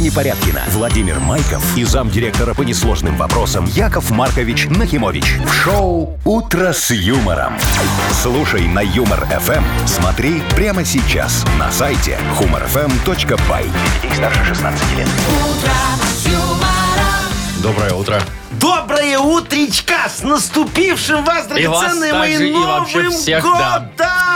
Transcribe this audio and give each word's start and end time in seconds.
Маша 0.00 0.06
Непорядкина, 0.06 0.62
Владимир 0.68 1.20
Майков 1.20 1.76
и 1.76 1.84
замдиректора 1.84 2.54
по 2.54 2.62
несложным 2.62 3.16
вопросам 3.16 3.66
Яков 3.66 4.10
Маркович 4.10 4.66
Нахимович. 4.70 5.36
В 5.44 5.52
шоу 5.52 6.18
«Утро 6.24 6.72
с 6.72 6.90
юмором». 6.90 7.58
Слушай 8.22 8.66
на 8.66 8.80
Юмор-ФМ. 8.80 9.62
Смотри 9.86 10.42
прямо 10.54 10.84
сейчас 10.84 11.44
на 11.58 11.70
сайте 11.70 12.18
humorfm.by. 12.38 13.70
Детей 14.02 14.16
старше 14.16 14.44
16 14.44 14.96
лет. 14.96 15.08
Доброе 17.62 17.92
утро. 17.92 18.22
Доброе 18.52 19.18
утречка! 19.18 20.08
С 20.08 20.22
наступившим 20.22 21.24
вас, 21.24 21.46
И 21.56 21.66
вас 21.66 21.80
драгоценные 21.80 22.14
мои, 22.14 22.32
также, 22.32 22.48
и 22.48 22.52
вообще 22.54 23.02
Новым 23.02 23.12
всех, 23.12 23.42
да. 23.42 23.78
годом! 23.96 24.29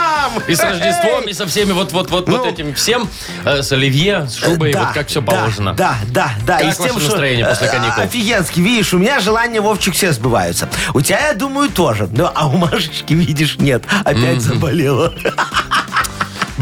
И 0.47 0.55
с 0.55 0.59
Рождеством, 0.59 1.23
и 1.23 1.33
со 1.33 1.47
всеми 1.47 1.71
вот 1.71 1.91
вот 1.91 2.09
вот 2.09 2.27
Ну. 2.27 2.45
этим 2.45 2.73
всем, 2.73 3.09
э, 3.43 3.61
с 3.61 3.71
оливье, 3.71 4.27
с 4.27 4.35
шубой, 4.35 4.73
Да, 4.73 4.85
вот 4.85 4.93
как 4.93 5.07
все 5.07 5.21
да, 5.21 5.31
положено. 5.31 5.73
Да, 5.73 5.95
да, 6.07 6.31
да. 6.45 6.57
Как 6.59 6.67
И 6.67 6.71
с 6.71 6.77
тем, 6.77 6.99
что, 6.99 7.09
настроение 7.09 7.45
после 7.45 7.67
э, 7.67 7.71
каникул? 7.71 8.03
Офигенски. 8.03 8.59
Видишь, 8.59 8.93
у 8.93 8.97
меня 8.99 9.19
желания, 9.19 9.61
Вовчик, 9.61 9.93
все 9.93 10.11
сбываются. 10.11 10.69
У 10.93 11.01
тебя, 11.01 11.27
я 11.27 11.33
думаю, 11.33 11.69
тоже. 11.69 12.07
Ну, 12.11 12.29
а 12.33 12.47
у 12.47 12.57
Машечки, 12.57 13.13
видишь, 13.13 13.57
нет. 13.57 13.83
Опять 14.03 14.41
заболела. 14.41 15.13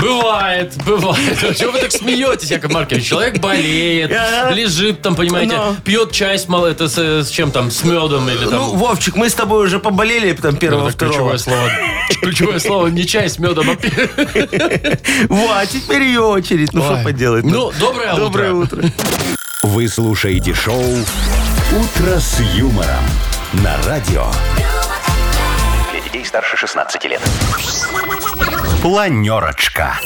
Бывает, 0.04 0.74
бывает. 0.86 1.38
А 1.44 1.54
Чего 1.56 1.72
вы 1.72 1.80
так 1.80 1.92
смеетесь, 1.92 2.52
Яков 2.52 2.72
Маркович? 2.72 3.06
Человек 3.08 3.40
болеет, 3.40 4.12
лежит 4.52 5.02
там, 5.02 5.16
понимаете, 5.16 5.56
Ну. 5.56 5.76
пьет 5.84 6.12
чай 6.12 6.38
с, 6.38 6.48
мал- 6.48 6.66
это, 6.66 6.88
с, 6.90 6.98
с 6.98 7.30
чем 7.30 7.52
там, 7.52 7.72
с 7.72 7.84
медом 7.84 8.30
или 8.30 8.44
там... 8.46 8.54
Ну, 8.54 8.74
Вовчик, 8.76 9.16
мы 9.16 9.30
с 9.30 9.34
тобой 9.34 9.66
уже 9.66 9.80
поболели 9.80 10.34
там 10.34 10.54
Ну, 10.54 10.58
первого, 10.58 10.90
это 10.90 10.98
ключевое 10.98 11.38
второго. 11.38 11.70
слово. 11.70 11.72
Ключевое 12.22 12.60
слово 12.60 12.88
не 12.88 13.06
чай 13.06 13.30
с 13.30 13.40
медом, 13.40 13.70
а 13.70 13.76
пи- 13.76 13.92
Вот, 15.30 15.70
теперь 15.70 16.04
ее 16.04 16.22
очередь. 16.22 16.74
Ну, 16.74 16.82
что 16.84 17.02
поделать? 17.04 17.46
Ну, 17.46 17.72
доброе 17.80 18.14
утро. 18.14 18.24
Доброе 18.24 18.54
утро. 18.54 18.84
Вы 19.64 19.88
слушаете 19.88 20.54
шоу 20.54 20.84
«Утро 20.84 22.20
с 22.20 22.40
юмором» 22.56 23.04
на 23.54 23.78
радио. 23.88 24.26
Для 25.92 26.02
детей 26.02 26.26
старше 26.26 26.58
16 26.58 27.04
лет. 27.06 27.22
Планерочка. 28.84 29.98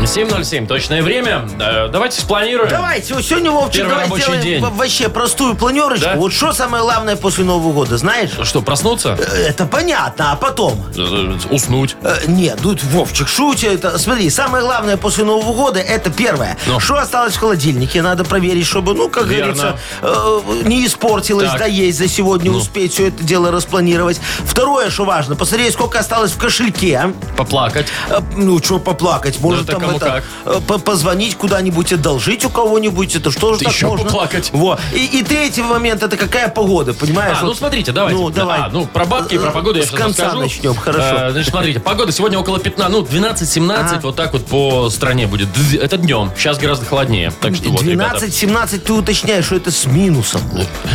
7.07, 0.00 0.66
точное 0.66 1.02
время. 1.04 1.48
Э, 1.60 1.86
Давайте 1.88 2.20
спланируем. 2.20 2.68
Давайте, 2.68 3.14
вот 3.14 3.24
сегодня, 3.24 3.52
Вовчик, 3.52 3.74
Первый 3.76 3.90
давай 3.90 4.04
рабочий 4.06 4.22
сделаем 4.24 4.42
день. 4.42 4.60
во- 4.60 4.70
вообще 4.70 5.08
простую 5.08 5.54
планерочку. 5.54 6.04
Да? 6.06 6.14
Вот 6.16 6.32
что 6.32 6.52
самое 6.52 6.82
главное 6.82 7.14
после 7.14 7.44
Нового 7.44 7.72
года, 7.72 7.96
знаешь? 7.98 8.30
Что, 8.42 8.60
проснуться? 8.60 9.16
Э, 9.16 9.46
Это 9.46 9.66
понятно, 9.66 10.32
а 10.32 10.36
потом? 10.36 10.84
Э, 10.96 11.36
Уснуть. 11.50 11.94
Э, 12.02 12.16
Нет, 12.26 12.58
тут 12.60 12.82
Вовчик 12.82 13.28
шутит. 13.28 13.84
Это, 13.84 13.96
смотри, 13.98 14.28
самое 14.30 14.64
главное 14.64 14.96
после 14.96 15.22
Нового 15.22 15.54
года 15.54 15.78
это 15.78 16.10
первое. 16.10 16.58
Ну. 16.66 16.80
Что 16.80 16.98
осталось 16.98 17.34
в 17.34 17.38
холодильнике? 17.38 18.02
Надо 18.02 18.24
проверить, 18.24 18.66
чтобы, 18.66 18.94
ну, 18.94 19.08
как 19.08 19.26
Верно. 19.26 19.54
говорится, 19.54 19.78
э, 20.02 20.40
не 20.64 20.84
испортилось, 20.86 21.50
Так. 21.50 21.60
да 21.60 21.66
есть 21.66 21.98
за 21.98 22.08
сегодня 22.08 22.50
Ну. 22.50 22.58
успеть 22.58 22.94
все 22.94 23.06
это 23.08 23.22
дело 23.22 23.52
распланировать. 23.52 24.20
Второе, 24.44 24.90
что 24.90 25.04
важно, 25.04 25.36
посмотреть, 25.36 25.74
сколько 25.74 26.00
осталось 26.00 26.32
в 26.32 26.38
кошельке. 26.38 27.12
Поплакать. 27.36 27.86
Э, 28.08 28.20
Ну, 28.36 28.58
что 28.62 28.78
поплакать? 28.78 29.40
Может, 29.40 29.62
это 29.64 29.72
там 29.72 29.80
кому 29.82 29.96
это 29.96 30.22
э, 30.44 30.60
по- 30.66 30.78
позвонить 30.78 31.36
куда-нибудь, 31.36 31.92
одолжить 31.92 32.44
у 32.44 32.50
кого-нибудь. 32.50 33.14
Это 33.16 33.30
что 33.30 33.54
же 33.54 33.60
так 33.64 33.72
еще 33.72 33.86
можно? 33.86 34.06
поплакать. 34.06 34.50
Во. 34.52 34.78
И, 34.94 35.04
и 35.20 35.22
третий 35.22 35.62
момент, 35.62 36.02
это 36.02 36.16
какая 36.16 36.48
погода, 36.48 36.94
понимаешь? 36.94 37.36
А, 37.38 37.42
ну 37.42 37.48
Вот- 37.48 37.58
смотрите, 37.58 37.92
давайте. 37.92 38.18
Ну, 38.20 38.30
давай. 38.30 38.60
А, 38.60 38.68
ну, 38.72 38.86
про 38.86 39.04
бабки 39.04 39.34
и 39.34 39.38
про 39.38 39.50
погоду 39.50 39.78
я 39.78 39.84
С 39.84 39.88
сейчас 39.88 40.00
конца 40.00 40.24
расскажу. 40.24 40.42
начнем, 40.42 40.74
хорошо. 40.74 41.08
Э, 41.16 41.30
значит, 41.32 41.50
смотрите, 41.50 41.80
погода 41.80 42.12
сегодня 42.12 42.38
около 42.38 42.58
15, 42.58 42.92
ну, 42.92 43.02
12-17, 43.02 43.96
Ага. 43.96 44.00
вот 44.02 44.16
так 44.16 44.32
вот 44.32 44.46
по 44.46 44.90
стране 44.90 45.26
будет. 45.26 45.48
Это 45.80 45.96
днем. 45.96 46.30
Сейчас 46.36 46.58
гораздо 46.58 46.86
холоднее. 46.86 47.32
Так 47.40 47.54
что 47.54 47.70
вот, 47.70 47.82
ребята. 47.82 48.24
12-17 48.26 48.78
ты 48.80 48.92
уточняешь, 48.92 49.44
что 49.46 49.56
это 49.56 49.70
с 49.70 49.86
минусом. 49.86 50.40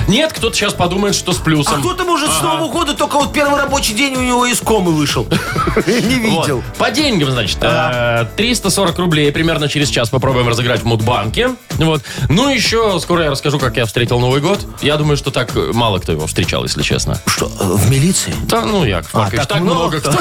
Нет, 0.08 0.34
кто-то 0.34 0.56
сейчас 0.56 0.74
подумает, 0.74 1.16
что 1.16 1.34
с 1.34 1.40
А 1.40 1.44
плюсом. 1.44 1.80
кто-то, 1.82 2.04
может, 2.04 2.30
с 2.32 2.42
Нового 2.42 2.70
года 2.72 2.94
только 2.94 3.18
вот 3.18 3.34
первый 3.34 3.60
рабочий 3.60 3.94
день 3.94 4.16
у 4.16 4.22
него 4.22 4.46
из 4.46 4.60
комы 4.60 4.92
вышел. 4.92 5.28
Не 5.88 6.30
Вот. 6.30 6.46
видел. 6.48 6.64
По 6.78 6.87
деньгам, 6.92 7.32
значит, 7.32 7.58
э, 7.62 8.26
340 8.36 8.98
рублей 9.00 9.32
примерно 9.32 9.68
через 9.68 9.90
час 9.90 10.10
попробуем 10.10 10.48
разыграть 10.48 10.82
в 10.82 10.86
Мудбанке. 10.86 11.52
Вот. 11.72 12.02
Ну, 12.30 12.50
еще 12.50 13.00
скоро 13.00 13.24
я 13.26 13.32
расскажу, 13.32 13.60
как 13.60 13.78
я 13.78 13.86
встретил 13.86 14.20
Новый 14.20 14.42
год. 14.42 14.66
Я 14.82 14.98
думаю, 14.98 15.18
что 15.18 15.32
так 15.32 15.52
мало 15.74 16.00
кто 16.00 16.12
его 16.12 16.28
встречал, 16.28 16.64
если 16.64 16.82
честно. 16.82 17.22
Что, 17.26 17.48
в 17.48 17.90
милиции? 17.90 18.34
Да, 18.44 18.66
ну, 18.66 18.86
Яков 18.86 19.14
Маркович, 19.14 19.40
так 19.40 19.48
так, 19.50 19.62
много? 19.62 20.00
кто. 20.00 20.12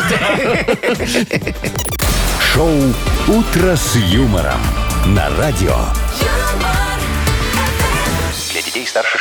Шоу 2.53 2.73
«Утро 3.29 3.77
с 3.77 3.97
юмором» 3.97 4.61
на 5.07 5.29
радио. 5.37 5.77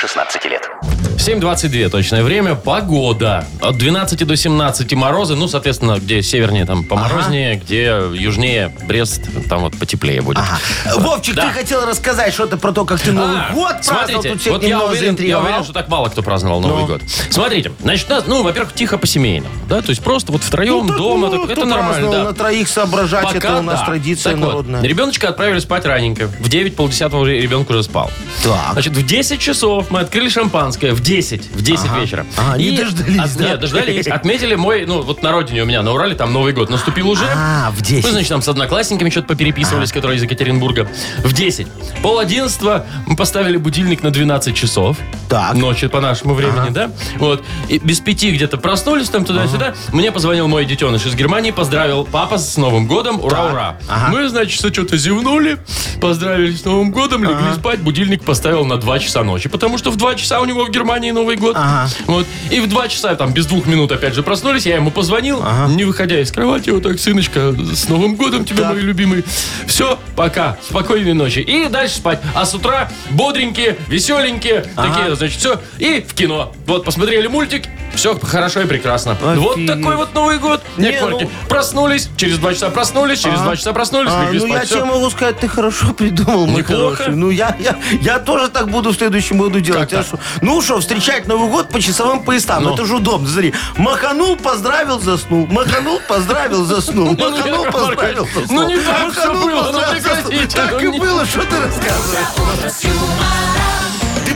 Для 0.05 0.23
детей 0.23 0.37
старше 0.37 0.37
16 0.37 0.45
лет. 0.45 0.69
7.22 1.17 1.89
точное 1.89 2.23
время. 2.23 2.55
Погода. 2.55 3.45
От 3.61 3.77
12 3.77 4.27
до 4.27 4.35
17 4.35 4.93
морозы. 4.93 5.35
Ну, 5.35 5.47
соответственно, 5.47 5.97
где 5.97 6.21
севернее, 6.21 6.65
там 6.65 6.83
поморознее, 6.83 7.55
где 7.55 8.01
южнее 8.13 8.75
Брест, 8.85 9.21
там 9.49 9.61
вот 9.61 9.77
потеплее 9.79 10.21
будет. 10.21 10.37
Ага. 10.37 10.99
Вовчик, 10.99 11.35
Да. 11.35 11.47
ты 11.47 11.53
хотел 11.53 11.85
рассказать 11.85 12.33
что-то 12.33 12.57
про 12.57 12.71
то, 12.71 12.85
как 12.85 12.99
ты 12.99 13.11
Новый 13.11 13.37
А, 13.37 13.53
год 13.53 13.71
праздновал. 13.87 14.21
смотрите, 14.21 14.29
Тут 14.35 14.47
вот 14.61 14.63
я 14.63 14.83
уверен, 14.83 15.15
я 15.19 15.39
уверен, 15.39 15.63
что 15.63 15.73
так 15.73 15.87
мало 15.87 16.09
кто 16.09 16.21
праздновал 16.21 16.59
Новый 16.61 16.81
Ну. 16.81 16.87
год. 16.87 17.01
Смотрите, 17.29 17.71
значит, 17.81 18.09
нас, 18.09 18.25
ну, 18.27 18.43
во-первых, 18.43 18.73
тихо 18.73 18.97
по-семейному, 18.97 19.53
да, 19.67 19.81
то 19.81 19.89
есть 19.89 20.03
просто 20.03 20.31
вот 20.31 20.43
втроем 20.43 20.81
Ну, 20.85 20.87
так, 20.89 20.97
дома, 20.97 21.29
ну, 21.29 21.47
так, 21.47 21.57
это 21.57 21.65
нормально, 21.65 22.11
да. 22.11 22.23
На 22.25 22.33
троих 22.33 22.67
соображать, 22.67 23.33
это 23.33 23.57
у 23.57 23.61
нас 23.61 23.79
да. 23.79 23.85
традиция 23.85 24.33
Так 24.33 24.41
вот, 24.41 24.47
народная. 24.49 24.81
ребеночка 24.83 25.29
отправили 25.29 25.59
спать 25.59 25.85
раненько. 25.85 26.27
В 26.27 26.49
9, 26.49 26.75
полдесятого 26.75 27.21
уже 27.21 27.39
ребенок 27.39 27.69
уже 27.69 27.81
спал. 27.83 28.11
Так. 28.43 28.73
Значит, 28.73 28.93
в 28.93 29.05
10 29.05 29.39
часов 29.39 29.89
мы 29.95 30.01
открыли 30.01 30.27
шампанское. 30.27 30.93
В 30.93 30.99
10. 30.99 31.55
В 31.55 31.61
10 31.61 31.89
вечера. 32.01 32.25
А, 32.35 32.57
не 32.57 32.71
дождались, 32.71 33.17
от- 33.17 33.37
да? 33.37 33.43
Нет, 33.45 33.59
дождались. 33.61 34.07
Отметили 34.15 34.55
мой, 34.55 34.85
ну, 34.85 35.01
вот 35.01 35.23
на 35.23 35.31
родине 35.31 35.63
у 35.63 35.65
меня, 35.65 35.81
на 35.83 35.93
Урале, 35.93 36.15
там 36.15 36.33
Новый 36.33 36.51
год 36.51 36.69
наступил 36.69 37.09
уже. 37.09 37.23
А, 37.33 37.71
в 37.71 37.81
10. 37.81 38.03
Мы, 38.03 38.11
значит, 38.11 38.27
там 38.27 38.41
с 38.41 38.47
одноклассниками 38.49 39.09
что-то 39.09 39.27
попереписывались, 39.27 39.93
которые 39.93 40.17
из 40.17 40.23
Екатеринбурга. 40.23 40.89
В 41.23 41.31
10. 41.31 41.67
Пол 42.01 42.19
одиннадцатого 42.19 42.85
мы 43.07 43.15
поставили 43.15 43.55
будильник 43.55 44.03
на 44.03 44.11
12 44.11 44.53
часов. 44.53 44.97
Так. 45.29 45.53
Ночью 45.53 45.89
по 45.89 46.01
нашему 46.01 46.33
времени, 46.33 46.71
да? 46.71 46.91
Вот. 47.17 47.41
И 47.69 47.79
без 47.79 48.01
пяти 48.01 48.31
где-то 48.31 48.57
проснулись 48.57 49.07
там 49.07 49.23
туда-сюда. 49.23 49.75
Мне 49.93 50.11
позвонил 50.11 50.49
мой 50.49 50.65
детеныш 50.65 51.05
из 51.05 51.15
Германии, 51.15 51.51
поздравил 51.51 52.03
папа 52.03 52.37
с 52.37 52.57
Новым 52.57 52.85
годом. 52.85 53.21
Ура, 53.23 53.45
ура. 53.45 53.77
Ага. 53.87 54.09
Мы, 54.11 54.27
значит, 54.27 54.59
что-то 54.59 54.97
зевнули, 54.97 55.57
поздравили 56.01 56.53
с 56.53 56.65
Новым 56.65 56.91
годом, 56.91 57.23
легли 57.23 57.53
спать. 57.57 57.79
Будильник 57.79 58.23
поставил 58.25 58.65
на 58.65 58.75
2 58.77 58.99
часа 58.99 59.23
ночи, 59.23 59.47
потому 59.47 59.74
что 59.77 59.91
в 59.91 59.95
2 59.95 60.15
часа 60.15 60.39
у 60.41 60.45
него 60.45 60.65
в 60.65 60.69
Германии 60.71 61.11
Новый 61.11 61.35
год. 61.35 61.55
Ага. 61.57 61.89
Вот. 62.07 62.25
И 62.51 62.59
в 62.59 62.67
2 62.67 62.87
часа, 62.87 63.15
там, 63.15 63.33
без 63.33 63.45
двух 63.45 63.65
минут 63.67 63.91
опять 63.91 64.13
же 64.13 64.23
проснулись, 64.23 64.65
я 64.65 64.75
ему 64.75 64.91
позвонил, 64.91 65.43
не 65.69 65.83
выходя 65.83 66.19
из 66.19 66.31
кровати, 66.31 66.69
вот 66.69 66.83
так, 66.83 66.99
сыночка, 66.99 67.53
с 67.73 67.87
Новым 67.89 68.15
годом 68.15 68.45
тебя, 68.45 68.63
Так. 68.63 68.73
мой 68.73 68.81
любимый. 68.81 69.23
Все, 69.67 69.99
пока, 70.15 70.57
спокойной 70.67 71.13
ночи. 71.13 71.39
И 71.39 71.67
дальше 71.67 71.95
спать. 71.95 72.19
А 72.33 72.45
с 72.45 72.53
утра 72.53 72.89
бодренькие, 73.11 73.77
веселенькие, 73.87 74.65
такие, 74.75 75.15
значит, 75.15 75.39
все. 75.39 75.61
И 75.77 76.01
в 76.07 76.13
кино. 76.13 76.53
Вот, 76.65 76.85
посмотрели 76.85 77.27
мультик, 77.27 77.63
все 77.93 78.17
хорошо 78.19 78.61
и 78.61 78.65
прекрасно. 78.65 79.15
Вот 79.21 79.53
Офигеть. 79.57 79.67
такой 79.81 79.95
вот 79.95 80.13
Новый 80.13 80.37
год. 80.39 80.61
Не, 80.77 80.99
ну- 81.01 81.29
Проснулись, 81.47 82.09
через 82.17 82.37
два 82.39 82.53
часа 82.53 82.69
проснулись, 82.69 83.19
через 83.19 83.39
два 83.39 83.55
часа 83.55 83.73
проснулись, 83.73 84.11
А, 84.13 84.25
легли 84.25 84.39
ну 84.39 84.47
спать. 84.47 84.59
я 84.61 84.65
всё. 84.65 84.75
тебе 84.75 84.85
могу 84.85 85.09
сказать, 85.09 85.39
ты 85.39 85.47
хорошо 85.47 85.93
придумал, 85.97 86.45
мой 86.47 86.61
Неплохо. 86.61 86.95
хороший. 86.95 87.15
Ну 87.15 87.29
я, 87.29 87.55
я, 87.59 87.75
я 88.01 88.19
тоже 88.19 88.49
так 88.49 88.69
буду 88.69 88.91
в 88.91 88.95
следующем 88.95 89.37
году 89.37 89.59
делать. 89.59 89.89
Как 89.89 89.91
Я 89.91 89.97
так? 90.03 90.07
шо? 90.11 90.19
Ну 90.41 90.61
что, 90.61 90.79
встречать 90.79 91.27
Новый 91.27 91.49
год 91.49 91.69
по 91.69 91.79
часовым 91.81 92.23
поясам. 92.23 92.63
Ну. 92.63 92.73
Это 92.73 92.85
же 92.85 92.95
удобно. 92.97 93.27
Смотри, 93.29 93.53
маханул, 93.77 94.35
поздравил, 94.37 94.99
заснул. 94.99 95.47
Маханул, 95.47 95.99
поздравил, 96.07 96.65
заснул. 96.65 97.15
Ну, 97.17 97.29
Маханул, 97.31 97.63
Яков 97.65 97.73
поздравил, 97.73 98.23
Маркович, 98.25 98.35
заснул. 98.35 98.61
ну, 98.61 98.67
не 98.69 98.77
так 98.77 99.11
всё 99.11 99.33
Маханул, 99.33 99.43
было, 99.49 99.55
ну, 99.63 99.79
поздравил, 99.79 100.01
заснул. 100.03 100.27
прекратите, 100.29 100.55
Так 100.57 100.71
ну, 100.71 100.79
и 100.79 100.87
не- 100.91 100.99
было, 100.99 101.25
что 101.25 101.39
ты 101.41 101.55
рассказываешь? 101.61 103.54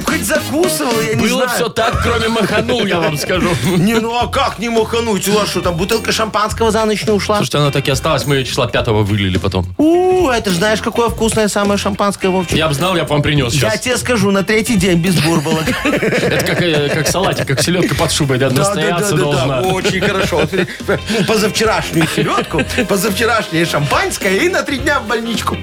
Хоть 0.10 0.26
закусывал, 0.26 1.00
я 1.02 1.16
не 1.16 1.22
Было 1.22 1.44
знаю. 1.44 1.50
все 1.56 1.70
так, 1.70 2.02
кроме 2.02 2.28
маханул, 2.30 2.86
я 2.86 3.00
вам 3.00 3.18
скажу. 3.18 3.50
Не, 3.78 3.96
ну 3.96 4.18
а 4.18 4.28
как 4.28 4.60
не 4.60 4.70
махануть? 4.70 5.28
У 5.28 5.34
вас 5.34 5.50
что, 5.50 5.62
там 5.62 5.76
бутылка 5.76 6.12
шампанского 6.12 6.72
за 6.72 6.86
ночь 6.86 7.06
не 7.06 7.12
ушла? 7.12 7.38
Слушайте, 7.38 7.58
она 7.60 7.72
так 7.72 7.88
и 7.88 7.92
осталась, 7.92 8.26
мы 8.26 8.36
ее 8.38 8.46
числа 8.46 8.68
пятого 8.68 9.04
вылили 9.04 9.38
потом. 9.38 9.66
У, 9.78 10.30
это 10.30 10.50
ж 10.50 10.56
знаешь, 10.56 10.82
какое 10.82 11.10
вкусное 11.10 11.48
самое 11.48 11.78
шампанское, 11.78 12.30
Вовчик? 12.30 12.58
Я 12.58 12.68
бы 12.68 12.74
знал, 12.74 12.96
я 12.96 13.04
бы 13.04 13.10
вам 13.10 13.22
принес 13.22 13.54
Я 13.54 13.72
сейчас. 13.72 13.80
тебе 13.82 13.98
скажу, 13.98 14.32
на 14.32 14.44
третий 14.44 14.76
день 14.76 15.00
без 15.00 15.16
бурбалок. 15.16 15.66
Это 15.84 16.46
как, 16.46 16.62
э, 16.62 16.90
как 16.90 17.08
салатик, 17.08 17.48
как 17.48 17.62
селедка 17.62 17.96
под 17.96 18.12
шубой, 18.12 18.38
да, 18.38 18.50
настояться 18.50 19.16
должна. 19.16 19.62
Очень 19.62 20.02
хорошо. 20.02 20.38
Вот, 20.38 21.00
ну, 21.10 21.26
Позавчерашнюю 21.26 22.08
селедку, 22.16 22.62
позавчерашнее 22.88 23.66
шампанское 23.66 24.38
и 24.38 24.50
на 24.50 24.64
три 24.64 24.78
дня 24.78 25.00
в 25.00 25.08
больничку. 25.08 25.56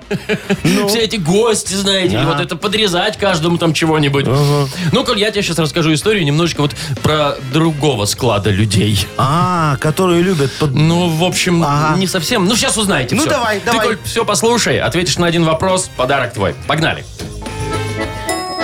Ну, 0.64 0.88
Все 0.88 1.00
эти 1.00 1.16
гости, 1.16 1.74
знаете, 1.74 2.20
и 2.20 2.24
вот 2.24 2.40
это 2.40 2.56
подрезать 2.56 3.16
каждому 3.16 3.58
там 3.58 3.72
чего-нибудь. 3.74 4.26
Ну, 4.92 5.04
Коль, 5.04 5.18
я 5.18 5.30
тебе 5.30 5.42
сейчас 5.42 5.58
расскажу 5.58 5.92
историю 5.94 6.24
немножечко 6.24 6.62
вот 6.62 6.74
про 7.02 7.36
другого 7.52 8.04
склада 8.06 8.50
людей. 8.50 9.06
А, 9.16 9.76
которые 9.80 10.22
любят 10.22 10.50
под... 10.58 10.74
Ну, 10.74 11.08
в 11.08 11.24
общем, 11.24 11.62
Ага. 11.62 11.98
не 11.98 12.06
совсем. 12.06 12.46
Ну, 12.46 12.56
сейчас 12.56 12.76
узнаете 12.76 13.14
Ну, 13.14 13.22
всё. 13.22 13.30
давай, 13.30 13.60
Ты, 13.60 13.66
давай. 13.66 13.86
Коль, 13.86 13.98
все 14.04 14.24
послушай, 14.24 14.80
ответишь 14.80 15.16
на 15.18 15.26
один 15.26 15.44
вопрос, 15.44 15.90
подарок 15.96 16.32
твой. 16.34 16.54
Погнали. 16.66 17.04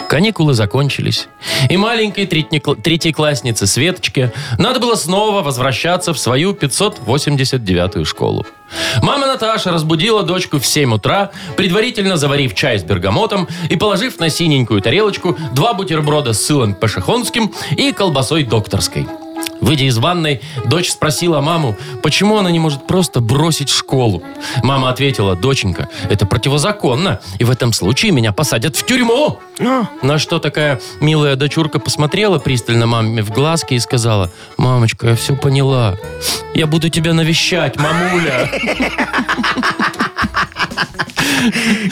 Каникулы 0.08 0.54
закончились. 0.54 1.28
И 1.68 1.76
маленькой 1.76 2.24
третьекла- 2.24 2.80
третьекласснице 2.80 3.66
Светочке 3.66 4.32
надо 4.56 4.80
было 4.80 4.94
снова 4.94 5.42
возвращаться 5.42 6.14
в 6.14 6.18
свою 6.18 6.52
589-ю 6.54 8.06
школу. 8.06 8.46
Мама 9.02 9.26
Наташа 9.26 9.70
разбудила 9.70 10.22
дочку 10.22 10.58
в 10.58 10.66
7 10.66 10.94
утра, 10.94 11.30
предварительно 11.56 12.16
заварив 12.16 12.54
чай 12.54 12.78
с 12.78 12.82
бергамотом 12.82 13.48
и 13.70 13.76
положив 13.76 14.18
на 14.20 14.30
синенькую 14.30 14.80
тарелочку 14.80 15.36
два 15.52 15.74
бутерброда 15.74 16.32
с 16.32 16.44
сылом 16.44 16.74
пашихонским 16.74 17.52
и 17.76 17.92
колбасой 17.92 18.44
докторской. 18.44 19.06
Выйдя 19.60 19.84
из 19.84 19.98
ванной, 19.98 20.40
дочь 20.66 20.90
спросила 20.90 21.40
маму, 21.40 21.76
почему 22.02 22.38
она 22.38 22.50
не 22.50 22.58
может 22.58 22.86
просто 22.86 23.20
бросить 23.20 23.68
школу. 23.70 24.22
Мама 24.62 24.90
ответила, 24.90 25.34
доченька, 25.36 25.88
это 26.08 26.26
противозаконно, 26.26 27.20
и 27.38 27.44
в 27.44 27.50
этом 27.50 27.72
случае 27.72 28.12
меня 28.12 28.32
посадят 28.32 28.76
в 28.76 28.86
тюрьму. 28.86 29.38
На 30.02 30.18
что 30.18 30.38
такая 30.38 30.80
милая 31.00 31.34
дочурка 31.36 31.80
посмотрела 31.80 32.38
пристально 32.38 32.86
маме 32.86 33.22
в 33.22 33.30
глазки 33.30 33.74
и 33.74 33.78
сказала, 33.80 34.30
мамочка, 34.56 35.08
я 35.08 35.16
все 35.16 35.34
поняла. 35.36 35.96
Я 36.54 36.66
буду 36.66 36.88
тебя 36.88 37.12
навещать, 37.12 37.76
мамуля. 37.76 38.48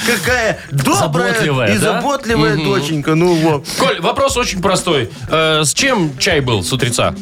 Какая 0.06 0.58
добрая 0.70 1.32
Заботливая, 1.32 1.74
и 1.74 1.78
да? 1.78 1.92
заботливая 2.00 2.56
Мгм. 2.56 2.64
доченька. 2.64 3.14
Ну 3.14 3.34
вот. 3.34 3.66
Коль, 3.78 4.00
вопрос 4.00 4.36
очень 4.36 4.60
простой. 4.60 5.10
Э, 5.28 5.62
с 5.64 5.72
чем 5.72 6.16
чай 6.18 6.40
был 6.40 6.62
с 6.62 6.72
утреца? 6.72 7.14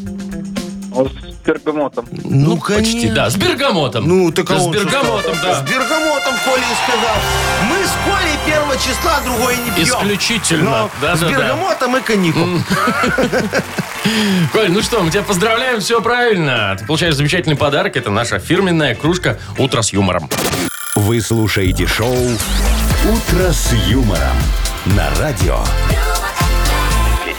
Вот 0.95 1.11
с 1.11 1.47
бергамотом. 1.47 2.07
Ну, 2.23 2.57
Почти, 2.57 2.93
конечно. 2.93 3.15
да, 3.15 3.31
с 3.31 3.37
бергамотом. 3.37 4.07
Ну, 4.07 4.31
так 4.31 4.49
а 4.51 4.55
Да, 4.55 4.61
с 4.61 4.63
он 4.63 4.73
бергамотом, 4.73 5.35
да. 5.43 5.55
С 5.61 5.63
бергамотом 5.69 6.35
Коля 6.45 6.63
и 6.63 6.75
сказал. 6.85 7.17
Мы 7.69 7.77
с 7.85 7.93
Колей 8.05 8.39
первого 8.47 8.77
числа 8.77 9.21
другое 9.25 9.57
не 9.57 9.71
пьем. 9.73 9.85
Исключительно. 9.87 10.71
Но 10.71 10.91
Да, 11.03 11.17
с 11.17 11.21
да, 11.21 11.27
да. 11.29 11.33
бергамотом 11.33 11.97
и 11.97 12.01
коньяком. 12.01 12.65
Коль, 14.53 14.71
ну 14.71 14.83
что, 14.83 15.01
мы 15.03 15.11
тебя 15.11 15.23
поздравляем, 15.23 15.81
все 15.81 16.01
правильно. 16.01 16.77
Ты 16.79 16.87
получаешь 16.87 17.15
замечательный 17.17 17.57
подарок. 17.57 17.97
Это 17.97 18.11
наша 18.11 18.39
фирменная 18.39 18.95
кружка 18.95 19.39
«Утро 19.59 19.83
с 19.83 19.93
юмором». 19.93 20.31
Вы 20.95 21.21
слушаете 21.21 21.87
шоу 21.89 22.15
«Утро 22.15 23.51
с 23.51 23.73
юмором» 23.89 24.37
на 24.87 25.09
радио. 25.19 25.59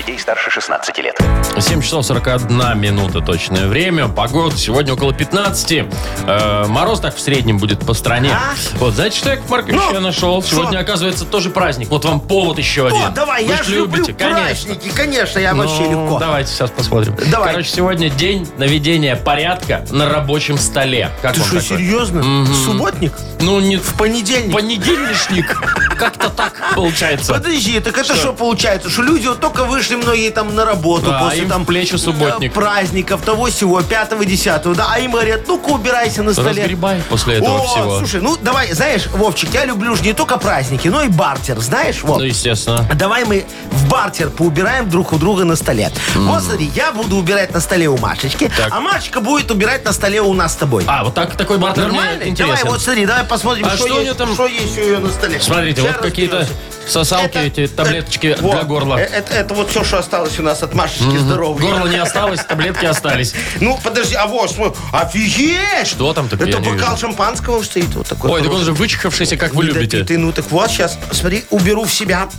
Детей 0.05 0.19
старше 0.19 0.51
16 0.51 0.97
лет. 0.99 1.17
7 1.59 1.81
часов 1.81 2.05
41 2.05 2.77
минута 2.79 3.21
точное 3.21 3.67
время. 3.67 4.07
Погода 4.07 4.55
сегодня 4.55 4.93
около 4.93 5.13
15. 5.13 5.85
Э, 6.27 6.65
мороз 6.67 6.99
так 6.99 7.15
в 7.15 7.19
среднем 7.19 7.57
будет 7.57 7.79
по 7.83 7.95
стране. 7.95 8.29
А? 8.31 8.53
Вот, 8.77 8.93
знаете, 8.93 9.17
что, 9.17 9.31
Яков 9.31 9.49
Маркович, 9.49 9.75
Ну, 9.81 9.93
я 9.93 9.99
нашел? 10.01 10.43
что? 10.43 10.57
Сегодня, 10.57 10.77
оказывается, 10.77 11.25
тоже 11.25 11.49
праздник. 11.49 11.89
Вот 11.89 12.05
вам 12.05 12.19
повод 12.19 12.59
еще 12.59 12.85
один. 12.87 13.01
О, 13.01 13.09
давай, 13.09 13.45
Вы 13.45 13.53
я 13.53 13.63
же 13.63 13.75
люблю 13.77 13.95
любите, 14.03 14.13
конечно. 14.13 14.43
праздники. 14.45 14.89
Конечно, 14.95 15.39
я 15.39 15.55
вообще 15.55 15.81
Ну, 15.89 16.03
легко. 16.03 16.19
Давайте 16.19 16.51
сейчас 16.51 16.69
посмотрим. 16.69 17.15
Давай. 17.31 17.51
Короче, 17.53 17.69
сегодня 17.71 18.09
день 18.11 18.47
наведения 18.57 19.15
порядка 19.15 19.85
на 19.89 20.07
рабочем 20.07 20.59
столе. 20.59 21.09
Как 21.23 21.33
Ты 21.33 21.41
что, 21.41 21.61
серьезно? 21.61 22.45
Субботник? 22.65 23.13
Ну, 23.39 23.59
не 23.59 23.77
В 23.77 23.95
понедельник? 23.95 24.53
понедельничник. 24.53 25.59
Как-то 25.97 26.29
так 26.29 26.53
получается. 26.75 27.33
Подожди, 27.33 27.79
так 27.79 27.97
это 27.97 28.13
что 28.15 28.33
получается? 28.33 28.89
Что 28.89 29.01
люди 29.01 29.25
вот 29.27 29.39
только 29.39 29.63
вышли 29.63 29.94
многие 29.95 30.29
там 30.29 30.53
на 30.55 30.65
работу 30.65 31.07
Да, 31.11 31.19
после 31.19 31.43
им 31.43 31.49
там 31.49 31.65
плечи 31.65 31.95
субботник. 31.95 32.51
э, 32.51 32.53
праздников, 32.53 33.21
того 33.21 33.45
всего, 33.47 33.81
пятого, 33.81 34.25
десятого, 34.25 34.75
да, 34.75 34.87
а 34.91 34.99
им 34.99 35.11
говорят, 35.11 35.47
ну-ка 35.47 35.69
убирайся 35.69 36.23
на 36.23 36.33
столе. 36.33 36.61
Разгребай 36.63 37.01
после 37.09 37.35
этого 37.35 37.59
О, 37.61 37.65
всего. 37.67 37.97
слушай, 37.99 38.21
ну 38.21 38.37
давай, 38.41 38.71
знаешь, 38.73 39.07
Вовчик, 39.07 39.53
я 39.53 39.65
люблю 39.65 39.95
же 39.95 40.03
не 40.03 40.13
только 40.13 40.37
праздники, 40.37 40.87
но 40.87 41.01
и 41.03 41.07
бартер, 41.07 41.59
знаешь, 41.59 42.01
вот. 42.03 42.19
Ну, 42.19 42.23
естественно. 42.25 42.87
Давай 42.95 43.25
мы 43.25 43.45
в 43.71 43.89
бартер 43.89 44.29
поубираем 44.29 44.89
друг 44.89 45.13
у 45.13 45.17
друга 45.17 45.43
на 45.45 45.55
столе. 45.55 45.91
Вот 46.15 46.43
смотри, 46.43 46.71
я 46.75 46.91
буду 46.91 47.15
убирать 47.17 47.53
на 47.53 47.59
столе 47.59 47.87
у 47.87 47.97
Машечки, 47.97 48.51
Так. 48.55 48.69
а 48.71 48.79
Машечка 48.79 49.21
будет 49.21 49.51
убирать 49.51 49.85
на 49.85 49.91
столе 49.93 50.21
у 50.21 50.33
нас 50.33 50.53
с 50.53 50.55
тобой. 50.55 50.83
А, 50.87 51.03
вот 51.03 51.13
так, 51.13 51.35
такой 51.37 51.57
бартер 51.57 51.83
мне 51.87 51.91
Нормально? 51.93 52.15
Давай, 52.19 52.29
интересен. 52.29 52.67
вот 52.67 52.81
смотри, 52.81 53.05
давай 53.05 53.23
посмотрим, 53.23 53.65
А 53.65 53.69
что, 53.69 53.77
что 53.77 53.85
у 53.85 53.89
есть, 53.99 54.01
нее 54.03 54.13
там? 54.13 54.33
что 54.33 54.47
есть 54.47 54.77
у 54.77 54.81
ее 54.81 54.99
на 54.99 55.09
столе. 55.09 55.39
Смотрите, 55.39 55.81
Сейчас 55.81 55.93
вот 55.95 56.01
какие-то 56.01 56.39
разберемся. 56.39 56.74
Сосалки, 56.87 57.37
Это- 57.37 57.39
эти 57.61 57.67
таблеточки 57.67 58.27
это- 58.27 58.41
для 58.41 58.51
вот, 58.57 58.63
горла. 58.65 58.97
э, 58.97 59.03
Это, 59.03 59.33
это 59.33 59.53
вот 59.53 59.69
все, 59.69 59.83
что 59.83 59.99
осталось 59.99 60.39
у 60.39 60.43
нас 60.43 60.63
от 60.63 60.73
Машечки 60.73 61.17
здоровой. 61.17 61.61
Горло 61.61 61.87
не 61.87 61.97
осталось, 61.97 62.41
таблетки 62.43 62.85
остались. 62.85 63.33
Ну, 63.61 63.79
подожди, 63.83 64.15
а 64.15 64.27
вот, 64.27 64.51
смотри, 64.51 64.79
офигеть! 64.91 65.87
Что 65.87 66.13
там 66.13 66.27
такое, 66.29 66.47
Это 66.49 66.59
бокал 66.59 66.97
шампанского 66.97 67.63
стоит 67.63 67.93
вот 67.95 68.07
такой. 68.07 68.29
Ой, 68.31 68.41
так 68.43 68.51
он 68.51 68.63
же 68.63 68.73
вычихавшийся, 68.73 69.37
как 69.37 69.53
вы 69.53 69.63
любите. 69.65 69.97
Недопитый. 69.97 70.17
Ну, 70.17 70.31
так 70.31 70.49
вот, 70.51 70.69
сейчас, 70.69 70.97
смотри, 71.11 71.45
уберу 71.49 71.85
в 71.85 71.93
себя. 71.93 72.29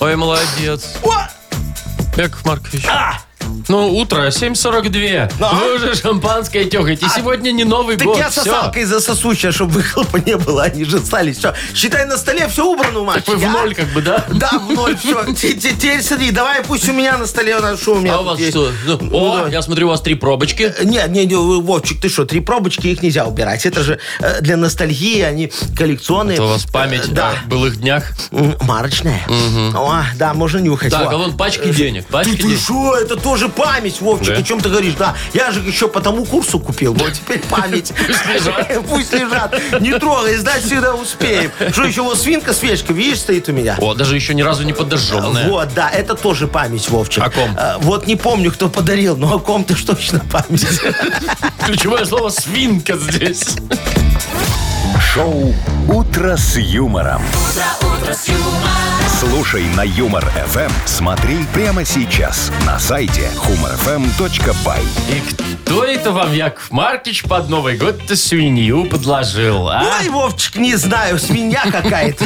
Ой, 0.00 0.16
молодец. 0.16 0.96
Яков 2.16 2.44
Маркович. 2.44 2.84
А! 2.88 3.18
Ну, 3.68 3.94
утро, 3.96 4.28
7.42. 4.28 5.32
Да. 5.38 5.50
Вы 5.52 5.76
уже 5.76 5.94
шампанское 5.94 6.64
тёгаете. 6.64 7.06
А, 7.06 7.08
Сегодня 7.08 7.52
не 7.52 7.64
Новый 7.64 7.96
Так 7.96 8.06
год. 8.06 8.18
я 8.18 8.28
Всё. 8.30 8.42
сосалкой 8.42 8.84
засосущая, 8.84 9.52
чтобы 9.52 9.72
выхлопа 9.74 10.18
не 10.18 10.36
было, 10.36 10.64
они 10.64 10.84
же 10.84 10.98
остались. 10.98 11.38
Все, 11.38 11.54
считай, 11.74 12.04
на 12.06 12.16
столе 12.16 12.48
все 12.48 12.64
убрано 12.66 13.00
у 13.00 13.06
Так 13.12 13.26
вы 13.28 13.36
в 13.36 13.44
а? 13.44 13.48
ноль 13.48 13.74
как 13.74 13.88
бы, 13.88 14.02
да? 14.02 14.24
Да, 14.30 14.50
в 14.58 14.72
ноль, 14.72 14.96
все. 14.96 15.24
Теперь 15.34 16.02
смотри, 16.02 16.30
давай 16.30 16.62
пусть 16.64 16.88
у 16.88 16.92
меня 16.92 17.16
на 17.18 17.26
столе, 17.26 17.56
что 17.76 17.94
у 17.94 18.00
меня 18.00 18.14
А 18.14 18.20
у 18.20 18.24
вас 18.24 18.38
есть? 18.38 18.50
что? 18.52 18.70
Ну, 18.86 18.98
Ну, 19.00 19.16
О, 19.32 19.36
давай. 19.36 19.52
я 19.52 19.62
смотрю, 19.62 19.86
у 19.86 19.90
вас 19.90 20.00
три 20.00 20.14
пробочки. 20.14 20.72
Не, 20.84 21.02
не, 21.08 21.26
не, 21.26 21.34
Вовчик, 21.34 22.00
ты 22.00 22.08
что, 22.08 22.24
три 22.24 22.40
пробочки, 22.40 22.86
их 22.88 23.02
нельзя 23.02 23.26
убирать. 23.26 23.66
Это 23.66 23.82
же 23.82 23.98
э, 24.20 24.40
для 24.40 24.56
ностальгии, 24.56 25.20
они 25.20 25.52
коллекционные. 25.76 26.34
Это 26.34 26.44
у 26.44 26.48
вас 26.48 26.64
память 26.64 27.02
Э, 27.08 27.12
Да. 27.12 27.30
о 27.44 27.48
былых 27.48 27.76
днях. 27.80 28.12
Марочная. 28.62 29.20
О, 29.74 30.02
да, 30.16 30.34
можно 30.34 30.58
нюхать. 30.58 30.90
Так, 30.90 31.06
во. 31.06 31.12
а 31.12 31.16
вон 31.18 31.36
пачки 31.36 31.72
денег. 31.72 32.06
Пачки 32.06 32.32
Ты, 32.32 32.36
ты 32.36 32.42
денег. 32.48 32.58
что, 32.60 32.96
это 32.96 33.16
тоже 33.16 33.39
память, 33.48 34.00
Вовчик, 34.00 34.34
Да? 34.34 34.40
о 34.40 34.42
чем 34.42 34.60
ты 34.60 34.68
говоришь? 34.68 34.94
Да, 34.98 35.14
я 35.34 35.50
же 35.50 35.60
еще 35.60 35.88
по 35.88 36.00
тому 36.00 36.24
курсу 36.24 36.58
купил, 36.60 36.94
вот 36.94 37.12
теперь 37.12 37.40
память. 37.48 37.92
Пусть 38.06 38.26
лежат. 38.26 38.84
Пусть 38.88 39.12
лежат. 39.12 39.80
Не 39.80 39.98
трогай, 39.98 40.36
сдать 40.36 40.62
всегда 40.62 40.94
успеем. 40.94 41.50
Что 41.72 41.84
еще, 41.84 42.02
вот 42.02 42.18
свинка, 42.18 42.52
свечка, 42.52 42.92
видишь, 42.92 43.20
стоит 43.20 43.48
у 43.48 43.52
меня? 43.52 43.76
О, 43.78 43.94
даже 43.94 44.14
еще 44.16 44.34
ни 44.34 44.42
разу 44.42 44.62
не 44.64 44.72
подожженная. 44.72 45.48
Вот, 45.48 45.72
да, 45.74 45.88
это 45.90 46.14
тоже 46.14 46.46
память, 46.48 46.88
Вовчик. 46.88 47.22
О 47.24 47.30
ком? 47.30 47.56
Э, 47.58 47.74
Вот 47.78 48.06
не 48.06 48.16
помню, 48.16 48.50
кто 48.52 48.68
подарил, 48.68 49.16
но 49.16 49.34
о 49.34 49.38
ком-то 49.38 49.76
ж 49.76 49.82
точно 49.82 50.20
память. 50.30 50.66
Ключевое 51.66 52.04
слово 52.04 52.30
свинка 52.30 52.96
здесь. 52.96 53.56
Шоу 55.14 55.54
«Утро 55.88 56.36
с 56.36 56.56
юмором». 56.56 57.22
Слушай 59.40 59.64
на 59.74 59.80
Юмор 59.80 60.22
ФМ. 60.26 60.70
Смотри 60.84 61.46
прямо 61.54 61.82
сейчас 61.82 62.52
на 62.66 62.78
сайте 62.78 63.30
humorfm.by. 63.38 64.82
И 65.08 65.20
кто 65.22 65.49
это 65.70 66.10
вам, 66.12 66.32
Яков 66.34 66.70
Маркич, 66.70 67.22
под 67.24 67.48
Новый 67.48 67.76
год-то 67.76 68.16
свинью 68.16 68.84
подложил, 68.86 69.68
а? 69.68 69.98
Ой, 70.00 70.08
Вовчик, 70.08 70.56
не 70.56 70.74
знаю, 70.76 71.18
свинья 71.18 71.62
какая-то. 71.70 72.24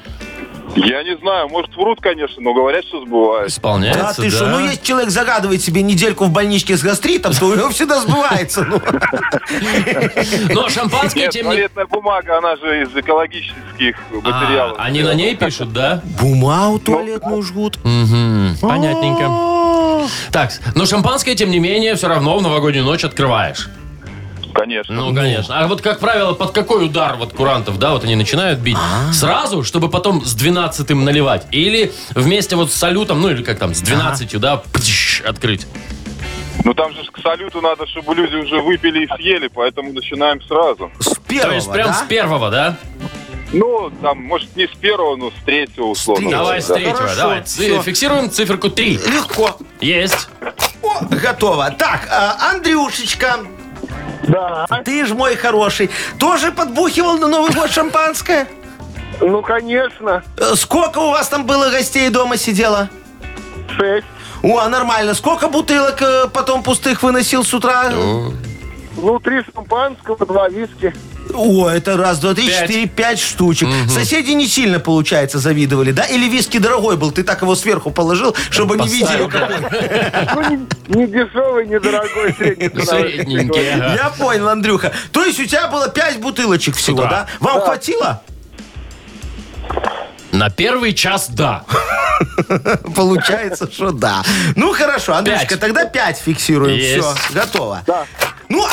Я 0.75 1.01
не 1.03 1.17
знаю, 1.17 1.47
может, 1.49 1.75
врут, 1.75 1.99
конечно, 2.01 2.41
но 2.41 2.53
говорят, 2.53 2.85
что 2.85 3.01
сбывается. 3.05 3.57
Исполняется, 3.57 4.01
Да, 4.03 4.13
ты 4.13 4.29
что, 4.29 4.47
ну 4.47 4.59
если 4.59 4.83
человек 4.83 5.09
загадывает 5.09 5.61
себе 5.61 5.81
недельку 5.81 6.25
в 6.25 6.31
больничке 6.31 6.75
с 6.77 6.83
гастритом, 6.83 7.33
то 7.33 7.45
у 7.45 7.55
него 7.55 7.69
всегда 7.69 7.99
сбывается. 8.01 8.63
ну. 8.63 8.79
Но 10.53 10.69
шампанское, 10.69 11.21
Нет, 11.21 11.31
тем 11.31 11.45
не... 11.45 11.51
туалетная 11.51 11.85
бумага, 11.87 12.37
она 12.37 12.55
же 12.57 12.83
из 12.83 12.95
экологических 12.95 13.95
А, 14.11 14.15
материалов. 14.15 14.77
они 14.79 15.01
на 15.03 15.13
ней 15.13 15.35
пишут, 15.35 15.73
да? 15.73 16.01
Бумагу 16.21 16.79
туалетную 16.79 17.41
жгут. 17.43 17.77
Мгм, 17.83 18.57
понятненько. 18.61 20.07
Так, 20.31 20.51
но 20.75 20.85
шампанское, 20.85 21.35
тем 21.35 21.49
не 21.49 21.59
менее, 21.59 21.95
все 21.95 22.07
равно 22.07 22.37
в 22.37 22.41
новогоднюю 22.41 22.85
ночь 22.85 23.03
открываешь. 23.03 23.69
Конечно. 24.57 24.95
Ну, 24.95 25.13
конечно. 25.13 25.59
А 25.59 25.67
вот, 25.67 25.81
как 25.81 25.99
правило, 25.99 26.33
под 26.33 26.51
какой 26.51 26.85
удар 26.85 27.15
вот 27.15 27.33
курантов, 27.33 27.77
да, 27.77 27.91
вот 27.91 28.03
они 28.03 28.15
начинают 28.15 28.59
бить? 28.59 28.77
Сразу, 29.13 29.63
чтобы 29.63 29.87
потом 29.89 30.25
с 30.25 30.33
12 30.33 30.89
наливать? 30.89 31.45
Или 31.51 31.91
вместе 32.15 32.55
вот 32.55 32.71
с 32.71 32.75
салютом, 32.75 33.21
ну, 33.21 33.29
или 33.29 33.43
как 33.43 33.59
там, 33.59 33.75
с 33.75 33.81
12 33.81 34.39
да, 34.39 34.57
птш, 34.57 35.21
открыть? 35.21 35.67
Ну, 36.63 36.73
там 36.73 36.91
же 36.93 37.03
к 37.11 37.19
салюту 37.21 37.61
надо, 37.61 37.85
чтобы 37.87 38.15
люди 38.15 38.35
уже 38.35 38.59
выпили 38.59 39.05
и 39.05 39.07
съели, 39.15 39.47
поэтому 39.47 39.93
начинаем 39.93 40.41
сразу. 40.41 40.91
С 40.99 41.15
первого, 41.27 41.49
То 41.49 41.55
есть 41.55 41.71
прям 41.71 41.87
да? 41.89 41.93
с 41.93 42.01
первого, 42.03 42.49
да? 42.49 42.77
Ну, 43.53 43.91
там, 44.01 44.23
может, 44.23 44.55
не 44.57 44.67
с 44.67 44.71
первого, 44.71 45.15
но 45.15 45.29
с 45.29 45.45
третьего, 45.45 45.85
условно. 45.85 46.29
Давай 46.31 46.61
с 46.61 46.67
Да. 46.67 46.73
третьего, 46.75 46.97
Хорошо, 46.97 47.15
давай. 47.15 47.43
Всё. 47.43 47.81
Фиксируем 47.83 48.31
циферку 48.31 48.69
3. 48.69 48.93
Легко. 49.07 49.55
Есть. 49.79 50.27
О, 50.81 51.05
готово. 51.05 51.69
Так, 51.77 52.07
а, 52.11 52.51
Андрюшечка, 52.51 53.39
Да. 54.27 54.65
ты 54.83 55.05
ж 55.05 55.13
мой 55.13 55.35
хороший, 55.35 55.89
тоже 56.19 56.51
подбухивал 56.51 57.17
на 57.17 57.27
Новый 57.27 57.51
год 57.53 57.71
шампанское? 57.71 58.47
Ну, 59.21 59.41
конечно. 59.41 60.23
Э, 60.37 60.55
Сколько 60.55 60.99
у 60.99 61.09
вас 61.11 61.27
там 61.29 61.45
было 61.45 61.69
гостей 61.69 62.09
дома 62.09 62.37
сидело? 62.37 62.89
Шесть. 63.77 64.05
О, 64.43 64.67
нормально. 64.69 65.13
Сколько 65.13 65.47
бутылок 65.47 66.01
э, 66.01 66.27
потом 66.27 66.61
пустых 66.61 67.01
выносил 67.03 67.43
с 67.43 67.53
утра? 67.53 67.89
Ну, 67.89 69.19
три 69.19 69.43
шампанского, 69.53 70.25
два 70.25 70.49
виски. 70.49 70.93
О, 71.33 71.69
это 71.69 71.97
раз, 71.97 72.19
два, 72.19 72.33
три, 72.33 72.47
Пять. 72.47 72.61
четыре, 72.61 72.87
пять 72.87 73.19
штучек. 73.19 73.67
Соседи 73.89 74.31
не 74.31 74.47
сильно, 74.47 74.79
получается, 74.79 75.39
завидовали, 75.39 75.91
да? 75.91 76.03
Или 76.03 76.27
виски 76.29 76.57
дорогой 76.57 76.97
был, 76.97 77.11
ты 77.11 77.23
так 77.23 77.41
его 77.41 77.55
сверху 77.55 77.91
положил, 77.91 78.35
чтобы 78.49 78.77
не 78.77 78.87
видели. 78.87 79.27
Ну, 80.35 80.67
не, 80.87 81.07
дешевый, 81.07 81.67
не 81.67 81.79
дорогой, 81.79 82.33
средний. 82.37 82.69
Средненький, 82.85 83.73
ага. 83.73 83.93
Я 83.95 84.09
понял, 84.09 84.49
Андрюха. 84.49 84.91
То 85.11 85.23
есть 85.23 85.39
у 85.39 85.45
тебя 85.45 85.67
было 85.67 85.89
пять 85.89 86.19
бутылочек 86.19 86.75
всего, 86.75 87.03
да? 87.03 87.27
Вам 87.39 87.61
хватило? 87.61 88.21
На 90.31 90.49
первый 90.49 90.93
час 90.93 91.29
да. 91.29 91.63
Получается, 92.95 93.69
что 93.71 93.91
да. 93.91 94.23
Ну 94.55 94.73
хорошо, 94.73 95.15
Андрюшка, 95.15 95.49
Пять. 95.49 95.59
тогда 95.59 95.85
пять 95.85 96.17
фиксируем. 96.19 96.75
Есть. 96.75 97.05
Все, 97.05 97.33
готово. 97.33 97.81
Да. 97.87 98.05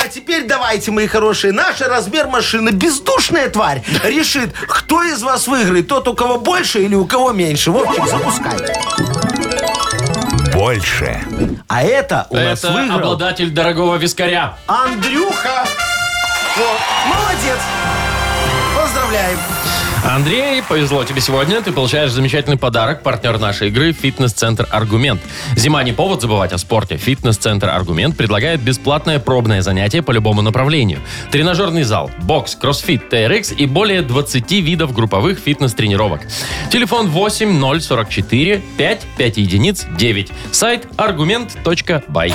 А 0.04 0.08
теперь 0.08 0.44
давайте, 0.44 0.90
мои 0.90 1.06
хорошие, 1.06 1.54
наш 1.54 1.80
размер 1.80 2.26
машины, 2.26 2.68
бездушная 2.70 3.48
тварь, 3.48 3.82
решит, 4.02 4.52
кто 4.68 5.02
из 5.02 5.22
вас 5.22 5.46
выиграет, 5.46 5.88
тот, 5.88 6.06
у 6.08 6.14
кого 6.14 6.38
больше 6.38 6.84
или 6.84 6.94
у 6.94 7.06
кого 7.06 7.32
меньше. 7.32 7.70
Вовчик, 7.70 8.06
запускай. 8.06 8.58
Больше. 10.52 11.24
А 11.68 11.82
это 11.82 12.26
у 12.28 12.36
нас 12.36 12.58
Это 12.58 12.72
выиграл 12.72 12.98
обладатель 12.98 13.50
дорогого 13.50 13.96
вискаря. 13.96 14.58
Андрюха. 14.66 15.64
Вот, 16.56 16.80
молодец. 17.06 17.58
Поздравляем. 18.76 19.38
Андрей, 20.04 20.62
повезло 20.62 21.02
тебе 21.04 21.22
сегодня. 21.22 21.62
Ты 21.62 21.72
получаешь 21.72 22.10
замечательный 22.10 22.58
подарок. 22.58 23.02
Партнер 23.02 23.38
нашей 23.38 23.68
игры– 23.68 23.92
фитнес-центр 23.94 24.68
«Аргумент». 24.70 25.22
Зима 25.56 25.82
не 25.82 25.92
повод 25.92 26.20
забывать 26.20 26.52
о 26.52 26.58
спорте. 26.58 26.98
Фитнес-центр 26.98 27.70
«Аргумент» 27.70 28.14
предлагает 28.14 28.60
бесплатное 28.60 29.18
пробное 29.18 29.62
занятие 29.62 30.02
по 30.02 30.10
любому 30.10 30.42
направлению. 30.42 31.00
Тренажерный 31.30 31.84
зал, 31.84 32.10
бокс, 32.22 32.54
кроссфит, 32.54 33.10
TRX 33.10 33.54
и 33.56 33.64
более 33.64 34.02
20 34.02 34.52
видов 34.52 34.92
групповых 34.92 35.38
фитнес-тренировок. 35.38 36.20
Телефон 36.70 37.08
8 37.08 37.80
044 37.80 38.62
5 38.76 39.06
5 39.16 39.36
единиц 39.38 39.86
9. 39.96 40.32
Сайт 40.52 40.86
аргумент.бай. 40.98 42.34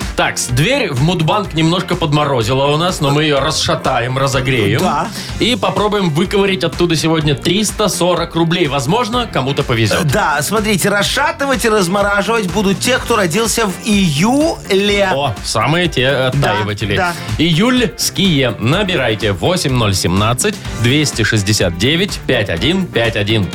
Так, 0.21 0.35
дверь 0.51 0.93
в 0.93 1.01
Мудбанк 1.01 1.55
немножко 1.55 1.95
подморозила 1.95 2.67
у 2.67 2.77
нас, 2.77 3.01
но 3.01 3.09
мы 3.09 3.23
ее 3.23 3.39
расшатаем, 3.39 4.19
разогреем. 4.19 4.79
Да. 4.79 5.07
И 5.39 5.55
попробуем 5.55 6.11
выковырить 6.11 6.63
оттуда 6.63 6.95
сегодня 6.95 7.33
340 7.33 8.35
рублей. 8.35 8.67
Возможно, 8.67 9.25
кому-то 9.25 9.63
повезет. 9.63 10.05
Да, 10.13 10.39
смотрите, 10.43 10.89
расшатывать 10.89 11.65
и 11.65 11.69
размораживать 11.69 12.51
будут 12.51 12.79
те, 12.79 12.99
кто 12.99 13.15
родился 13.15 13.65
в 13.65 13.73
июле. 13.83 15.09
О, 15.11 15.33
самые 15.43 15.87
те 15.87 16.07
оттаиватели. 16.07 16.95
да. 16.95 17.15
Июльские. 17.39 18.55
Набирайте 18.59 19.31
8017 19.31 20.53
269 20.83 22.19
5151. 22.27 23.47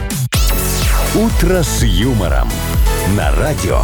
Утро 1.14 1.62
с 1.62 1.84
юмором. 1.84 2.50
На 3.16 3.32
радио. 3.36 3.82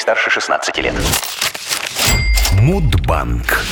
Старше 0.00 0.30
16 0.30 0.78
лет. 0.78 0.94
Мудбанк. 2.54 3.62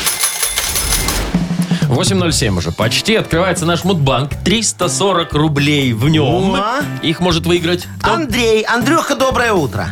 8.07 1.88 2.58
уже. 2.58 2.70
Почти 2.70 3.16
открывается 3.16 3.64
наш 3.64 3.84
Мудбанк. 3.84 4.32
340 4.44 5.32
рублей 5.32 5.94
в 5.94 6.06
нем. 6.10 6.26
Ума. 6.26 6.80
Их 7.02 7.20
может 7.20 7.46
выиграть 7.46 7.86
кто? 7.98 8.12
Андрей, 8.12 8.60
Андрюха, 8.62 9.14
доброе 9.14 9.54
утро. 9.54 9.86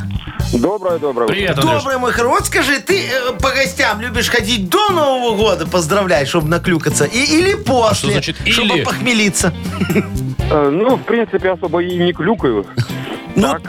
Доброе, 0.52 0.98
доброе. 0.98 1.26
Привет, 1.26 1.58
Андрюш. 1.58 1.82
Добрый 1.82 1.98
мой 1.98 2.12
хороший. 2.12 2.32
Вот 2.34 2.46
скажи, 2.46 2.80
ты 2.80 3.06
э, 3.08 3.32
по 3.40 3.50
гостям 3.52 4.02
любишь 4.02 4.28
ходить 4.28 4.68
до 4.68 4.90
Нового 4.90 5.36
года 5.36 5.66
поздравлять, 5.66 6.28
чтобы 6.28 6.48
наклюкаться? 6.48 7.06
И, 7.06 7.18
или 7.18 7.54
после? 7.54 8.10
что 8.10 8.12
значит 8.12 8.36
Чтобы 8.46 8.76
или? 8.76 8.84
похмелиться? 8.84 9.54
Э, 10.50 10.68
Ну, 10.70 10.96
в 10.96 11.02
принципе, 11.02 11.52
особо 11.52 11.82
и 11.82 11.96
не 11.96 12.12
клюкаю. 12.12 12.66
Ну, 13.36 13.48
Так. 13.52 13.60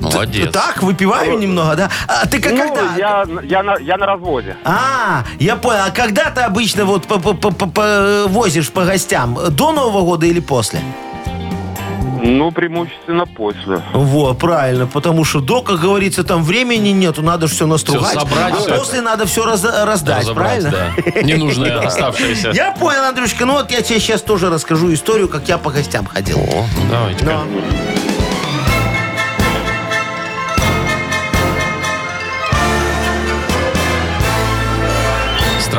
Молодец. 0.00 0.52
Так, 0.52 0.82
выпиваю 0.82 1.38
немного, 1.38 1.76
да? 1.76 1.90
А 2.08 2.26
ты 2.26 2.40
как, 2.40 2.52
Ну, 2.52 2.58
когда? 2.74 2.96
я, 2.96 3.24
я, 3.44 3.62
на, 3.62 3.76
я 3.78 3.96
на 3.96 4.06
разводе. 4.06 4.56
А, 4.64 5.22
я 5.38 5.54
понял. 5.56 5.78
А 5.86 5.90
когда 5.90 6.30
ты 6.30 6.40
обычно 6.40 6.84
вот 6.84 7.06
по- 7.06 7.18
по- 7.20 7.34
по- 7.34 7.52
по- 7.52 7.66
по- 7.68 8.24
возишь 8.26 8.70
по 8.70 8.84
гостям? 8.84 9.38
До 9.50 9.70
Нового 9.72 10.04
года 10.04 10.26
или 10.26 10.40
после? 10.40 10.80
Ну, 12.24 12.52
преимущественно 12.52 13.26
после. 13.26 13.82
Во, 13.92 14.34
правильно, 14.34 14.86
потому 14.86 15.24
что 15.24 15.40
до, 15.40 15.60
как 15.62 15.80
говорится, 15.80 16.22
там 16.22 16.44
времени 16.44 16.90
нету, 16.90 17.20
надо 17.22 17.48
все 17.48 17.66
настругать, 17.66 18.12
собрать, 18.14 18.52
а 18.54 18.56
всё 18.56 18.76
после 18.78 19.00
надо 19.00 19.26
все 19.26 19.44
раздать, 19.44 19.74
Разобрать, 20.22 20.34
правильно? 20.34 20.70
да. 21.14 21.22
Ненужное 21.22 21.80
оставшееся. 21.86 22.50
Я 22.54 22.72
понял, 22.72 23.02
Андрюшка, 23.04 23.44
ну 23.44 23.54
вот 23.54 23.72
я 23.72 23.82
тебе 23.82 23.98
сейчас 23.98 24.22
тоже 24.22 24.50
расскажу 24.50 24.92
историю, 24.94 25.28
как 25.28 25.48
я 25.48 25.58
по 25.58 25.70
гостям 25.70 26.06
ходил. 26.06 26.38
О, 26.38 26.64
ну 26.76 26.90
давайте-ка. 26.90 27.40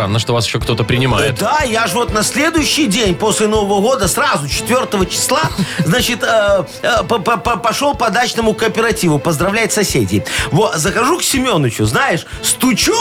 Странно, 0.04 0.20
что 0.20 0.34
вас 0.34 0.46
еще 0.46 0.60
кто-то 0.60 0.84
принимает. 0.84 1.36
Да, 1.36 1.60
я 1.66 1.88
же 1.88 1.94
вот 1.94 2.12
на 2.12 2.24
следующий 2.24 2.88
день 2.88 3.16
после 3.16 3.48
Нового 3.48 3.80
года, 3.80 4.10
сразу 4.10 4.50
4 4.50 5.06
числа, 5.10 5.40
значит, 5.86 6.24
э, 6.24 6.66
э, 6.82 7.04
по- 7.08 7.20
по- 7.20 7.38
по- 7.38 7.56
пошел 7.56 7.96
по 7.96 8.10
дачному 8.10 8.54
кооперативу 8.54 9.18
поздравлять 9.18 9.72
соседей. 9.72 10.22
Вот, 10.52 10.76
захожу 10.76 11.20
к 11.20 11.24
Семеновичу, 11.24 11.86
знаешь, 11.86 12.26
стучу, 12.42 12.94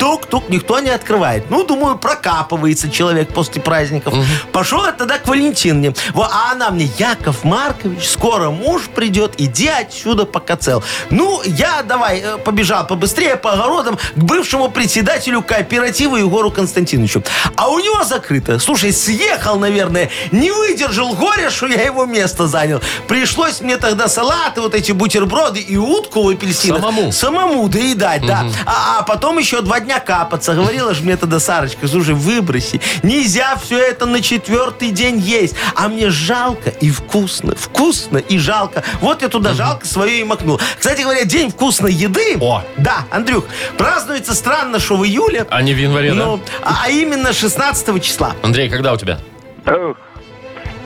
тук-тук, 0.00 0.48
никто 0.48 0.80
не 0.80 0.88
открывает. 0.88 1.50
Ну, 1.50 1.62
думаю, 1.62 1.98
прокапывается 1.98 2.90
человек 2.90 3.32
после 3.34 3.60
праздников. 3.60 4.14
Пошел 4.50 4.84
я 4.86 4.92
тогда 4.92 5.18
к 5.18 5.28
Валентине. 5.28 5.94
Во, 6.14 6.24
а 6.24 6.52
она 6.52 6.70
мне, 6.70 6.90
Яков 6.98 7.44
Маркович, 7.44 8.08
скоро 8.08 8.50
муж 8.50 8.88
придет, 8.94 9.34
иди 9.36 9.68
отсюда 9.68 10.24
пока 10.24 10.56
цел. 10.56 10.82
Ну, 11.10 11.42
я 11.44 11.82
давай 11.82 12.20
э, 12.20 12.38
побежал 12.38 12.86
побыстрее 12.86 13.36
по 13.36 13.52
огородам 13.52 13.98
к 14.16 14.16
бывшему 14.16 14.70
председателю 14.70 15.42
кооператива 15.42 16.16
Егору 16.16 16.50
Константиновичу. 16.50 17.22
А 17.56 17.68
у 17.68 17.78
него 17.78 18.02
закрыто. 18.02 18.58
Слушай, 18.58 18.92
съехал, 18.94 19.58
наверное, 19.58 20.08
не 20.32 20.50
выдержал 20.50 21.12
горя, 21.14 21.50
что 21.50 21.66
я 21.66 21.82
его 21.82 22.06
место 22.06 22.46
занял. 22.46 22.80
Пришлось 23.06 23.60
мне 23.60 23.76
тогда 23.76 24.08
салаты, 24.08 24.62
вот 24.62 24.74
эти 24.74 24.92
бутерброды 24.92 25.60
и 25.60 25.76
утку 25.76 26.22
в 26.22 26.28
апельсинах. 26.30 26.80
Самому? 26.80 27.12
Самому 27.12 27.68
доедать, 27.68 28.24
да. 28.24 28.46
А, 28.64 29.00
а 29.00 29.02
потом 29.02 29.38
еще 29.38 29.60
два 29.60 29.80
дня 29.80 29.89
капаться. 29.98 30.54
Говорила 30.54 30.94
же 30.94 31.02
мне 31.02 31.16
тогда 31.16 31.40
Сарочка, 31.40 31.88
слушай, 31.88 32.14
выброси. 32.14 32.80
Нельзя 33.02 33.56
все 33.56 33.78
это 33.78 34.06
на 34.06 34.20
четвертый 34.20 34.90
день 34.90 35.18
есть. 35.18 35.54
А 35.74 35.88
мне 35.88 36.10
жалко 36.10 36.70
и 36.70 36.90
вкусно. 36.90 37.54
Вкусно 37.56 38.18
и 38.18 38.38
жалко. 38.38 38.84
Вот 39.00 39.22
я 39.22 39.28
туда 39.28 39.54
жалко 39.54 39.86
свое 39.86 40.20
и 40.20 40.24
макнул. 40.24 40.60
Кстати 40.78 41.02
говоря, 41.02 41.24
день 41.24 41.50
вкусной 41.50 41.92
еды. 41.92 42.36
О. 42.40 42.62
Да, 42.76 43.06
Андрюх, 43.10 43.44
празднуется 43.78 44.34
странно, 44.34 44.78
что 44.78 44.96
в 44.96 45.04
июле. 45.04 45.46
А 45.50 45.62
не 45.62 45.72
в 45.72 45.78
январе, 45.78 46.10
да? 46.10 46.14
Ну, 46.14 46.40
а 46.62 46.80
а 46.84 46.90
именно 46.90 47.32
16 47.32 48.02
числа. 48.02 48.34
Андрей, 48.42 48.68
когда 48.68 48.92
у 48.92 48.96
тебя? 48.96 49.18
Эх, 49.64 49.96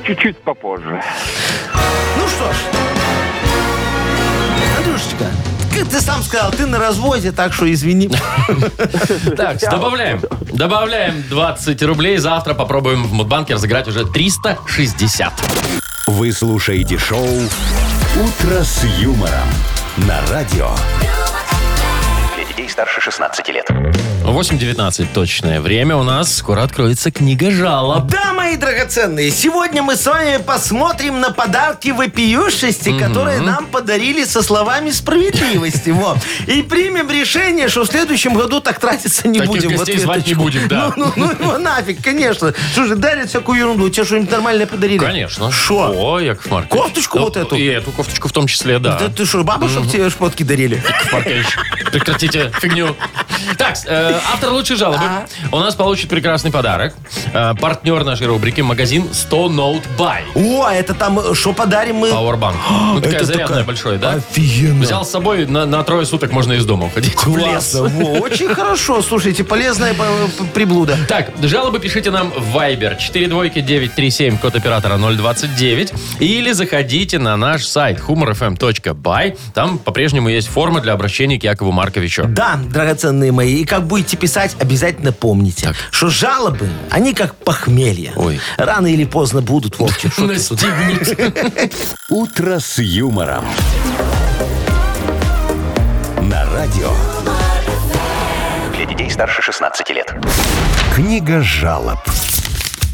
чуть-чуть 0.04 0.38
попозже. 0.38 1.02
Ну 2.18 2.28
что 2.28 2.52
ж. 2.52 2.56
Андрюшечка, 4.78 5.30
как 5.75 5.88
ты 5.88 6.00
сам 6.00 6.23
сказал, 6.23 6.50
ты 6.52 6.66
на 6.66 6.78
разводе, 6.78 7.33
так 7.33 7.52
что 7.52 7.71
извини. 7.73 8.11
Так, 9.37 9.59
добавляем. 9.61 10.21
Добавляем 10.52 11.25
20 11.28 11.83
рублей. 11.83 12.19
Завтра 12.19 12.54
попробуем 12.54 13.04
в 13.04 13.12
Мудбанке 13.12 13.54
разыграть 13.54 13.88
уже 13.88 14.07
360. 14.07 15.33
Вы 16.07 16.33
слушаете 16.33 16.99
шоу 16.99 17.26
«Утро 17.26 18.62
с 18.62 18.85
юмором» 19.00 19.49
на 19.97 20.21
радио. 20.31 20.71
Детей 22.56 22.68
старше 22.68 23.00
16 23.00 23.49
лет. 23.49 23.68
8.19 24.23 25.08
точное 25.12 25.61
время. 25.61 25.96
У 25.96 26.02
нас 26.02 26.37
скоро 26.37 26.62
откроется 26.62 27.11
книга 27.11 27.50
жалоб. 27.50 28.06
Да, 28.06 28.32
мои 28.32 28.56
драгоценные, 28.56 29.30
сегодня 29.30 29.82
мы 29.82 29.97
с 29.97 30.06
вами 30.06 30.38
посмотрим 30.38 31.21
на 31.21 31.30
подарки 31.30 31.90
вопиюшести, 31.90 32.99
которые 32.99 33.40
нам 33.40 33.67
подарили 33.67 34.25
со 34.25 34.43
словами 34.43 34.90
справедливости. 34.90 35.90
Вот. 35.90 36.19
И 36.47 36.62
примем 36.62 37.10
решение, 37.10 37.69
что 37.69 37.82
в 37.84 37.86
следующем 37.88 38.34
году 38.34 38.60
так 38.60 38.78
тратиться 38.78 39.28
не 39.28 39.40
Таких 39.40 39.54
будем. 39.54 39.71
в 39.71 39.76
гостей 39.78 39.99
звать 39.99 40.26
не 40.26 40.32
ответочку. 40.32 40.43
будем, 40.43 40.69
да. 40.69 40.93
Ну, 40.97 41.12
ну, 41.17 41.30
ну, 41.38 41.47
его 41.49 41.58
нафиг, 41.58 42.02
конечно. 42.02 42.54
Слушай, 42.73 42.97
дарят 42.97 43.28
всякую 43.28 43.58
ерунду. 43.58 43.88
Тебе 43.90 44.04
что-нибудь 44.04 44.30
нормальное 44.30 44.67
подарили? 44.67 44.99
Конечно. 44.99 45.50
Шо? 45.50 45.93
О, 45.95 46.21
Яков 46.21 46.50
Маркович. 46.50 46.82
Кофточку 46.82 47.19
вот 47.19 47.36
эту? 47.36 47.56
И 47.56 47.64
эту 47.64 47.90
кофточку 47.90 48.28
в 48.28 48.32
том 48.32 48.47
числе, 48.47 48.78
да. 48.78 48.99
Да 48.99 49.08
ты 49.08 49.26
что, 49.26 49.43
чтоб 49.43 49.88
тебе 49.90 50.08
шмотки 50.08 50.45
дарили? 50.45 50.76
Яков 50.76 51.12
Маркович, 51.12 51.58
прекратите 51.93 52.44
фигню. 52.61 52.95
Так, 53.59 53.76
э, 53.87 54.21
автор 54.33 54.50
лучшей 54.52 54.76
жалобы 54.76 55.02
А? 55.04 55.26
у 55.52 55.59
нас 55.59 55.75
получит 55.75 56.09
прекрасный 56.09 56.50
подарок. 56.50 56.95
Э, 57.33 57.54
партнер 57.61 58.04
нашей 58.04 58.26
рубрики 58.26 58.61
магазин 58.63 59.09
100 59.13 59.47
Note 59.49 59.83
Buy. 59.99 60.21
О, 60.35 60.69
это 60.71 60.95
там, 60.95 61.35
что 61.35 61.52
подарим 61.52 61.97
мы? 61.97 62.09
Powerbank. 62.11 62.54
Ну, 62.95 63.00
такая 63.00 63.17
Это 63.17 63.25
зарядная 63.26 63.49
такая- 63.49 63.65
большой, 63.65 63.99
да? 63.99 64.13
Офигенно. 64.15 64.83
Взял 64.85 65.04
с 65.04 65.11
собой 65.11 65.47
на, 65.47 65.67
на 65.67 65.83
трое 65.83 66.07
суток 66.07 66.33
можно 66.33 66.52
из 66.52 66.65
дома 66.65 66.87
уходить. 66.87 67.15
лес. 67.26 67.73
Классно. 67.73 67.83
Во, 67.89 68.04
очень 68.21 68.49
хорошо. 68.54 69.02
Слушайте, 69.02 69.43
полезная 69.45 69.95
п- 69.95 70.04
приблуда. 70.54 70.97
Так, 71.09 71.30
жалобы 71.43 71.80
пишите 71.80 72.11
нам 72.11 72.30
в 72.30 72.57
Viber 72.57 72.97
42937, 72.99 74.39
код 74.39 74.54
оператора 74.57 74.97
029. 74.99 75.93
Или 76.21 76.52
заходите 76.52 77.19
на 77.19 77.37
наш 77.37 77.65
сайт 77.65 77.99
humorfm.by. 78.00 79.37
Там 79.54 79.78
по-прежнему 79.78 80.28
есть 80.28 80.49
форма 80.49 80.80
для 80.80 80.93
обращения 80.93 81.39
к 81.39 81.45
Якову 81.45 81.73
Марковичу. 81.73 82.25
Да, 82.34 82.56
драгоценные 82.56 83.30
мои, 83.30 83.62
и 83.62 83.64
как 83.64 83.86
будете 83.86 84.16
писать, 84.16 84.56
обязательно 84.58 85.12
помните, 85.12 85.68
Так. 85.68 85.76
что 85.92 86.08
жалобы, 86.08 86.68
они 86.90 87.14
как 87.14 87.36
похмелье. 87.36 88.12
Ой. 88.16 88.40
Рано 88.56 88.88
или 88.88 89.04
поздно 89.04 89.40
будут, 89.40 89.78
Вовчик. 89.78 90.12
Что 90.12 90.26
ты 90.26 90.40
тут? 90.40 90.62
Настигнут. 90.62 91.73
«Утро 92.08 92.58
с 92.58 92.78
юмором». 92.78 93.44
На 96.23 96.44
радио. 96.52 96.90
Для 98.75 98.84
детей 98.84 99.08
старше 99.12 99.40
16 99.40 99.90
лет. 99.90 100.12
Книга 100.97 101.40
жалоб. 101.40 102.00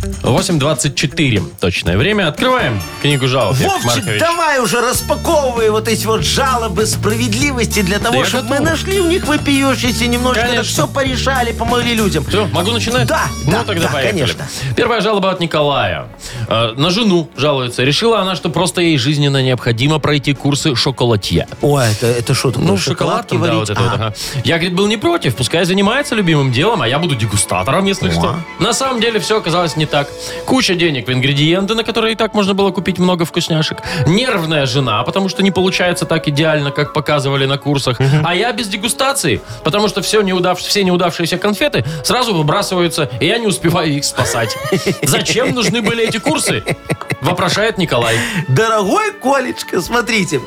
8.24 0.03 1.43
точное 1.61 1.97
время. 1.97 2.29
Открываем 2.29 2.81
книгу 3.03 3.27
жалоб, 3.29 3.57
Яков 3.59 3.85
Вовчик, 3.85 3.97
Маркович. 4.05 4.21
давай 4.21 4.61
уже 4.61 4.81
распаковывай 4.81 5.71
вот 5.71 5.89
эти 5.89 6.07
вот 6.07 6.23
жалобы 6.23 6.87
справедливости 6.87 7.83
для 7.83 7.99
того, 7.99 8.17
я 8.21 8.25
чтобы 8.25 8.49
мы 8.49 8.59
готов. 8.59 8.71
нашли 8.71 9.01
в 9.01 9.09
них 9.09 9.27
вопиющиеся, 9.27 10.07
немножко 10.07 10.43
Конечно. 10.43 10.65
все 10.65 10.89
порешали, 10.89 11.53
помогли 11.53 11.95
людям. 11.95 12.25
Все, 12.25 12.47
могу 12.47 12.73
начинать? 12.73 13.07
Да, 13.07 13.27
ну 13.45 13.53
да, 13.53 13.65
тогда 13.65 13.87
да, 13.87 13.93
поехали. 13.93 14.21
конечно. 14.21 14.49
Первая 14.77 15.01
жалоба 15.01 15.31
от 15.31 15.41
Николая. 15.41 16.09
Э, 16.49 16.73
на 16.77 16.91
жену 16.91 17.29
жалуется. 17.37 17.83
Решила 17.83 18.21
она, 18.21 18.37
что 18.37 18.49
просто 18.51 18.81
ей 18.81 18.97
жизненно 18.99 19.43
необходимо 19.43 19.99
пройти 19.99 20.33
курсы 20.35 20.75
шоколадье. 20.75 21.47
Ой, 21.61 21.85
это, 21.91 22.07
это 22.07 22.35
что 22.35 22.51
такое? 22.51 22.67
Ну, 22.69 22.77
шоколадки 22.79 23.35
шоколадком, 23.35 23.41
да, 23.43 23.47
варить? 23.47 23.61
вот 23.61 23.71
это 23.71 23.83
вот, 23.83 23.93
ага. 23.93 24.15
Я, 24.45 24.57
говорит, 24.57 24.75
был 24.75 24.87
не 24.87 24.97
против, 24.97 25.37
пускай 25.37 25.65
занимается 25.65 26.15
любимым 26.15 26.53
делом, 26.53 26.83
а 26.83 26.89
я 26.89 26.99
буду 26.99 27.15
дегустатором, 27.15 27.85
если 27.85 28.11
что. 28.11 28.37
На 28.59 28.73
самом 28.73 29.01
деле 29.01 29.21
все 29.21 29.39
оказалось 29.39 29.77
не 29.77 29.87
так. 29.91 30.09
Куча 30.47 30.75
денег 30.75 31.09
в 31.09 31.13
ингредиенты, 31.13 31.75
на 31.75 31.85
которые 31.85 32.13
и 32.13 32.17
так 32.17 32.35
можно 32.35 32.55
было 32.55 32.71
купить 32.71 32.99
много 32.99 33.25
вкусняшек. 33.25 33.79
Нервная 34.07 34.67
жена, 34.67 35.03
потому 35.03 35.29
что 35.29 35.43
не 35.43 35.51
получается 35.51 36.07
так 36.07 36.29
идеально, 36.29 36.71
как 36.71 36.93
показывали 36.93 37.47
на 37.47 37.59
курсах. 37.59 37.99
А 38.25 38.35
я 38.35 38.53
без 38.53 38.69
дегустации, 38.69 39.41
потому 39.65 39.89
что 39.89 40.03
все, 40.03 40.23
неудав... 40.23 40.59
все 40.61 40.85
неудавшиеся 40.85 41.39
конфеты 41.39 41.85
сразу 42.05 42.35
выбрасываются, 42.35 43.11
и 43.21 43.27
я 43.27 43.39
не 43.39 43.47
успеваю 43.47 43.93
их 43.93 44.05
спасать. 44.05 44.57
Зачем 45.03 45.55
нужны 45.55 45.83
были 45.83 46.09
эти 46.09 46.19
курсы? 46.19 46.63
Вопрошает 47.21 47.77
Николай. 47.77 48.19
Дорогой 48.49 49.13
Колечка, 49.13 49.83
смотрите, 49.83 50.41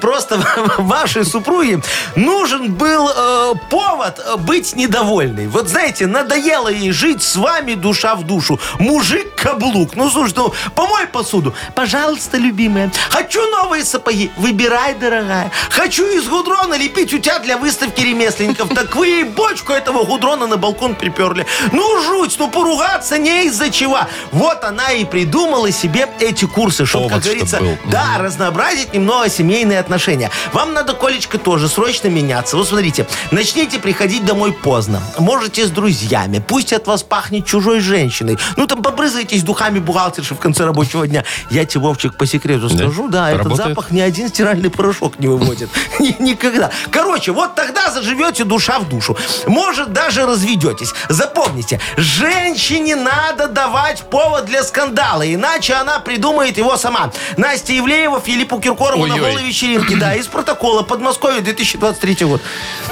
просто 0.00 0.40
вашей 0.78 1.24
супруге 1.24 1.80
нужен 2.14 2.74
был 2.74 3.08
э, 3.08 3.54
повод 3.68 4.20
э, 4.24 4.36
быть 4.36 4.76
недовольной. 4.76 5.48
Вот 5.48 5.68
знаете, 5.68 6.06
надоело 6.06 6.68
ей 6.68 6.92
жить 6.92 7.22
с 7.22 7.34
вами 7.36 7.74
душа 7.74 8.14
в 8.14 8.24
душу. 8.24 8.60
Мужик 8.78 9.34
каблук. 9.34 9.96
Ну, 9.96 10.08
слушай, 10.10 10.34
ну, 10.36 10.52
помой 10.76 11.06
посуду. 11.06 11.54
Пожалуйста, 11.74 12.36
любимая. 12.36 12.92
Хочу 13.10 13.44
новые 13.50 13.84
сапоги. 13.84 14.30
Выбирай, 14.36 14.94
дорогая. 14.94 15.50
Хочу 15.70 16.06
из 16.06 16.28
гудрона 16.28 16.74
лепить 16.74 17.12
у 17.12 17.18
тебя 17.18 17.40
для 17.40 17.58
выставки 17.58 18.00
ремесленников. 18.00 18.68
Так 18.74 18.94
вы 18.94 19.08
ей 19.08 19.24
бочку 19.24 19.72
этого 19.72 20.04
гудрона 20.04 20.46
на 20.46 20.56
балкон 20.56 20.94
приперли. 20.94 21.46
Ну, 21.72 22.00
жуть, 22.02 22.36
ну, 22.38 22.48
поругаться 22.48 23.18
не 23.18 23.46
из-за 23.46 23.70
чего. 23.70 23.98
Вот 24.30 24.62
она 24.62 24.92
и 24.92 25.04
придумала 25.04 25.72
себе 25.72 26.06
эти 26.20 26.44
курсы, 26.44 26.86
чтобы, 26.86 27.08
как 27.08 27.22
Повод, 27.22 27.24
чтоб 27.24 27.48
говорится, 27.48 27.58
был. 27.60 27.90
да, 27.90 28.18
разнообразить 28.18 28.92
немного 28.94 29.28
семейные 29.28 29.78
отношения. 29.78 30.30
Вам 30.52 30.72
надо, 30.74 30.94
Колечка, 30.94 31.38
тоже 31.38 31.68
срочно 31.68 32.08
меняться. 32.08 32.56
Вот 32.56 32.68
смотрите, 32.68 33.06
начните 33.30 33.78
приходить 33.78 34.24
домой 34.24 34.52
поздно. 34.52 35.02
Можете 35.18 35.66
с 35.66 35.70
друзьями. 35.70 36.42
Пусть 36.46 36.72
от 36.72 36.86
вас 36.86 37.02
пахнет 37.02 37.46
чужой 37.46 37.80
женщиной. 37.80 38.38
Ну, 38.56 38.66
там 38.66 38.82
побрызгайтесь 38.82 39.42
духами 39.42 39.78
бухгалтерши 39.78 40.34
в 40.34 40.38
конце 40.38 40.64
рабочего 40.64 41.06
дня. 41.06 41.24
Я 41.50 41.64
тебе, 41.64 41.80
Вовчик, 41.82 42.16
по 42.16 42.26
секрету 42.26 42.68
скажу, 42.68 43.08
да, 43.08 43.30
этот 43.30 43.44
Работает? 43.44 43.68
запах 43.70 43.90
ни 43.90 44.00
один 44.00 44.28
стиральный 44.28 44.70
порошок 44.70 45.18
не 45.18 45.28
выводит. 45.28 45.68
Ни- 45.98 46.16
Никогда. 46.20 46.70
Короче, 46.90 47.32
вот 47.32 47.54
тогда 47.54 47.90
заживете 47.90 48.44
душа 48.44 48.78
в 48.78 48.88
душу. 48.88 49.16
Может, 49.46 49.92
даже 49.92 50.26
разведетесь. 50.26 50.92
Запомните, 51.08 51.80
женщине 51.96 52.96
надо 52.96 53.48
давать 53.48 54.02
повод 54.02 54.44
для 54.46 54.62
скандала, 54.62 55.22
иначе 55.32 55.74
она 55.74 55.98
придумает 56.04 56.58
его 56.58 56.76
сама. 56.76 57.10
Настя 57.36 57.72
Евлеева 57.72 58.20
Филиппу 58.20 58.60
Киркорову 58.60 59.06
на 59.06 59.16
голой 59.16 59.44
вечеринке. 59.44 59.96
Да, 59.96 60.14
из 60.14 60.26
протокола 60.26 60.82
Подмосковья 60.82 61.40
2023 61.40 62.26
год. 62.26 62.42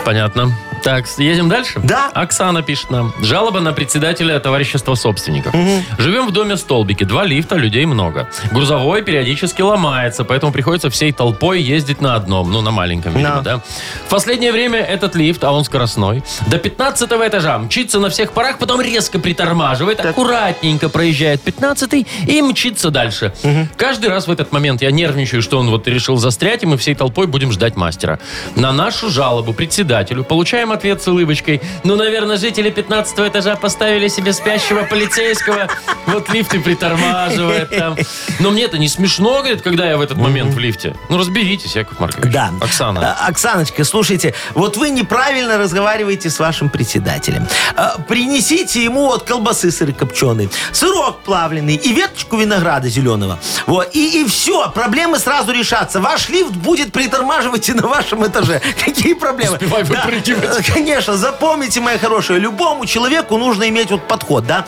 Понятно. 0.05 0.53
Так, 0.83 1.05
едем 1.19 1.49
дальше? 1.49 1.81
Да. 1.83 2.11
Оксана 2.15 2.63
пишет 2.63 2.91
нам. 2.91 3.13
Жалоба 3.21 3.61
на 3.61 3.73
председателя 3.73 4.39
товарищества 4.41 4.95
собственников. 4.95 5.55
Живем 5.99 6.27
в 6.27 6.33
доме 6.33 6.57
столбики. 6.57 7.05
Два 7.05 7.25
лифта, 7.25 7.57
людей 7.57 7.85
много. 7.87 8.29
Грузовой 8.51 9.03
периодически 9.03 9.63
ломается, 9.63 10.25
поэтому 10.25 10.53
приходится 10.53 10.89
всей 10.91 11.13
толпой 11.13 11.61
ездить 11.61 12.01
на 12.01 12.15
одном. 12.15 12.51
Ну, 12.51 12.61
на 12.63 12.71
маленьком, 12.71 13.13
видимо, 13.13 13.43
Да. 13.43 13.57
да? 13.57 13.63
В 14.07 14.11
последнее 14.11 14.53
время 14.53 14.79
этот 14.81 15.15
лифт, 15.15 15.45
а 15.45 15.53
он 15.53 15.65
скоростной, 15.65 16.23
до 16.47 16.59
15 16.59 17.11
этажа 17.29 17.59
мчится 17.59 17.99
на 18.01 18.09
всех 18.09 18.33
парах, 18.33 18.59
потом 18.59 18.81
резко 18.81 19.19
притормаживает, 19.19 20.05
аккуратненько 20.05 20.89
проезжает 20.89 21.43
15 21.43 22.07
и 22.27 22.43
мчится 22.43 22.91
дальше. 22.91 23.33
Каждый 23.77 24.09
раз 24.09 24.27
в 24.27 24.31
этот 24.31 24.53
момент 24.53 24.83
я 24.83 24.91
нервничаю, 24.91 25.43
что 25.43 25.59
он 25.59 25.69
вот 25.71 25.87
решил 25.89 26.17
застрять, 26.17 26.63
и 26.63 26.67
мы 26.67 26.77
всей 26.79 26.95
толпой 26.95 27.27
будем 27.27 27.53
ждать 27.53 27.77
мастера. 27.77 28.19
На 28.57 28.73
нашу 28.73 29.11
жалобу 29.11 29.53
председателю 29.53 30.25
получаем 30.25 30.70
ответ 30.73 31.03
с 31.03 31.09
улыбочкой. 31.09 31.61
Ну, 31.85 31.97
наверное, 31.97 32.37
жители 32.37 32.71
15 32.71 33.19
этажа 33.21 33.57
поставили 33.57 34.09
себе 34.09 34.33
спящего 34.33 34.83
полицейского. 34.85 35.69
Вот 36.07 36.29
лифт 36.31 36.55
и 36.55 36.59
притормаживает 36.59 37.71
там. 37.71 37.97
Но 38.39 38.51
мне 38.51 38.65
это 38.65 38.79
не 38.79 38.89
смешно, 38.89 39.39
говорит, 39.39 39.63
когда 39.63 39.89
я 39.89 39.97
в 39.97 40.01
этот 40.01 40.19
момент 40.19 40.55
в 40.55 40.59
лифте. 40.59 40.95
Ну, 41.09 41.19
разберитесь, 41.19 41.77
Яков 41.77 42.01
Маркович. 42.01 42.33
Да. 42.33 42.51
Оксана. 42.61 43.17
А, 43.21 43.29
Оксаночка, 43.29 43.85
слушайте, 43.85 44.35
вот 44.55 44.77
вы 44.77 44.91
неправильно 44.91 45.59
разговариваете 45.59 46.31
с 46.31 46.39
вашим 46.39 46.69
председателем. 46.69 47.47
А, 47.77 47.97
Принесите 48.09 48.83
ему 48.83 49.07
вот 49.07 49.25
колбасы 49.25 49.71
сырокопченой, 49.71 50.51
сырок 50.73 51.21
плавленый 51.21 51.77
и 51.77 51.93
веточку 51.93 52.37
винограда 52.37 52.89
зеленого. 52.89 53.39
Вот. 53.67 53.95
И, 53.95 54.23
и 54.23 54.29
все, 54.29 54.71
проблемы 54.71 55.19
сразу 55.19 55.53
решатся. 55.53 56.01
Ваш 56.01 56.29
лифт 56.29 56.53
будет 56.53 56.93
притормаживать 56.93 57.69
и 57.69 57.73
на 57.73 57.87
вашем 57.87 58.27
этаже. 58.27 58.61
Какие 58.85 59.15
проблемы? 59.15 59.55
Успевай 59.55 59.85
выпрыгивать. 59.85 60.60
Конечно, 60.63 61.17
запомните, 61.17 61.81
моя 61.81 61.99
хорошая, 61.99 62.39
любому 62.39 62.87
человеку 62.87 63.37
нужно 63.39 63.69
иметь 63.69 63.91
вот 63.91 64.07
подход, 64.07 64.47
да? 64.47 64.67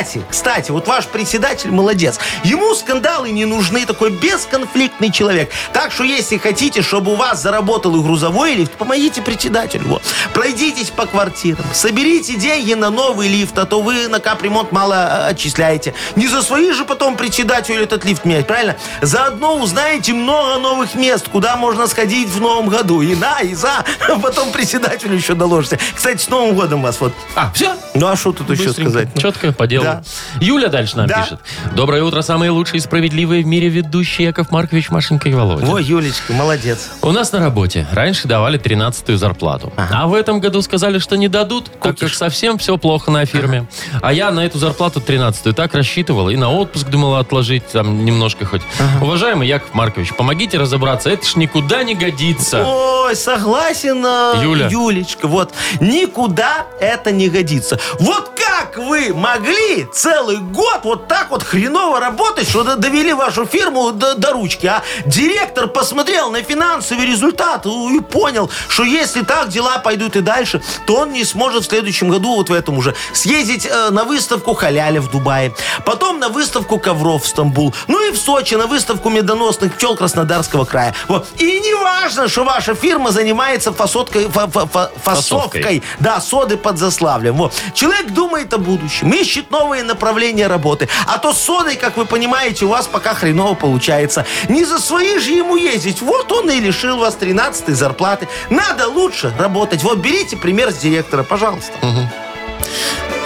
Кстати, 0.00 0.24
кстати, 0.30 0.70
вот 0.70 0.88
ваш 0.88 1.06
председатель 1.06 1.70
молодец. 1.70 2.18
Ему 2.42 2.74
скандалы 2.74 3.30
не 3.32 3.44
нужны, 3.44 3.84
такой 3.84 4.10
бесконфликтный 4.10 5.12
человек. 5.12 5.50
Так 5.74 5.92
что, 5.92 6.04
если 6.04 6.38
хотите, 6.38 6.80
чтобы 6.80 7.12
у 7.12 7.16
вас 7.16 7.42
заработал 7.42 7.94
и 7.96 8.02
грузовой 8.02 8.54
лифт, 8.54 8.72
помогите 8.72 9.20
председателю. 9.20 9.86
Вот. 9.88 10.02
Пройдитесь 10.32 10.88
по 10.88 11.04
квартирам, 11.04 11.66
соберите 11.74 12.36
деньги 12.36 12.72
на 12.72 12.88
новый 12.88 13.28
лифт, 13.28 13.58
а 13.58 13.66
то 13.66 13.82
вы 13.82 14.08
на 14.08 14.20
капремонт 14.20 14.72
мало 14.72 14.94
э, 14.94 15.28
отчисляете. 15.28 15.92
Не 16.16 16.28
за 16.28 16.40
свои 16.40 16.72
же 16.72 16.86
потом 16.86 17.18
председателю 17.18 17.82
этот 17.82 18.06
лифт 18.06 18.24
менять, 18.24 18.46
правильно? 18.46 18.76
Заодно 19.02 19.56
узнаете 19.56 20.14
много 20.14 20.58
новых 20.58 20.94
мест, 20.94 21.28
куда 21.28 21.56
можно 21.56 21.86
сходить 21.86 22.28
в 22.30 22.40
новом 22.40 22.70
году. 22.70 23.02
И 23.02 23.14
на, 23.14 23.40
и 23.40 23.54
за. 23.54 23.84
Потом 24.22 24.50
председателю 24.50 25.14
еще 25.14 25.34
доложите. 25.34 25.78
Кстати, 25.94 26.22
с 26.22 26.28
Новым 26.28 26.54
годом 26.54 26.80
вас 26.80 27.00
вот. 27.00 27.12
А, 27.34 27.50
все? 27.54 27.76
Ну 27.94 28.06
а 28.06 28.16
что 28.16 28.32
тут 28.32 28.48
еще 28.48 28.64
Быстренько, 28.64 28.90
сказать? 28.90 29.08
Четко, 29.20 29.52
по 29.52 29.66
делу. 29.66 29.89
Да. 29.96 30.02
Юля 30.40 30.68
дальше 30.68 30.96
нам 30.96 31.06
Да. 31.06 31.22
пишет. 31.22 31.40
Доброе 31.74 32.02
утро, 32.04 32.22
самые 32.22 32.50
лучшие 32.50 32.78
и 32.78 32.80
справедливые 32.80 33.42
в 33.42 33.46
мире 33.46 33.68
ведущие 33.68 34.28
Яков 34.28 34.50
Маркович, 34.50 34.90
Машенька 34.90 35.28
и 35.28 35.34
Володя. 35.34 35.66
Ой, 35.66 35.82
Юлечка, 35.82 36.32
молодец. 36.32 36.90
У 37.02 37.10
нас 37.12 37.32
на 37.32 37.40
работе 37.40 37.86
раньше 37.92 38.28
давали 38.28 38.58
13-ю 38.58 39.16
зарплату. 39.16 39.72
А 39.76 40.06
в 40.06 40.14
этом 40.14 40.40
году 40.40 40.62
сказали, 40.62 40.98
что 40.98 41.16
не 41.16 41.28
дадут, 41.28 41.70
так 41.80 41.98
как 41.98 42.12
совсем 42.14 42.58
все 42.58 42.76
плохо 42.78 43.10
на 43.10 43.24
фирме. 43.26 43.66
А 44.02 44.12
я 44.12 44.30
на 44.30 44.40
эту 44.44 44.58
зарплату 44.58 45.00
13-ю 45.00 45.52
так 45.52 45.74
рассчитывал 45.74 46.30
и 46.30 46.36
на 46.36 46.50
отпуск 46.50 46.88
думала 46.88 47.18
отложить 47.20 47.66
там 47.68 48.04
немножко 48.04 48.44
хоть. 48.44 48.62
Уважаемый 49.00 49.46
Яков 49.48 49.74
Маркович, 49.74 50.14
помогите 50.14 50.58
разобраться, 50.58 51.10
это 51.10 51.26
ж 51.26 51.36
никуда 51.36 51.82
не 51.82 51.94
годится. 51.94 52.64
Ой, 52.66 53.16
согласен, 53.16 54.04
э, 54.04 54.42
Юля. 54.42 54.68
Юлечка. 54.68 55.26
Вот, 55.28 55.52
никуда 55.80 56.66
это 56.80 57.10
не 57.10 57.28
годится. 57.28 57.78
Вот 57.98 58.32
как 58.36 58.78
вы 58.78 59.12
могли 59.14 59.69
целый 59.92 60.38
год 60.38 60.80
вот 60.84 61.08
так 61.08 61.30
вот 61.30 61.42
хреново 61.42 62.00
работать, 62.00 62.48
что 62.48 62.64
довели 62.76 63.12
вашу 63.12 63.46
фирму 63.46 63.92
до, 63.92 64.14
до 64.14 64.32
ручки, 64.32 64.66
а? 64.66 64.82
Директор 65.06 65.66
посмотрел 65.68 66.30
на 66.30 66.42
финансовый 66.42 67.06
результат 67.06 67.66
и 67.66 67.70
и 67.90 68.00
понял, 68.00 68.50
что 68.68 68.84
если 68.84 69.22
так 69.22 69.48
дела 69.48 69.78
пойдут 69.78 70.14
и 70.16 70.20
дальше, 70.20 70.62
то 70.86 70.96
он 70.96 71.12
не 71.12 71.24
сможет 71.24 71.64
в 71.64 71.68
следующем 71.68 72.08
году, 72.08 72.36
вот 72.36 72.50
в 72.50 72.52
этом 72.52 72.78
уже, 72.78 72.94
съездить 73.12 73.66
э, 73.66 73.90
на 73.90 74.04
выставку 74.04 74.54
халяля 74.54 75.00
в 75.00 75.10
Дубае, 75.10 75.52
потом 75.84 76.18
на 76.20 76.28
выставку 76.28 76.78
ковров 76.78 77.24
в 77.24 77.26
Стамбул, 77.26 77.74
ну 77.88 78.06
и 78.08 78.12
в 78.12 78.18
Сочи 78.18 78.54
на 78.54 78.66
выставку 78.66 79.08
медоносных 79.10 79.74
пчел 79.74 79.96
Краснодарского 79.96 80.64
края. 80.64 80.94
Вот. 81.08 81.26
И 81.38 81.60
не 81.60 81.74
важно, 81.74 82.28
что 82.28 82.44
ваша 82.44 82.74
фирма 82.74 83.10
занимается 83.10 83.72
фасоткой, 83.72 84.28
фа- 84.28 84.46
фа- 84.48 84.66
фа- 84.66 84.90
Фасовкой. 85.02 85.62
фасовкой, 85.62 85.82
да, 86.00 86.20
соды 86.20 86.56
под 86.56 86.78
заславлем. 86.78 87.36
Вот. 87.36 87.52
Человек 87.74 88.10
думает 88.12 88.52
о 88.54 88.58
будущем, 88.58 89.10
ищет 89.12 89.50
новые 89.50 89.59
направления 89.82 90.46
работы. 90.46 90.88
А 91.06 91.18
то 91.18 91.32
с 91.32 91.38
содой, 91.38 91.76
как 91.76 91.96
вы 91.96 92.06
понимаете, 92.06 92.64
у 92.64 92.68
вас 92.68 92.86
пока 92.86 93.14
хреново 93.14 93.54
получается. 93.54 94.24
Не 94.48 94.64
за 94.64 94.78
свои 94.78 95.18
же 95.18 95.32
ему 95.32 95.56
ездить. 95.56 96.02
Вот 96.02 96.32
он 96.32 96.50
и 96.50 96.60
лишил 96.60 96.98
вас 96.98 97.14
13 97.16 97.68
зарплаты. 97.76 98.28
Надо 98.50 98.88
лучше 98.88 99.32
работать. 99.38 99.82
Вот 99.82 99.98
берите 99.98 100.36
пример 100.36 100.70
с 100.70 100.78
директора, 100.78 101.22
пожалуйста. 101.22 101.72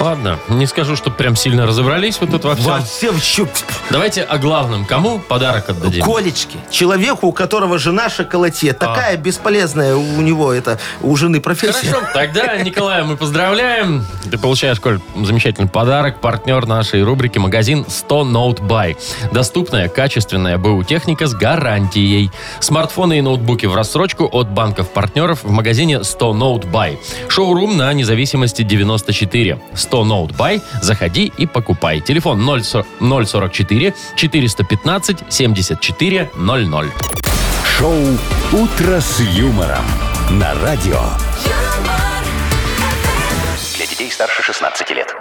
Ладно, 0.01 0.39
не 0.49 0.67
скажу, 0.67 0.97
что 0.97 1.11
прям 1.11 1.37
сильно 1.37 1.67
разобрались 1.67 2.21
вот 2.21 2.31
тут 2.31 2.45
во 2.45 2.55
всем. 2.55 2.67
Во 2.67 2.81
всем 2.81 3.21
щуп. 3.21 3.49
Давайте 3.91 4.23
о 4.23 4.39
главном. 4.39 4.85
Кому 4.85 5.19
подарок 5.19 5.71
отдадим? 5.71 6.05
Колечки. 6.05 6.59
Человеку, 6.71 7.29
у 7.29 7.33
которого 7.33 7.79
жена 7.79 8.11
шоколатье. 8.11 8.73
Такая 8.73 9.17
бесполезная 9.17 9.95
у 9.97 10.21
него 10.21 10.53
это 10.53 10.79
у 11.01 11.17
жены 11.17 11.41
профессия. 11.41 11.89
Хорошо, 11.91 12.07
тогда, 12.13 12.57
Николая, 12.57 13.05
мы 13.05 13.17
поздравляем. 13.17 14.05
Ты 14.31 14.37
получаешь, 14.37 14.81
Коль, 14.81 15.01
замечательный 15.15 15.69
подарок. 15.69 16.21
Партнер 16.21 16.67
нашей 16.67 17.03
рубрики 17.03 17.39
«Магазин 17.39 17.87
100 17.89 18.23
Note 18.23 18.61
Buy». 18.61 18.97
Доступная, 19.33 19.89
качественная 19.89 20.59
БУ 20.59 20.83
техника 20.85 21.27
с 21.27 21.35
гарантией. 21.35 22.31
Смартфоны 22.61 23.19
и 23.19 23.21
ноутбуки 23.21 23.67
в 23.67 23.75
рассрочку 23.75 24.29
от 24.31 24.49
банков-партнеров 24.49 25.45
в 25.45 25.51
магазине 25.51 26.05
100 26.05 26.33
Note 26.35 26.71
Buy. 26.71 26.99
Шоурум 27.29 27.77
на 27.77 27.93
независимости 27.93 28.63
94. 28.63 29.59
100 29.85 30.05
Note 30.05 30.37
Buy. 30.37 30.61
Заходи 30.83 31.33
и 31.37 31.47
покупай. 31.47 32.01
Телефон 32.01 32.41
044 32.45 33.95
415 34.17 35.19
74 35.29 36.31
00. 36.37 36.93
Шоу 37.79 37.95
«Утро 38.53 39.01
с 39.01 39.21
юмором» 39.21 39.85
на 40.31 40.55
радио. 40.55 41.01
Для 43.77 43.87
детей 43.87 44.11
старше 44.11 44.43
16 44.43 44.91
лет. 44.91 45.15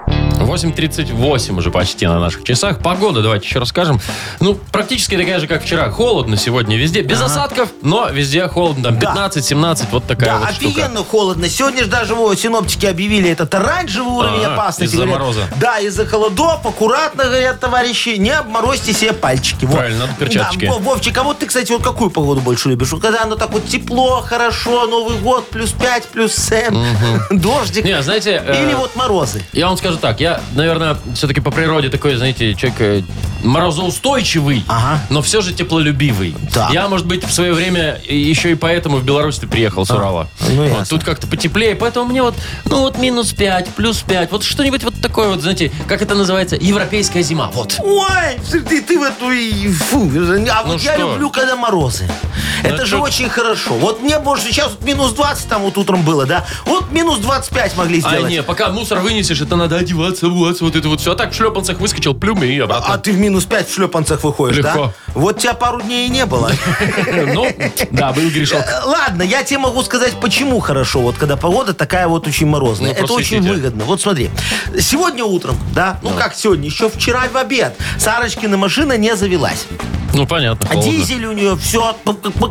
8.38 0.45 1.57
уже 1.57 1.71
почти 1.71 2.05
на 2.07 2.19
наших 2.19 2.43
часах. 2.43 2.79
Погода, 2.79 3.21
давайте 3.21 3.47
еще 3.47 3.59
расскажем. 3.59 3.99
Ну, 4.39 4.55
практически 4.71 5.15
такая 5.17 5.39
же, 5.39 5.47
как 5.47 5.63
вчера. 5.63 5.89
Холодно 5.89 6.37
сегодня 6.37 6.77
везде. 6.77 7.01
Без 7.01 7.21
осадков, 7.21 7.69
но 7.81 8.09
везде 8.09 8.47
холодно. 8.47 8.83
Там 8.83 8.99
Да. 8.99 9.13
15-17, 9.29 9.87
вот 9.91 10.05
такая 10.05 10.29
Да, 10.29 10.39
вот 10.39 10.51
штука. 10.55 10.67
офигенно 10.69 11.03
холодно. 11.03 11.49
Сегодня 11.49 11.83
же 11.83 11.89
даже 11.89 12.15
вот, 12.15 12.37
синоптики 12.39 12.85
объявили 12.85 13.29
этот 13.29 13.53
оранжевый 13.55 14.11
уровень 14.13 14.43
Ага, 14.45 14.53
опасности. 14.53 14.93
из-за 14.95 15.05
мороза. 15.05 15.41
Да, 15.57 15.79
из-за 15.79 16.05
холодов. 16.05 16.65
Аккуратно, 16.65 17.25
говорят 17.25 17.59
товарищи, 17.59 18.09
не 18.17 18.31
обморозьте 18.31 18.93
себе 18.93 19.13
пальчики. 19.13 19.65
Вот. 19.65 19.75
Правильно, 19.77 19.99
надо 20.07 20.13
перчаточки. 20.19 20.65
Да, 20.65 20.71
Вов- 20.73 20.81
Вовчик, 20.83 21.17
а 21.17 21.23
вот 21.23 21.39
ты, 21.39 21.45
кстати, 21.45 21.71
вот 21.71 21.83
какую 21.83 22.09
погоду 22.11 22.41
больше 22.41 22.69
любишь? 22.69 22.91
Вот 22.91 23.01
Когда 23.01 23.23
оно 23.23 23.35
так 23.35 23.51
вот 23.51 23.67
тепло, 23.67 24.21
хорошо, 24.21 24.85
Новый 24.87 25.17
год, 25.17 25.49
плюс 25.49 25.71
5, 25.71 26.07
плюс 26.07 26.33
7, 26.35 26.75
дождик. 27.31 27.85
Не, 27.85 28.01
знаете, 28.01 28.41
э, 28.45 28.63
Или 28.65 28.73
вот 28.73 28.95
морозы. 28.95 29.41
Я 29.53 29.67
вам 29.67 29.77
скажу 29.77 29.97
так, 29.97 30.19
я 30.19 30.32
я, 30.37 30.41
наверное, 30.55 30.97
все-таки 31.15 31.39
по 31.41 31.51
природе 31.51 31.89
такой, 31.89 32.15
знаете, 32.15 32.53
человек 32.55 32.79
э, 32.81 33.01
морозоустойчивый, 33.43 34.63
Ага. 34.67 34.99
но 35.09 35.21
все 35.21 35.41
же 35.41 35.53
теплолюбивый. 35.53 36.35
Да. 36.53 36.69
Я, 36.71 36.87
может 36.87 37.05
быть, 37.07 37.23
в 37.25 37.31
свое 37.33 37.53
время 37.53 37.99
еще 38.07 38.51
и 38.51 38.55
поэтому 38.55 38.97
в 38.97 39.03
Беларусь 39.03 39.37
приехал 39.39 39.85
с 39.85 39.91
Урала. 39.91 40.27
ну, 40.49 40.67
Вот, 40.67 40.87
тут 40.89 41.03
как-то 41.03 41.27
потеплее, 41.27 41.75
поэтому 41.75 42.05
мне 42.05 42.21
вот, 42.21 42.35
ну 42.65 42.81
вот 42.81 42.97
минус 42.97 43.33
5, 43.33 43.69
плюс 43.69 43.99
5, 44.01 44.31
вот 44.31 44.43
что-нибудь 44.43 44.83
вот 44.83 45.01
такое 45.01 45.29
вот, 45.29 45.41
знаете, 45.41 45.71
как 45.87 46.01
это 46.01 46.15
называется, 46.15 46.55
европейская 46.55 47.21
зима, 47.23 47.49
вот. 47.53 47.75
Ой, 47.79 48.39
ты, 48.51 48.81
ты 48.81 48.99
в 48.99 49.03
эту... 49.03 49.23
Фу, 49.73 50.03
а 50.03 50.63
Ну 50.65 50.73
вот 50.73 50.81
я 50.81 50.93
что? 50.93 51.01
люблю, 51.01 51.29
когда 51.29 51.55
морозы. 51.55 52.09
Это 52.63 52.85
же 52.85 52.95
что- 52.95 53.01
очень 53.01 53.29
хорошо. 53.29 53.73
Вот 53.73 54.01
мне 54.01 54.19
больше 54.19 54.45
сейчас 54.47 54.71
вот 54.71 54.83
минус 54.83 55.11
20 55.13 55.47
там 55.49 55.61
вот 55.63 55.77
утром 55.77 56.03
было, 56.03 56.25
да? 56.25 56.45
Вот 56.65 56.91
минус 56.91 57.19
25 57.19 57.75
могли 57.77 57.99
А 58.03 58.09
сделать. 58.09 58.29
не, 58.29 58.43
пока 58.43 58.69
мусор 58.69 58.99
вынесешь, 58.99 59.41
это 59.41 59.55
надо 59.55 59.77
одеваться, 59.77 60.22
одеваться, 60.27 60.63
вот 60.63 60.75
это 60.75 60.87
вот 60.87 61.01
все. 61.01 61.11
А 61.11 61.15
так 61.15 61.31
в 61.31 61.35
шлепанцах 61.35 61.79
выскочил, 61.79 62.13
плюм 62.13 62.43
и 62.43 62.59
обратно. 62.59 62.93
А 62.93 62.97
ты 62.97 63.11
в 63.11 63.17
минус 63.17 63.45
5 63.45 63.69
в 63.69 63.73
шлепанцах 63.73 64.23
выходишь, 64.23 64.57
Легко. 64.57 64.85
да? 64.85 64.93
Вот 65.13 65.39
тебя 65.39 65.53
пару 65.53 65.81
дней 65.81 66.07
и 66.07 66.09
не 66.09 66.25
было. 66.25 66.51
Ну, 67.33 67.47
да, 67.91 68.11
был 68.11 68.29
грешок. 68.29 68.61
Э, 68.61 68.85
Ладно, 68.85 69.23
я 69.23 69.43
тебе 69.43 69.59
могу 69.59 69.81
сказать, 69.83 70.13
почему 70.19 70.59
хорошо, 70.59 71.01
вот 71.01 71.15
когда 71.17 71.37
погода 71.37 71.73
такая 71.73 72.07
вот 72.07 72.27
очень 72.27 72.47
морозная. 72.47 72.95
Ну, 72.97 73.03
Это 73.03 73.13
очень 73.13 73.41
выгодно. 73.41 73.83
Вот 73.85 74.01
смотри, 74.01 74.29
сегодня 74.79 75.23
утром, 75.23 75.57
да, 75.73 75.99
ну 76.01 76.11
как 76.11 76.35
сегодня, 76.35 76.65
еще 76.65 76.89
вчера 76.89 77.23
в 77.31 77.37
обед, 77.37 77.75
Сарочкина 77.97 78.57
машина 78.57 78.97
не 78.97 79.15
завелась. 79.15 79.65
Ну, 80.15 80.27
понятно, 80.27 80.67
А 80.69 80.73
холодно. 80.75 80.91
дизель 80.91 81.25
у 81.25 81.31
нее 81.31 81.57
все 81.57 81.95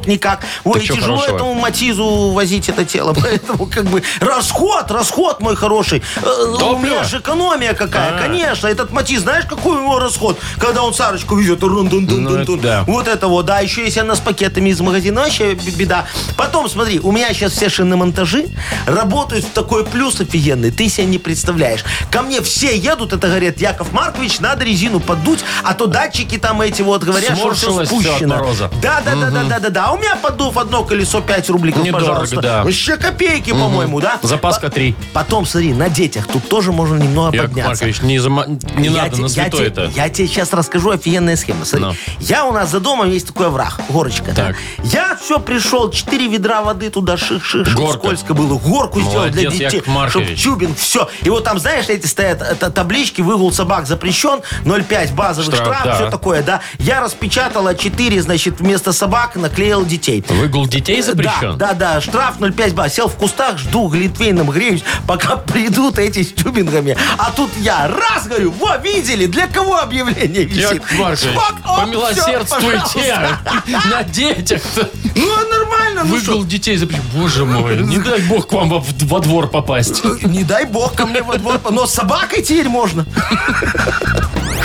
никак. 0.06 0.40
Ой, 0.64 0.80
чё 0.80 0.96
тяжело 0.96 1.18
хорошего? 1.18 1.36
этому 1.36 1.54
Матизу 1.54 2.30
возить 2.32 2.68
это 2.68 2.84
тело. 2.84 3.14
Поэтому 3.22 3.66
как 3.66 3.84
бы 3.84 4.02
расход, 4.18 4.90
расход 4.90 5.38
мой 5.40 5.54
хороший. 5.54 6.02
Э, 6.22 6.44
У 6.54 6.58
Топливо? 6.58 6.78
меня 6.94 7.04
же 7.04 7.18
экономия 7.18 7.61
какая, 7.72 8.16
А. 8.16 8.18
конечно. 8.18 8.66
Этот 8.66 8.90
Матиз, 8.92 9.20
знаешь, 9.22 9.44
какой 9.46 9.76
у 9.78 9.80
него 9.82 9.98
расход? 9.98 10.38
Когда 10.58 10.82
он 10.82 10.92
Сарочку 10.94 11.36
везет. 11.36 11.62
рун-дун-дун-дун-дун. 11.62 12.44
Ну, 12.46 12.56
да. 12.62 12.84
Вот 12.86 13.08
это 13.08 13.28
вот, 13.28 13.46
да. 13.46 13.60
Еще 13.60 13.84
если 13.84 14.00
она 14.00 14.16
с 14.16 14.20
пакетами 14.20 14.70
из 14.70 14.80
магазина, 14.80 15.22
вообще 15.22 15.54
б- 15.54 15.70
беда. 15.70 16.04
Потом, 16.36 16.68
смотри, 16.68 16.98
у 17.00 17.12
меня 17.12 17.32
сейчас 17.32 17.52
все 17.52 17.68
шиномонтажи 17.68 18.46
работают 18.86 19.44
в 19.44 19.50
такой 19.50 19.84
плюс 19.86 20.20
офигенный. 20.20 20.70
Ты 20.70 20.88
себе 20.88 21.06
не 21.06 21.18
представляешь. 21.18 21.84
Ко 22.10 22.22
мне 22.22 22.40
все 22.42 22.76
едут, 22.76 23.12
это 23.12 23.28
говорят, 23.28 23.60
Яков 23.60 23.92
Маркович, 23.92 24.40
надо 24.40 24.64
резину 24.64 25.00
поддуть, 25.00 25.40
а 25.62 25.74
то 25.74 25.86
датчики 25.86 26.38
там 26.38 26.60
эти 26.60 26.82
вот 26.82 27.02
говорят, 27.04 27.36
что 27.36 27.52
все 27.52 27.66
Сморщилось 27.70 27.88
всё 27.88 27.98
от 27.98 28.04
спущено. 28.06 28.34
мороза. 28.36 28.70
Да, 28.82 29.02
да, 29.04 29.14
да, 29.14 29.30
да, 29.30 29.42
да, 29.44 29.58
да, 29.60 29.68
да. 29.70 29.84
А 29.86 29.92
у 29.92 29.98
меня 29.98 30.16
поддув 30.16 30.56
одно 30.56 30.84
колесо 30.84 31.20
5 31.20 31.50
рубликов, 31.50 31.84
Недорого, 31.84 32.08
пожалуйста. 32.10 32.40
да. 32.40 32.62
Вообще 32.64 32.96
копейки, 32.96 33.50
по-моему, 33.50 34.00
да? 34.00 34.18
Запаска 34.22 34.66
По- 34.68 34.70
три. 34.70 34.94
Потом, 35.12 35.46
смотри, 35.46 35.72
на 35.74 35.88
детях 35.88 36.26
тут 36.26 36.48
тоже 36.48 36.72
можно 36.72 36.96
немного 36.96 37.36
Яков 37.36 37.51
подняться. 37.52 37.84
Маркович, 37.84 38.02
не, 38.02 38.18
зама- 38.18 38.46
не 38.76 38.88
Я 38.88 39.02
надо 39.04 39.16
те- 39.16 39.22
на 39.22 39.26
я 39.26 39.28
святое 39.32 39.60
те- 39.62 39.66
это. 39.68 39.90
Я 39.94 40.08
тебе 40.08 40.28
сейчас 40.28 40.52
расскажу 40.52 40.90
офигенная 40.90 41.36
схема. 41.36 41.64
Смотри, 41.64 41.86
Ну. 41.88 41.94
я 42.20 42.44
у 42.46 42.52
нас 42.52 42.70
за 42.70 42.80
домом 42.80 43.10
есть 43.10 43.26
такой 43.28 43.46
овраг, 43.46 43.80
горочка. 43.88 44.32
да. 44.32 44.48
Так. 44.48 44.56
Я 44.84 45.16
все 45.16 45.38
пришел, 45.40 45.90
4 45.90 46.28
ведра 46.28 46.62
воды 46.62 46.90
туда, 46.90 47.16
ших, 47.16 47.44
ших, 47.44 47.66
ших, 47.66 47.74
Горка. 47.76 47.98
скользко 47.98 48.34
было. 48.34 48.58
Горку 48.58 49.00
сделал 49.00 49.28
для 49.28 49.50
детей. 49.50 49.64
Яков 49.76 49.86
Маркович. 49.88 50.38
Чтоб 50.40 50.52
тюбинг, 50.54 50.78
все. 50.78 51.08
И 51.22 51.30
вот 51.30 51.44
там, 51.44 51.58
знаешь, 51.58 51.86
эти 51.88 52.06
стоят 52.06 52.42
э, 52.42 52.54
та- 52.54 52.70
таблички, 52.70 53.20
выгул 53.22 53.52
собак 53.52 53.86
запрещен, 53.86 54.40
0,5 54.64 55.12
базовый 55.14 55.52
Штраф, 55.54 55.66
штраф, 55.66 55.84
да. 55.84 55.94
все 55.94 56.10
такое, 56.10 56.42
да. 56.42 56.60
Я 56.78 57.00
распечатала 57.00 57.74
4, 57.74 58.20
значит, 58.22 58.60
вместо 58.60 58.92
собак 58.92 59.36
наклеил 59.36 59.84
детей. 59.84 60.24
Выгул 60.28 60.66
детей 60.66 61.02
запрещен? 61.02 61.56
Да, 61.58 61.72
да, 61.72 61.94
да, 61.94 62.00
штраф 62.00 62.36
0,5 62.38 62.74
ба. 62.74 62.88
Сел 62.88 63.08
в 63.08 63.16
кустах, 63.16 63.58
жду 63.58 63.88
глинтвейном 63.88 64.50
греюсь, 64.50 64.82
пока 65.06 65.36
придут 65.52 65.98
эти 65.98 66.22
с 66.22 66.32
тюбингами. 66.32 66.96
А 67.18 67.30
тут 67.30 67.41
я 67.58 67.88
раз 67.88 68.26
говорю, 68.26 68.50
во, 68.52 68.76
видели, 68.76 69.26
для 69.26 69.46
кого 69.46 69.78
объявление 69.78 70.44
висит? 70.44 70.72
Яков 70.74 70.98
Маркович, 70.98 71.32
Шпак, 71.32 71.52
оп, 71.52 71.64
всё, 71.64 71.80
помилосердствуйте 71.80 72.82
пожалуйста. 72.94 73.88
на 73.90 74.02
детях-то. 74.04 74.90
Ну, 75.14 75.28
а 75.34 75.58
нормально, 75.58 76.04
ну 76.04 76.10
Выгул 76.16 76.40
что? 76.40 76.44
детей 76.44 76.76
запрещен. 76.76 77.04
Боже 77.14 77.44
мой, 77.44 77.76
не 77.82 77.98
дай 77.98 78.20
бог 78.22 78.48
к 78.48 78.52
вам 78.52 78.68
во, 78.68 78.84
во 78.84 79.20
двор 79.20 79.48
попасть. 79.48 80.02
Не 80.24 80.44
дай 80.44 80.64
бог 80.64 80.94
ко 80.94 81.06
мне 81.06 81.22
во 81.22 81.38
двор, 81.38 81.60
но 81.70 81.86
с 81.86 81.94
собакой 81.94 82.42
теперь 82.42 82.68
можно. 82.68 83.06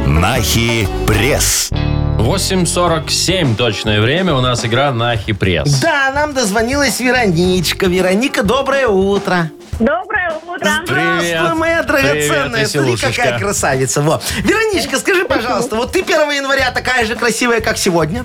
Нахи 0.09 0.89
Пресс. 1.07 1.71
8.47 2.19 3.55
точное 3.55 4.01
время. 4.01 4.35
У 4.35 4.41
нас 4.41 4.65
игра 4.65 4.91
на 4.91 5.17
Пресс. 5.39 5.79
Да, 5.79 6.11
нам 6.13 6.35
дозвонилась 6.35 6.99
Вероничка. 6.99 7.87
Вероника, 7.87 8.43
доброе 8.43 8.89
утро. 8.89 9.53
Доброе 9.79 10.33
утро. 10.45 10.69
Здравствуй, 10.85 11.55
моя 11.55 11.85
драгоценная. 11.85 12.67
Привет, 12.67 12.71
Смотри, 12.71 12.97
какая 12.97 13.39
красавица. 13.39 14.03
Во. 14.03 14.21
Вероничка, 14.39 14.99
скажи, 14.99 15.25
пожалуйста, 15.27 15.77
вот 15.77 15.93
ты 15.93 16.03
1 16.03 16.31
января 16.33 16.73
такая 16.73 17.05
же 17.07 17.15
красивая, 17.15 17.61
как 17.61 17.79
сегодня? 17.79 18.25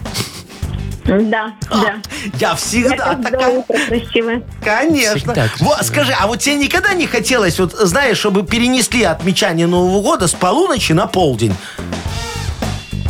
Да, 1.20 1.52
да. 1.70 1.78
Я 1.82 2.02
Я 2.40 2.56
всегда 2.56 2.96
каждое 2.96 3.32
такая. 3.32 3.50
утро 3.60 3.78
красивая. 3.88 4.44
Конечно. 4.64 5.18
Всегда 5.34 5.48
Вот, 5.60 5.84
скажи, 5.84 6.14
а 6.18 6.28
вот 6.28 6.40
тебе 6.40 6.56
никогда 6.56 6.94
не 6.94 7.06
хотелось, 7.06 7.60
вот 7.60 7.74
знаешь, 7.74 8.18
чтобы 8.18 8.44
перенесли 8.44 9.04
отмечание 9.04 9.68
Нового 9.68 10.02
года 10.02 10.28
с 10.28 10.34
полуночи 10.34 10.94
на 10.94 11.08
полдень? 11.08 11.54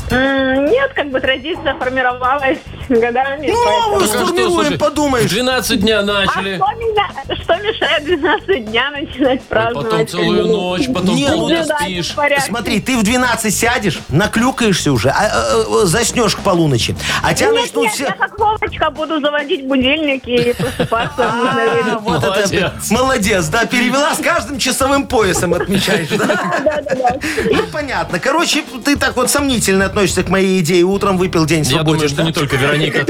Нет, 0.09 0.91
как 0.93 1.09
бы 1.09 1.19
традиция 1.21 1.75
формировалась 1.75 2.57
годами. 2.99 3.47
Ну, 3.47 3.57
поэтому- 3.63 3.97
а 3.97 4.07
сформируем, 4.07 4.77
подумаешь. 4.77 5.25
В 5.25 5.33
12 5.33 5.79
дня 5.81 5.99
А 5.99 6.03
начали. 6.03 6.55
что, 6.57 6.65
меня- 6.77 7.35
что 7.43 7.55
мешает 7.57 8.03
12 8.05 8.65
дня 8.65 8.91
начинать 8.91 9.41
праздновать? 9.43 9.89
Потом 9.91 10.07
целую 10.07 10.47
ночь, 10.47 10.87
потом 10.93 11.15
Не, 11.15 11.27
ну, 11.29 11.37
полдня 11.37 11.65
спишь. 11.65 12.15
Смотри, 12.45 12.79
ты 12.81 12.97
в 12.97 13.03
12 13.03 13.53
сядешь, 13.53 13.99
наклюкаешься 14.09 14.91
уже, 14.91 15.09
а, 15.09 15.29
э, 15.55 15.85
заснешь 15.85 16.35
к 16.35 16.39
полуночи. 16.39 16.95
А 17.23 17.33
тебя 17.33 17.51
Нет, 17.51 17.61
начнут 17.61 17.83
нет, 17.85 17.93
все... 17.93 18.03
я 18.05 18.11
как 18.11 18.37
Вовочка 18.39 18.89
буду 18.89 19.19
заводить 19.19 19.65
будильник 19.67 20.27
и 20.27 20.53
просыпаться 20.53 21.23
А, 21.31 21.97
вот 21.99 22.23
это 22.23 22.73
Молодец. 22.89 23.47
да, 23.47 23.65
перевела 23.65 24.13
с 24.15 24.19
каждым 24.19 24.57
часовым 24.59 25.07
поясом 25.07 25.53
отмечаешь, 25.53 26.09
да? 26.09 26.25
Да, 26.25 26.81
да, 26.81 26.95
да. 26.95 27.15
Ну, 27.51 27.63
понятно. 27.71 28.19
Короче, 28.19 28.63
ты 28.83 28.95
так 28.97 29.15
вот 29.15 29.29
сомнительно 29.29 29.85
относишься 29.85 30.23
к 30.23 30.29
моей 30.29 30.59
идее. 30.61 30.83
Утром 30.83 31.17
выпил 31.17 31.45
день 31.45 31.59
Я 31.59 31.65
свободен. 31.65 31.93
думаю, 31.93 32.09
что 32.09 32.23
не 32.23 32.31
только 32.33 32.55
Вероника 32.55 32.80
от- 32.89 33.09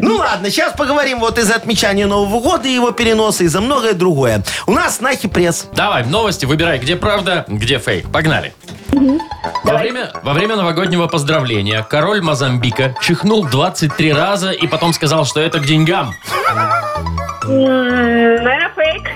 Ну 0.00 0.16
ладно, 0.16 0.50
сейчас 0.50 0.72
поговорим 0.74 1.20
вот 1.20 1.38
из-за 1.38 1.54
отмечания 1.54 2.06
Нового 2.06 2.40
года 2.40 2.68
и 2.68 2.72
его 2.72 2.90
переноса, 2.92 3.44
и 3.44 3.48
за 3.48 3.60
многое 3.60 3.94
другое. 3.94 4.42
У 4.66 4.72
нас 4.72 5.00
на 5.00 5.14
пресс. 5.16 5.66
Давай, 5.74 6.04
новости 6.04 6.44
выбирай, 6.46 6.78
где 6.78 6.96
правда, 6.96 7.44
где 7.48 7.78
фейк. 7.78 8.10
Погнали. 8.10 8.52
Во 9.64 9.76
время, 9.76 10.10
во 10.22 10.32
время 10.32 10.56
новогоднего 10.56 11.06
поздравления 11.08 11.86
король 11.88 12.22
Мозамбика 12.22 12.94
чихнул 13.02 13.44
23 13.44 14.12
раза 14.12 14.50
и 14.50 14.66
потом 14.66 14.92
сказал, 14.92 15.24
что 15.24 15.40
это 15.40 15.58
к 15.60 15.64
деньгам. 15.66 16.14
Наверное, 17.44 18.70
фейк. 18.74 19.08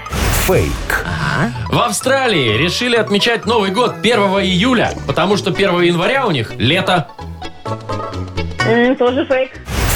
Фейк. 0.46 1.06
В 1.70 1.78
Австралии 1.78 2.56
решили 2.56 2.96
отмечать 2.96 3.46
Новый 3.46 3.70
год 3.70 3.94
1 4.02 4.18
июля, 4.42 4.92
потому 5.06 5.36
что 5.36 5.50
1 5.50 5.80
января 5.82 6.26
у 6.26 6.30
них 6.30 6.52
лето. 6.56 7.08
Тоже 8.98 9.26
фейк. 9.26 9.50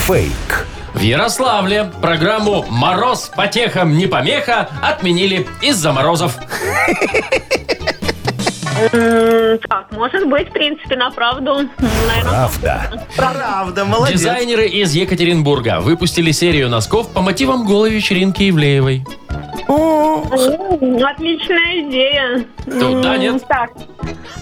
Фейк. 0.07 0.67
В 0.95 1.01
Ярославле 1.01 1.91
программу 2.01 2.65
«Мороз 2.69 3.31
потехам 3.35 3.97
не 3.97 4.07
помеха» 4.07 4.69
отменили 4.83 5.47
из-за 5.61 5.93
морозов. 5.93 6.37
Так, 9.69 9.87
может 9.93 10.27
быть, 10.29 10.49
в 10.49 10.53
принципе, 10.53 10.97
на 10.97 11.11
правду. 11.11 11.69
Правда. 12.23 13.07
Правда, 13.17 13.85
молодец. 13.85 14.19
Дизайнеры 14.21 14.67
из 14.67 14.95
Екатеринбурга 14.95 15.81
выпустили 15.81 16.31
серию 16.33 16.69
носков 16.69 17.09
по 17.13 17.21
мотивам 17.23 17.65
голой 17.67 17.91
вечеринки 17.91 18.49
Ивлеевой. 18.51 19.05
м, 19.69 21.05
отличная 21.05 21.89
идея. 21.89 22.45
Да, 22.67 23.17
нет? 23.17 23.43
Так. 23.49 23.71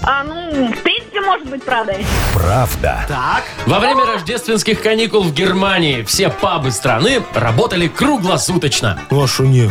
А, 0.02 0.22
ну, 0.24 0.66
в 0.68 0.82
принципе, 0.82 0.93
может 1.20 1.48
быть 1.48 1.62
правдой. 1.62 2.04
Правда. 2.32 3.04
Так, 3.08 3.44
Во 3.66 3.78
время 3.78 4.04
рождественских 4.04 4.82
каникул 4.82 5.22
в 5.22 5.32
Германии 5.32 6.02
все 6.02 6.30
пабы 6.30 6.70
страны 6.70 7.22
работали 7.34 7.88
круглосуточно. 7.88 8.98
а 9.10 9.26
шо 9.26 9.44
не? 9.44 9.70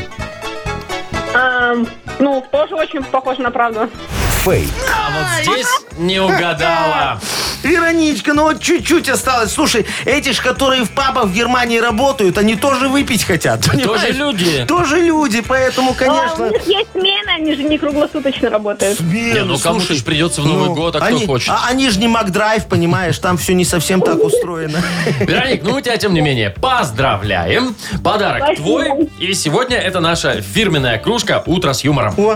Эм, 1.34 1.88
ну, 2.20 2.46
тоже 2.52 2.76
очень 2.76 3.04
похоже 3.04 3.42
на 3.42 3.52
правду. 3.52 3.90
Фейк. 4.44 4.68
А 4.94 5.10
вот 5.10 5.56
здесь 5.56 5.68
не 5.98 6.20
угадала. 6.20 7.18
Вероничка, 7.64 8.34
ну 8.34 8.44
вот 8.44 8.60
чуть-чуть 8.60 9.08
осталось. 9.08 9.54
Слушай, 9.54 9.86
эти 10.04 10.34
ж, 10.34 10.42
которые 10.42 10.84
в 10.84 10.92
пабах 10.92 11.28
в 11.28 11.34
Германии 11.34 11.78
работают, 11.78 12.38
они 12.38 12.58
тоже 12.58 12.90
выпить 12.90 13.24
хотят. 13.24 13.66
понимаешь? 13.72 14.14
люди. 14.14 14.66
Тоже 14.68 15.00
люди, 15.00 15.40
поэтому, 15.40 15.92
А, 15.92 15.94
конечно... 15.94 16.48
у 16.48 16.50
них 16.52 16.68
есть 16.68 16.92
смена, 16.92 17.36
они 17.38 17.56
же 17.56 17.64
не 17.64 17.78
круглосуточно 17.78 18.50
работают. 18.50 19.00
Не, 19.00 19.46
ну 19.46 19.58
кому-то 19.58 19.94
ж 19.94 20.04
придется 20.04 20.42
в 20.42 20.46
Новый 20.46 20.70
ну, 20.70 20.76
год, 20.76 20.98
а 20.98 21.00
кто 21.00 21.08
они, 21.08 21.26
хочет? 21.26 21.50
а 21.50 21.68
они 21.70 21.90
же 21.90 22.00
не 22.00 22.10
Макдрайв, 22.10 22.66
понимаешь, 22.66 23.18
там 23.20 23.38
все 23.38 23.54
не 23.54 23.64
совсем 23.64 24.02
так 24.02 24.22
устроено. 24.22 24.82
Вероник, 25.22 25.64
ну 25.64 25.72
мы 25.72 25.82
тебя, 25.82 25.96
тем 25.96 26.14
не 26.14 26.20
менее, 26.20 26.50
поздравляем. 26.50 27.78
Подарок 28.04 28.44
Спасибо. 28.44 28.66
твой. 28.66 29.10
И 29.20 29.34
сегодня 29.36 29.78
это 29.78 30.02
наша 30.02 30.42
фирменная 30.42 30.98
кружка 30.98 31.42
«Утро 31.46 31.72
с 31.72 31.86
юмором». 31.86 32.14
О, 32.18 32.36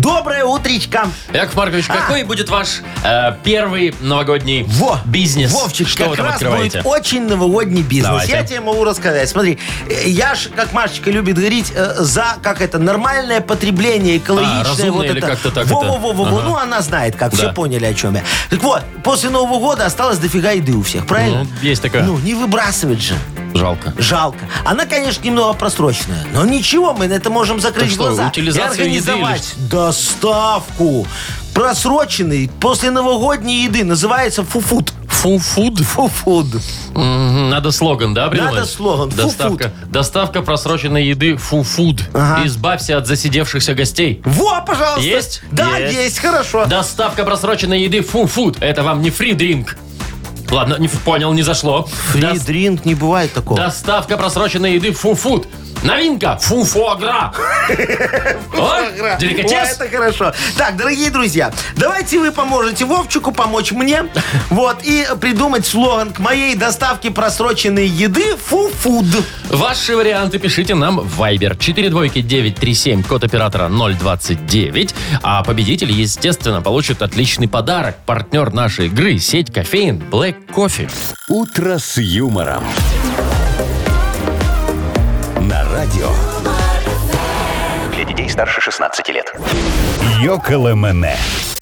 Доброе 0.00 0.44
утречко. 0.44 1.08
Яков 1.32 1.54
Маркович, 1.54 1.86
какой 1.86 2.22
будет 2.24 2.50
ваш 2.50 2.82
э, 3.02 3.32
первый 3.42 3.94
новогодний 4.00 4.62
Во, 4.68 4.98
бизнес? 5.06 5.52
Вовчик, 5.52 5.88
Что 5.88 6.00
как 6.04 6.10
вы 6.10 6.16
там 6.16 6.26
раз 6.26 6.34
открываете? 6.34 6.82
будет 6.82 6.86
очень 6.86 7.26
новогодний 7.26 7.82
бизнес. 7.82 8.08
Давайте. 8.08 8.32
Я 8.32 8.42
тебе 8.44 8.60
могу 8.60 8.84
рассказать. 8.84 9.26
Смотри, 9.28 9.58
э, 9.88 10.08
я 10.08 10.34
ж, 10.34 10.48
как 10.54 10.72
Машечка 10.74 11.10
любит 11.10 11.36
говорить, 11.38 11.72
э, 11.74 11.94
за, 11.98 12.36
как 12.42 12.60
это, 12.60 12.78
нормальное 12.78 13.40
потребление, 13.40 14.18
экологичное. 14.18 14.60
А, 14.60 14.64
разумное 14.64 14.90
вот 14.92 15.04
или 15.06 15.18
это. 15.18 15.26
как-то 15.28 15.50
так 15.50 15.66
во, 15.66 15.82
это? 15.82 15.92
во, 15.92 15.98
во, 15.98 16.12
во, 16.12 16.24
во. 16.24 16.36
Ага. 16.38 16.48
Ну, 16.48 16.56
она 16.56 16.82
знает 16.82 17.16
как, 17.16 17.30
Да. 17.30 17.36
все 17.38 17.52
поняли, 17.52 17.86
о 17.86 17.94
чем 17.94 18.16
я. 18.16 18.22
Так 18.50 18.62
вот, 18.62 18.82
после 19.02 19.30
Нового 19.30 19.58
года 19.58 19.86
осталось 19.86 20.18
дофига 20.18 20.50
еды 20.50 20.72
у 20.74 20.82
всех, 20.82 21.06
правильно? 21.06 21.44
Ну, 21.44 21.48
есть 21.62 21.80
такая. 21.80 22.02
Ну, 22.02 22.18
не 22.18 22.34
выбрасывать 22.34 23.00
же. 23.00 23.14
Жалко. 23.56 23.92
Жалко. 23.98 24.38
Она, 24.64 24.86
конечно, 24.86 25.24
немного 25.24 25.52
просроченная. 25.54 26.24
Но 26.32 26.44
ничего, 26.44 26.92
мы 26.92 27.08
на 27.08 27.14
это 27.14 27.30
можем 27.30 27.60
закрыть 27.60 27.90
что, 27.92 28.04
глаза. 28.04 28.28
утилизацию 28.28 28.86
и 28.86 28.94
еды 28.94 29.10
организовать 29.12 29.54
доставку 29.70 31.06
просроченной 31.54 32.50
после 32.60 32.90
новогодней 32.90 33.64
еды. 33.64 33.84
Называется 33.84 34.44
фуфуд. 34.44 34.92
Фу-фуд? 35.08 35.78
Фуфуд. 35.80 36.46
Мгм, 36.94 37.48
Надо 37.48 37.70
слоган, 37.70 38.12
да, 38.12 38.28
придумать? 38.28 38.54
Надо 38.56 38.66
слоган. 38.66 39.08
Доставка, 39.08 39.72
доставка 39.86 40.42
просроченной 40.42 41.06
еды 41.06 41.36
фу-фуд. 41.36 42.02
Ага. 42.12 42.46
Избавься 42.46 42.98
от 42.98 43.06
засидевшихся 43.06 43.74
гостей. 43.74 44.20
Во, 44.24 44.60
пожалуйста. 44.60 45.00
Есть? 45.00 45.42
Да, 45.50 45.78
Есть. 45.78 45.94
есть, 45.94 46.18
хорошо. 46.18 46.66
Доставка 46.66 47.24
просроченной 47.24 47.82
еды 47.82 48.02
фу-фуд. 48.02 48.58
Это 48.60 48.82
вам 48.82 49.00
не 49.00 49.10
фри-дринк. 49.10 49.76
Ладно, 50.50 50.76
не 50.78 50.88
понял, 50.88 51.32
не 51.32 51.42
зашло. 51.42 51.88
Фри 52.12 52.22
Дос- 52.22 52.38
не 52.84 52.94
бывает 52.94 53.32
такого. 53.32 53.58
Доставка 53.60 54.16
просроченной 54.16 54.74
еды 54.74 54.92
фу-фуд. 54.92 55.48
Новинка 55.86 56.36
фу-фуагра. 56.40 57.32
О, 58.52 59.16
деликатес. 59.18 59.78
это 59.78 59.88
хорошо. 59.88 60.32
Так, 60.56 60.76
дорогие 60.76 61.10
друзья, 61.10 61.52
давайте 61.76 62.18
вы 62.18 62.32
поможете 62.32 62.84
Вовчику 62.84 63.32
помочь 63.32 63.72
мне. 63.72 64.04
Вот, 64.50 64.78
и 64.82 65.06
придумать 65.20 65.66
слоган 65.66 66.12
к 66.12 66.18
моей 66.18 66.54
доставке 66.54 67.10
просроченной 67.10 67.86
еды 67.86 68.36
фу-фуд. 68.36 69.06
Ваши 69.50 69.96
варианты 69.96 70.38
пишите 70.38 70.74
нам 70.74 71.00
в 71.00 71.20
Viber 71.20 71.56
42937, 71.56 73.02
код 73.02 73.24
оператора 73.24 73.68
029. 73.68 74.94
А 75.22 75.42
победитель, 75.42 75.92
естественно, 75.92 76.62
получит 76.62 77.02
отличный 77.02 77.48
подарок. 77.48 77.96
Партнер 78.06 78.52
нашей 78.52 78.86
игры– 78.86 79.18
сеть 79.20 79.52
кофеин 79.52 80.02
Black 80.10 80.36
Coffee. 80.54 80.90
«Утро 81.28 81.78
с 81.78 81.98
юмором». 81.98 82.64
Радио 85.76 86.08
Для 87.92 88.04
детей 88.04 88.30
старше 88.30 88.62
16 88.62 89.10
лет. 89.10 89.36
«Йоколэмэне». 90.22 91.14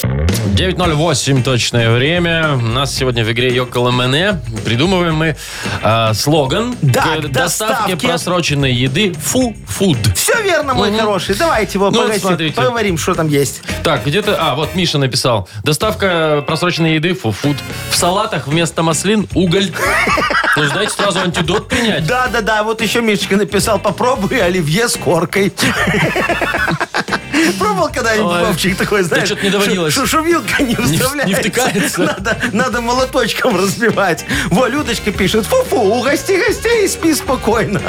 9.08 0.05 1.43
точное 1.43 1.91
время. 1.91 2.55
У 2.55 2.61
нас 2.61 2.95
сегодня 2.95 3.25
в 3.25 3.33
игре 3.33 3.53
Йоколо 3.55 3.91
Мене. 3.91 4.41
Придумываем 4.65 5.17
мы 5.17 5.37
а, 5.83 6.13
слоган 6.15 6.77
Да, 6.83 7.03
к 7.03 7.23
к 7.23 7.29
доставке 7.29 7.33
доставке. 7.33 7.97
просроченной 7.97 8.73
еды 8.73 9.15
фу-фуд. 9.15 9.97
Все 10.15 10.41
верно, 10.43 10.75
мой 10.75 10.97
хороший. 10.97 11.35
Давайте 11.35 11.79
его 11.79 11.91
Ну, 11.91 12.07
смотрите. 12.19 12.55
поговорим, 12.55 12.99
что 12.99 13.15
там 13.15 13.29
есть. 13.29 13.63
Так, 13.83 14.05
где-то... 14.07 14.37
А, 14.39 14.55
вот 14.55 14.75
Миша 14.75 14.99
написал. 14.99 15.49
Доставка 15.65 16.45
просроченной 16.47 16.95
еды 16.95 17.15
фу-фуд. 17.15 17.57
В 17.91 17.97
салатах 17.97 18.47
вместо 18.47 18.83
маслин 18.83 19.27
уголь. 19.35 19.71
Ну, 20.57 20.65
знаете, 20.67 20.93
сразу 20.93 21.19
антидот 21.19 21.69
принять. 21.69 22.07
Да-да-да, 22.07 22.63
вот 22.63 22.81
еще 22.81 23.01
Мишечка 23.03 23.35
написал, 23.37 23.81
попробуй 23.81 24.41
оливье 24.41 24.89
с 24.89 24.95
коркой. 24.95 25.53
Пробовал 27.59 27.89
когда-нибудь, 27.93 28.33
Ой. 28.33 28.45
Вовчик, 28.45 28.77
такой, 28.77 29.03
знаешь? 29.03 29.27
что-то 29.27 29.43
не 29.45 29.51
доводилось. 29.51 29.95
Шу- 29.95 30.07
Шумилка 30.07 30.63
не 30.63 30.75
вставляется. 30.77 31.27
не 31.27 31.35
втыкается. 31.35 32.01
Надо, 32.05 32.37
надо 32.53 32.81
молоточком 32.81 33.57
разбивать. 33.57 34.25
Во, 34.47 34.67
Людочка 34.67 35.11
пишет, 35.13 35.47
фу-фу, 35.47 35.77
угости 35.77 36.33
гостей 36.33 36.85
и 36.85 36.89
спи 36.89 37.15
спокойно. 37.15 37.81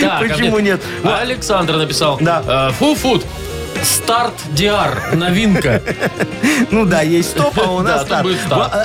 Так, 0.00 0.12
а 0.12 0.18
Почему 0.28 0.56
мне- 0.58 0.70
нет? 0.72 0.80
Александр 1.04 1.76
написал. 1.76 2.18
Да. 2.20 2.70
э, 2.70 2.72
Фу-фуд. 2.78 3.24
Старт 3.82 4.34
Диар. 4.52 5.14
Новинка. 5.14 5.82
Ну 6.70 6.84
да, 6.84 7.02
есть 7.02 7.30
стоп, 7.30 7.58
а 7.64 7.70
у 7.70 7.80
нас 7.82 8.02
старт. 8.02 8.26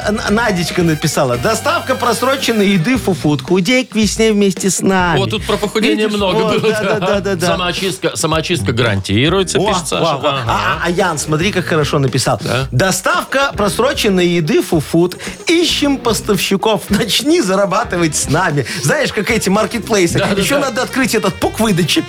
Н- 0.07 0.21
Надечка 0.29 0.83
написала, 0.83 1.37
доставка 1.37 1.95
просроченной 1.95 2.69
еды 2.69 2.97
фуфут. 2.97 3.41
Худей 3.41 3.85
к 3.85 3.95
весне 3.95 4.31
вместе 4.31 4.69
с 4.69 4.81
нами. 4.81 5.17
Вот 5.17 5.31
тут 5.31 5.45
про 5.45 5.57
похудение 5.57 6.07
много 6.07 6.59
было. 6.59 7.37
Самоочистка, 7.39 8.15
самоочистка 8.15 8.71
гарантируется, 8.71 9.59
пишет 9.59 9.87
Саша. 9.87 10.19
А, 10.23 10.79
а 10.83 10.89
Ян, 10.89 11.17
смотри, 11.17 11.51
как 11.51 11.65
хорошо 11.65 11.99
написал. 11.99 12.39
Доставка 12.71 13.51
просроченной 13.55 14.27
еды 14.27 14.61
фуфут. 14.61 15.17
Ищем 15.47 15.97
поставщиков. 15.97 16.83
Начни 16.89 17.41
зарабатывать 17.41 18.15
с 18.15 18.29
нами. 18.29 18.65
Знаешь, 18.83 19.11
как 19.11 19.31
эти 19.31 19.49
маркетплейсы. 19.49 20.19
Еще 20.37 20.57
надо 20.59 20.83
открыть 20.83 21.15
этот 21.15 21.33
пук 21.35 21.59
выдачи. 21.59 22.03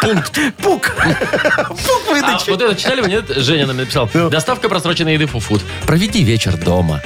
Пункт. 0.00 0.38
Пук. 0.62 0.94
Пук 1.68 2.02
А 2.24 2.32
выдачи. 2.32 2.50
вот 2.50 2.62
это 2.62 2.74
читали 2.74 3.00
вы, 3.00 3.08
нет? 3.08 3.24
Женя 3.28 3.66
нам 3.66 3.76
написал. 3.76 4.08
Ну. 4.14 4.30
Доставка 4.30 4.68
просроченной 4.68 5.14
еды 5.14 5.26
фуфуд. 5.26 5.62
Проведи 5.86 6.22
вечер 6.22 6.56
дома. 6.56 7.00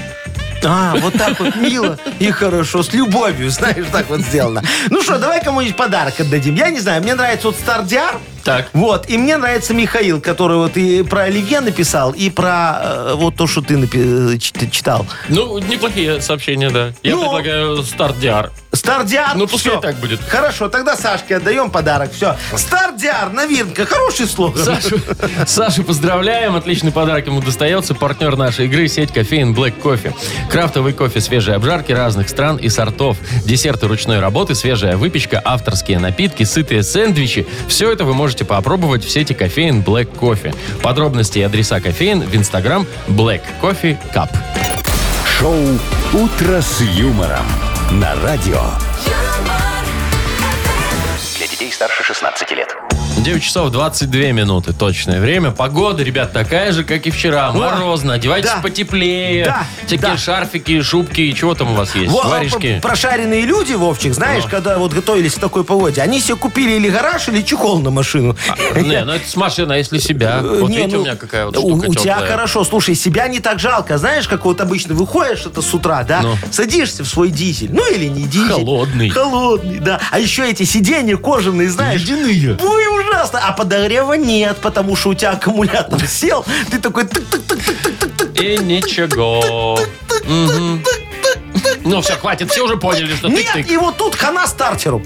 А, 0.64 0.94
вот 0.96 1.14
так 1.14 1.38
вот 1.38 1.54
мило 1.56 1.98
и 2.18 2.30
хорошо, 2.30 2.82
с 2.82 2.92
любовью, 2.92 3.50
знаешь, 3.50 3.86
так 3.92 4.08
вот 4.08 4.20
сделано. 4.20 4.62
Ну 4.90 5.02
что, 5.02 5.18
давай 5.18 5.42
кому-нибудь 5.42 5.76
подарок 5.76 6.18
отдадим. 6.18 6.54
Я 6.56 6.70
не 6.70 6.80
знаю, 6.80 7.02
мне 7.02 7.14
нравится 7.14 7.48
вот 7.48 7.56
Стардиар. 7.56 8.18
Так. 8.48 8.70
Вот, 8.72 9.10
и 9.10 9.18
мне 9.18 9.36
нравится 9.36 9.74
Михаил, 9.74 10.20
который 10.22 10.56
вот 10.56 10.76
и 10.78 11.02
про 11.02 11.24
Оливье 11.24 11.60
написал, 11.60 12.12
и 12.12 12.30
про 12.30 12.80
э, 12.82 13.12
вот 13.16 13.36
то, 13.36 13.46
что 13.46 13.60
ты 13.60 13.74
напи- 13.74 14.34
э, 14.34 14.38
чит- 14.38 14.72
читал. 14.72 15.04
Ну, 15.28 15.58
неплохие 15.58 16.22
сообщения, 16.22 16.70
да. 16.70 16.92
Я 17.02 17.14
Ну. 17.14 17.20
предлагаю 17.22 17.82
старт 17.82 18.18
Диар. 18.18 18.50
Стардиар. 18.70 19.34
Ну, 19.34 19.46
пускай 19.46 19.72
Всё. 19.72 19.80
так 19.80 19.96
будет. 19.96 20.20
Хорошо, 20.28 20.68
тогда 20.68 20.94
Сашке 20.94 21.36
отдаем 21.36 21.70
подарок. 21.70 22.12
Все. 22.12 22.36
Стардиар, 22.54 23.32
новинка. 23.32 23.86
Хороший 23.86 24.26
слоган. 24.26 24.62
Сашу, 24.62 25.00
Сашу 25.46 25.84
поздравляем. 25.84 26.54
Отличный 26.54 26.92
подарок 26.92 27.26
ему 27.26 27.40
достается. 27.40 27.94
Партнер 27.94 28.36
нашей 28.36 28.66
игры– 28.66 28.86
сеть 28.88 29.10
кофеин 29.12 29.54
Black 29.54 29.74
Coffee. 29.82 30.14
Крафтовый 30.50 30.92
кофе 30.92 31.20
свежей 31.22 31.54
обжарки 31.56 31.92
разных 31.92 32.28
стран 32.28 32.56
и 32.56 32.68
сортов. 32.68 33.16
Десерты 33.44 33.88
ручной 33.88 34.20
работы, 34.20 34.54
свежая 34.54 34.96
выпечка, 34.98 35.40
авторские 35.42 35.98
напитки, 35.98 36.42
сытые 36.44 36.82
сэндвичи. 36.82 37.46
Все 37.68 37.90
это 37.90 38.04
вы 38.04 38.12
можете 38.14 38.37
попробовать 38.44 39.04
в 39.04 39.10
сети 39.10 39.34
кофеин 39.34 39.80
Black 39.80 40.08
Coffee. 40.18 40.54
Подробности 40.82 41.38
и 41.38 41.42
адреса 41.42 41.80
кофеин 41.80 42.20
в 42.20 42.34
инстаграм 42.34 42.86
Black 43.08 43.42
Coffee 43.62 43.96
Cup. 44.14 44.30
Шоу 45.38 45.56
«Утро 46.12 46.60
с 46.60 46.80
юмором» 46.80 47.46
на 47.92 48.14
радио. 48.22 48.60
Старше 51.78 52.02
16 52.02 52.50
лет. 52.56 52.76
9 53.18 53.40
часов 53.42 53.70
22 53.70 54.32
минуты 54.32 54.72
точное 54.72 55.20
время. 55.20 55.52
Погода, 55.52 56.02
ребят, 56.02 56.32
такая 56.32 56.72
же, 56.72 56.82
как 56.82 57.06
и 57.06 57.10
вчера. 57.12 57.52
Морозно. 57.52 58.14
Одевайтесь 58.14 58.50
Да. 58.50 58.60
потеплее. 58.60 59.44
Да. 59.44 59.64
Всякие 59.86 60.10
Да. 60.12 60.16
шарфики, 60.16 60.82
шубки. 60.82 61.20
и 61.20 61.34
Чего 61.34 61.54
там 61.54 61.72
у 61.72 61.74
вас 61.76 61.94
есть? 61.94 62.10
Во, 62.12 62.22
Варежки. 62.22 62.74
п- 62.76 62.80
Прошаренные 62.80 63.42
люди, 63.42 63.74
Вовчик, 63.74 64.12
знаешь, 64.12 64.42
когда 64.50 64.78
вот 64.78 64.92
готовились 64.92 65.34
к 65.34 65.38
такой 65.40 65.62
погоде, 65.62 66.00
они 66.02 66.20
себе 66.20 66.34
купили 66.36 66.72
или 66.72 66.88
гараж, 66.90 67.28
или 67.28 67.42
чехол 67.42 67.78
на 67.80 67.90
машину. 67.90 68.36
Не, 68.74 69.04
ну 69.04 69.12
это 69.12 69.28
с 69.28 69.36
машины, 69.36 69.74
а 69.74 69.76
если 69.76 69.98
себя? 69.98 70.38
Э, 70.42 70.60
Вот 70.60 70.70
не, 70.70 70.78
видите, 70.78 70.96
ну, 70.96 71.02
у 71.02 71.04
меня 71.04 71.14
какая 71.16 71.46
вот 71.46 71.56
у, 71.58 71.60
штука 71.60 71.86
у 71.90 71.94
тебя 71.94 72.14
теплая. 72.14 72.30
хорошо, 72.32 72.64
слушай, 72.64 72.94
себя 72.96 73.28
не 73.28 73.38
так 73.38 73.60
жалко. 73.60 73.98
Знаешь, 73.98 74.26
как 74.26 74.44
вот 74.44 74.60
обычно 74.60 74.94
выходишь 74.94 75.46
это 75.46 75.62
с 75.62 75.72
утра, 75.74 76.02
да, 76.02 76.22
Ну. 76.22 76.34
садишься 76.50 77.04
в 77.04 77.06
свой 77.08 77.30
дизель, 77.30 77.70
ну 77.72 77.88
или 77.92 78.06
не 78.06 78.24
дизель. 78.24 78.48
Холодный. 78.52 79.10
Холодный, 79.10 79.78
да. 79.80 80.00
А 80.10 80.18
еще 80.18 80.48
эти 80.48 80.62
сиденья 80.64 81.16
кожаные, 81.16 81.67
знаешь. 81.68 82.00
Ледяные. 82.02 82.56
Ой, 82.60 82.86
ужасно. 83.00 83.40
А 83.42 83.52
подогрева 83.52 84.14
нет, 84.14 84.58
потому 84.58 84.96
что 84.96 85.10
у 85.10 85.14
тебя 85.14 85.32
аккумулятор 85.32 86.06
сел, 86.06 86.44
ты 86.70 86.78
такой. 86.78 87.04
И 88.34 88.56
ничего. 88.58 89.78
Ну 91.84 92.00
все, 92.02 92.14
хватит, 92.14 92.50
все 92.50 92.64
уже 92.64 92.76
поняли, 92.76 93.14
что 93.14 93.28
Нет, 93.28 93.46
тык-тык. 93.54 93.66
и 93.72 93.76
вот 93.76 93.96
тут 93.96 94.14
хана 94.14 94.46
стартеру. 94.46 95.02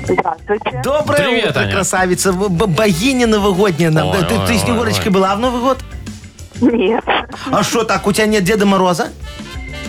Здравствуйте. 0.07 0.81
Доброе 0.83 1.23
Привет, 1.23 1.49
утро, 1.51 1.61
Аня. 1.61 1.71
красавица. 1.73 2.33
Б- 2.33 2.67
Богиня 2.67 3.25
новогодняя 3.27 3.89
нам. 3.89 4.09
Ой, 4.09 4.19
ты, 4.19 4.35
ой, 4.35 4.45
ты 4.47 4.53
ой, 4.53 4.59
Снегурочкой 4.59 5.07
ой. 5.07 5.11
была 5.11 5.35
в 5.35 5.39
Новый 5.39 5.61
год? 5.61 5.79
Нет. 6.59 7.03
А 7.51 7.63
что 7.63 7.83
так, 7.83 8.05
у 8.05 8.11
тебя 8.11 8.27
нет 8.27 8.43
Деда 8.43 8.65
Мороза? 8.67 9.09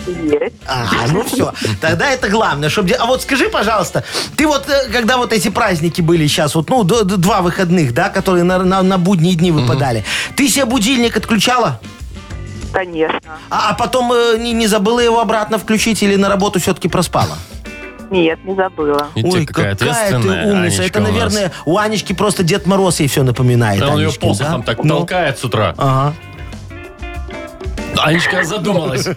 Есть. 0.07 0.55
Ага, 0.65 1.11
ну 1.11 1.23
все. 1.23 1.53
Тогда 1.79 2.09
это 2.09 2.27
главное. 2.29 2.69
Чтоб... 2.69 2.85
де- 2.85 2.95
А 2.95 3.05
вот 3.05 3.21
скажи, 3.21 3.49
пожалуйста, 3.49 4.03
ты 4.35 4.47
вот, 4.47 4.67
э, 4.67 4.89
когда 4.91 5.17
вот 5.17 5.31
эти 5.31 5.49
праздники 5.49 6.01
были 6.01 6.25
сейчас, 6.27 6.55
вот, 6.55 6.69
ну, 6.69 6.83
два 6.83 7.41
выходных, 7.41 7.93
да, 7.93 8.09
которые 8.09 8.43
на, 8.43 8.59
на, 8.63 8.81
на 8.81 8.97
будние 8.97 9.35
дни 9.35 9.51
выпадали, 9.51 10.03
ты 10.35 10.49
себе 10.49 10.65
будильник 10.65 11.15
отключала? 11.15 11.79
Конечно. 12.73 13.19
А, 13.49 13.69
а 13.69 13.73
потом 13.75 14.11
э, 14.11 14.37
не, 14.39 14.51
не 14.51 14.67
забыла 14.67 14.99
его 14.99 15.19
обратно 15.21 15.57
включить 15.57 16.01
или 16.03 16.15
на 16.15 16.27
работу 16.27 16.59
все-таки 16.59 16.87
проспала? 16.87 17.37
Нет, 18.09 18.43
не 18.43 18.55
забыла. 18.55 19.07
Видите, 19.15 19.45
какая 19.45 19.75
ты 19.75 19.85
ответственная 19.85 20.45
умница. 20.45 20.81
Анечка 20.81 20.99
Это, 20.99 20.99
у 20.99 21.01
нас. 21.01 21.11
наверное, 21.11 21.51
у 21.65 21.77
Анечки 21.77 22.13
просто 22.13 22.43
Дед 22.43 22.65
Мороз 22.67 22.99
ей 22.99 23.07
все 23.07 23.23
напоминает. 23.23 23.79
Да 23.79 23.89
он 23.89 23.99
ее 23.99 24.11
посохом 24.11 24.61
да? 24.61 24.65
так 24.65 24.83
Ну, 24.83 24.97
толкает 24.97 25.39
с 25.39 25.43
утра. 25.43 25.73
Ага. 25.77 26.13
Анечка 27.97 28.43
задумалась. 28.43 29.07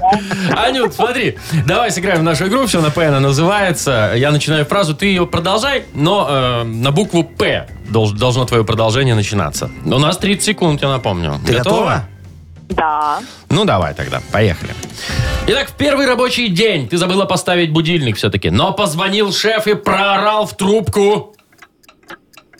Анют, 0.56 0.94
смотри, 0.94 1.36
давай 1.66 1.90
сыграем 1.90 2.20
в 2.20 2.22
нашу 2.22 2.46
игру. 2.46 2.66
Все 2.66 2.80
на 2.80 2.90
П 2.90 3.06
она 3.06 3.20
называется. 3.20 4.12
Я 4.14 4.30
начинаю 4.30 4.64
фразу, 4.64 4.94
ты 4.94 5.06
ее 5.06 5.26
продолжай, 5.26 5.84
но 5.94 6.26
э, 6.28 6.62
на 6.64 6.92
букву 6.92 7.24
П 7.24 7.66
долж- 7.90 8.16
должно 8.16 8.44
твое 8.44 8.64
продолжение 8.64 9.14
начинаться. 9.14 9.70
У 9.84 9.98
нас 9.98 10.18
30 10.18 10.44
секунд, 10.44 10.82
я 10.82 10.88
напомню. 10.88 11.40
Ты 11.46 11.54
готова? 11.54 12.04
Да. 12.68 13.20
Ну, 13.48 13.64
давай 13.64 13.94
тогда, 13.94 14.20
поехали. 14.32 14.74
Итак, 15.46 15.68
в 15.68 15.74
первый 15.74 16.06
рабочий 16.06 16.48
день 16.48 16.88
ты 16.88 16.98
забыла 16.98 17.24
поставить 17.24 17.72
будильник 17.72 18.16
все-таки, 18.16 18.50
но 18.50 18.72
позвонил 18.72 19.32
шеф 19.32 19.66
и 19.66 19.74
проорал 19.74 20.46
в 20.46 20.56
трубку. 20.56 21.34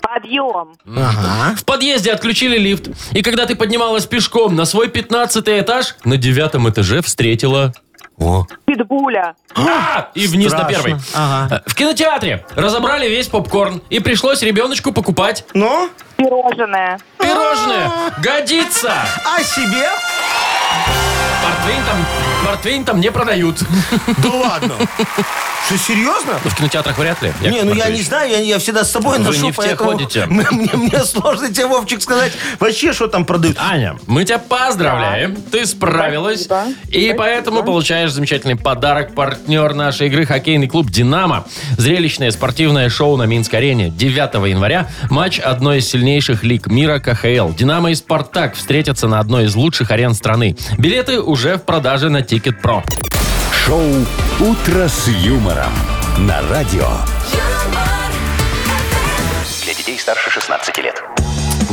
Подъем. 0.07 0.75
Ага. 0.87 1.57
В 1.57 1.65
подъезде 1.65 2.13
отключили 2.13 2.59
лифт. 2.59 2.89
И 3.13 3.23
когда 3.23 3.47
ты 3.47 3.57
поднималась 3.57 4.07
пешком 4.07 4.55
на 4.55 4.65
свой 4.65 4.89
15 4.89 5.45
этаж, 5.49 5.97
на 6.05 6.17
девятом 6.17 6.69
этаже 6.69 7.03
встретила... 7.03 7.73
О. 8.19 8.47
Питбуля. 8.65 9.35
А! 9.55 10.09
И 10.15 10.27
вниз 10.27 10.53
на 10.53 10.61
Страшно. 10.65 10.75
первый. 10.85 11.01
Ага. 11.15 11.63
В 11.67 11.75
кинотеатре 11.75 12.47
разобрали 12.55 13.09
весь 13.09 13.27
попкорн. 13.29 13.83
И 13.91 13.99
пришлось 14.01 14.41
ребеночку 14.43 14.93
покупать 14.93 15.45
Ну, 15.53 15.91
Пирожное. 16.17 16.99
пирожное. 17.19 17.91
Годится! 18.23 18.95
а 19.27 19.43
себе? 19.43 19.87
Портвейн 21.43 21.83
там 21.85 22.07
Портвейн 22.45 22.85
там 22.85 23.01
не 23.01 23.11
продают. 23.11 23.59
Да 24.23 24.29
ладно. 24.31 24.75
Что, 25.67 25.77
серьезно? 25.79 26.35
В 26.45 26.55
кинотеатрах 26.55 26.97
вряд 26.97 27.21
ли. 27.23 27.33
Не, 27.41 27.63
ну 27.63 27.71
я 27.71 27.75
Маркович. 27.75 27.97
не 27.99 28.03
знаю, 28.05 28.31
я, 28.31 28.39
я 28.39 28.59
всегда 28.61 28.85
с 28.85 28.91
собой 28.93 29.19
Вы 29.19 29.25
ношу, 29.25 29.43
не 29.47 29.51
в 29.53 29.57
те 29.57 29.63
поэтому 29.63 29.91
ходите. 29.91 30.27
Мне, 30.31 30.47
мне- 30.53 30.71
мне 30.75 31.05
сложно 31.05 31.49
тебе, 31.53 31.67
Вовчик, 31.67 32.01
сказать 32.01 32.33
вообще, 32.61 32.93
что 32.93 33.09
там 33.09 33.25
продают. 33.25 33.57
Аня, 33.59 33.97
мы 34.07 34.25
тебя 34.25 34.39
поздравляем. 34.39 35.35
Ты 35.51 35.67
справилась. 35.67 36.45
Спасибо. 36.45 36.77
И 36.91 37.13
поэтому 37.15 37.65
получаешь 37.65 38.13
замечательный 38.13 38.55
подарок. 38.55 39.15
Партнер 39.15 39.75
нашей 39.75 40.07
игры 40.07 40.25
хоккейный 40.25 40.69
клуб 40.69 40.89
«Динамо». 40.91 41.45
Зрелищное 41.77 42.31
спортивное 42.31 42.89
шоу 42.89 43.17
на 43.17 43.25
Минск-арене. 43.25 43.89
9 43.91 44.49
января 44.49 44.89
матч 45.11 45.41
одной 45.41 45.79
из 45.79 45.89
сильнейших 45.89 46.45
лиг 46.45 46.69
мира 46.69 47.01
КХЛ. 47.01 47.51
«Динамо» 47.59 47.91
и 47.91 47.95
«Спартак» 47.97 48.55
встретятся 48.55 49.09
на 49.09 49.19
одной 49.19 49.47
из 49.47 49.57
лучших 49.57 49.91
арен 49.91 50.15
страны. 50.15 50.57
Билеты 50.79 51.21
уже 51.27 51.57
в 51.57 51.63
продаже 51.63 52.09
на 52.09 52.23
Ticketpro. 52.23 52.83
Шоу 53.53 53.83
«Утро 54.41 54.89
с 54.89 55.09
юмором» 55.09 55.73
на 56.19 56.41
радио. 56.49 56.89
Для 59.65 59.75
детей 59.75 59.99
старше 59.99 60.31
16 60.31 60.79
лет. 60.79 61.16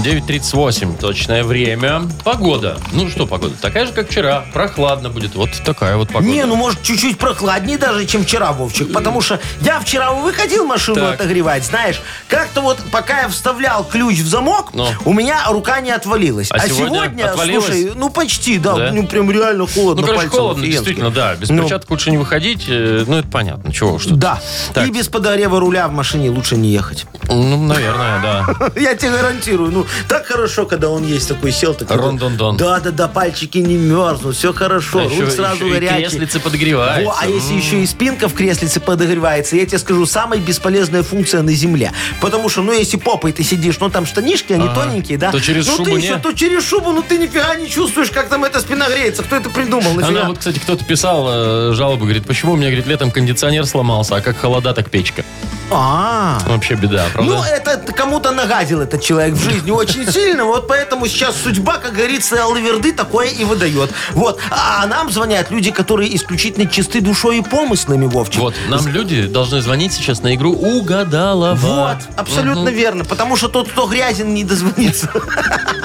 9.38 0.03 0.97
точное 0.99 1.43
время. 1.45 2.01
Погода. 2.25 2.77
Ну 2.91 3.09
что 3.09 3.25
погода? 3.25 3.55
Такая 3.61 3.85
же, 3.85 3.93
как 3.93 4.09
вчера. 4.09 4.43
Прохладно 4.53 5.09
будет. 5.09 5.33
Вот 5.35 5.49
такая 5.65 5.95
вот 5.95 6.09
погода. 6.09 6.27
Не, 6.29 6.45
ну 6.45 6.55
может 6.55 6.81
чуть-чуть 6.83 7.17
прохладнее 7.17 7.77
даже, 7.77 8.05
чем 8.05 8.23
вчера, 8.25 8.51
Вовчик. 8.51 8.91
Потому 8.91 9.21
что 9.21 9.39
я 9.61 9.79
вчера 9.79 10.11
выходил 10.11 10.65
машину 10.65 10.97
Так. 10.97 11.15
отогревать, 11.21 11.63
знаешь, 11.63 12.01
как-то 12.27 12.59
вот 12.61 12.79
пока 12.91 13.21
я 13.21 13.29
вставлял 13.29 13.85
ключ 13.85 14.19
в 14.19 14.27
замок, 14.27 14.71
Ну. 14.73 14.87
у 15.05 15.13
меня 15.13 15.41
рука 15.49 15.79
не 15.79 15.91
отвалилась. 15.91 16.49
А 16.51 16.67
сегодня 16.67 17.25
отвалилась? 17.29 17.65
слушай, 17.65 17.91
ну 17.95 18.09
почти, 18.09 18.57
да, 18.57 18.75
Да? 18.75 18.91
ну 18.91 19.07
прям 19.07 19.31
реально 19.31 19.67
холодно. 19.67 20.01
Ну, 20.01 20.07
короче, 20.07 20.17
пальцем 20.23 20.37
холодно, 20.39 20.63
офигенски. 20.63 20.71
действительно, 20.85 21.11
да. 21.11 21.35
Без 21.35 21.49
Ну, 21.49 21.61
перчаток 21.63 21.89
лучше 21.89 22.11
не 22.11 22.17
выходить. 22.17 22.65
э, 22.67 23.05
Ну, 23.07 23.19
это 23.19 23.27
понятно. 23.29 23.71
Чего 23.71 23.93
уж 23.93 24.03
тут. 24.05 24.19
Да. 24.19 24.41
Так. 24.73 24.85
И 24.87 24.91
без 24.91 25.07
подогрева 25.07 25.59
руля 25.61 25.87
в 25.87 25.93
машине 25.93 26.29
лучше 26.29 26.57
не 26.57 26.69
ехать. 26.71 27.05
Ну, 27.29 27.63
наверное, 27.67 28.21
да. 28.21 28.71
Я 28.75 28.95
тебе 28.95 29.11
гарантирую. 29.11 29.71
Ну, 29.71 29.85
так 30.07 30.25
хорошо, 30.25 30.65
когда 30.65 30.89
он 30.89 31.05
есть 31.05 31.27
такой, 31.27 31.51
сел 31.51 31.73
такой. 31.73 31.97
Рон-дон-дон. 31.97 32.57
Да, 32.57 32.79
да, 32.79 32.91
да, 32.91 33.07
пальчики 33.07 33.57
не 33.57 33.75
мерзнут, 33.77 34.35
все 34.35 34.53
хорошо, 34.53 34.99
А 34.99 35.03
еще- 35.03 35.29
сразу 35.29 35.65
еще 35.65 35.67
и 35.67 35.71
горячий. 35.71 35.97
креслице 35.97 36.39
подогревается. 36.39 37.05
Во, 37.05 37.15
а 37.19 37.27
если 37.27 37.53
еще 37.53 37.81
и 37.81 37.85
спинка 37.85 38.27
в 38.27 38.33
креслице 38.33 38.79
подогревается, 38.79 39.55
я 39.55 39.65
тебе 39.65 39.79
скажу, 39.79 40.05
самая 40.05 40.39
бесполезная 40.39 41.03
функция 41.03 41.41
на 41.41 41.53
земле. 41.53 41.91
Потому 42.21 42.49
что, 42.49 42.61
ну, 42.61 42.71
если 42.71 42.97
попой 42.97 43.31
ты 43.31 43.43
сидишь, 43.43 43.79
ну, 43.79 43.89
там 43.89 44.05
штанишки, 44.05 44.53
они 44.53 44.67
тоненькие, 44.73 45.17
да? 45.17 45.31
То 45.31 45.39
через 45.39 45.67
ну, 45.67 45.73
шубу 45.73 45.85
ты 45.85 45.91
не? 45.91 46.05
еще, 46.05 46.17
то 46.17 46.31
через 46.33 46.67
шубу, 46.67 46.91
ну, 46.91 47.03
ты 47.07 47.17
нифига 47.17 47.55
не 47.55 47.69
чувствуешь, 47.69 48.09
как 48.11 48.29
там 48.29 48.43
эта 48.43 48.59
спина 48.59 48.89
греется. 48.89 49.23
Кто 49.23 49.35
это 49.35 49.49
придумал? 49.49 49.93
Нафига? 49.93 50.19
Она 50.19 50.29
вот, 50.29 50.39
кстати, 50.39 50.59
кто-то 50.59 50.83
писал 50.85 51.27
э, 51.29 51.73
жалобу, 51.73 52.03
говорит, 52.05 52.25
почему 52.25 52.53
у 52.53 52.55
меня, 52.55 52.67
говорит, 52.67 52.87
летом 52.87 53.11
кондиционер 53.11 53.65
сломался, 53.65 54.15
а 54.15 54.21
как 54.21 54.37
холода, 54.37 54.73
так 54.73 54.89
печка. 54.89 55.23
А, 55.71 56.39
Вообще 56.47 56.75
беда, 56.75 57.05
правда? 57.13 57.31
Ну, 57.31 57.43
это 57.43 57.91
кому-то 57.93 58.31
нагадил 58.31 58.81
этот 58.81 59.01
человек 59.01 59.33
в 59.35 59.41
жизни 59.43 59.71
очень 59.71 60.11
сильно, 60.11 60.45
вот 60.45 60.67
поэтому 60.67 61.07
сейчас 61.07 61.35
судьба, 61.41 61.77
как 61.77 61.93
говорится, 61.93 62.43
Аллаверды 62.43 62.93
такое 62.93 63.27
и 63.27 63.43
выдает. 63.43 63.91
Вот. 64.11 64.39
А 64.51 64.85
нам 64.85 65.11
звонят 65.11 65.51
люди, 65.51 65.71
которые 65.71 66.15
исключительно 66.15 66.67
чисты 66.67 67.01
душой 67.01 67.39
и 67.39 67.41
помыслами, 67.41 68.05
Вовчик. 68.05 68.41
Вот, 68.41 68.55
нам 68.67 68.85
люди 68.87 69.23
должны 69.27 69.61
звонить 69.61 69.93
сейчас 69.93 70.21
на 70.21 70.35
игру 70.35 70.51
«Угадалова». 70.51 71.55
Вот, 71.55 71.97
абсолютно 72.17 72.69
верно, 72.69 73.05
потому 73.05 73.35
что 73.35 73.47
тот, 73.47 73.69
кто 73.69 73.87
грязен, 73.87 74.33
не 74.33 74.43
дозвонится. 74.43 75.09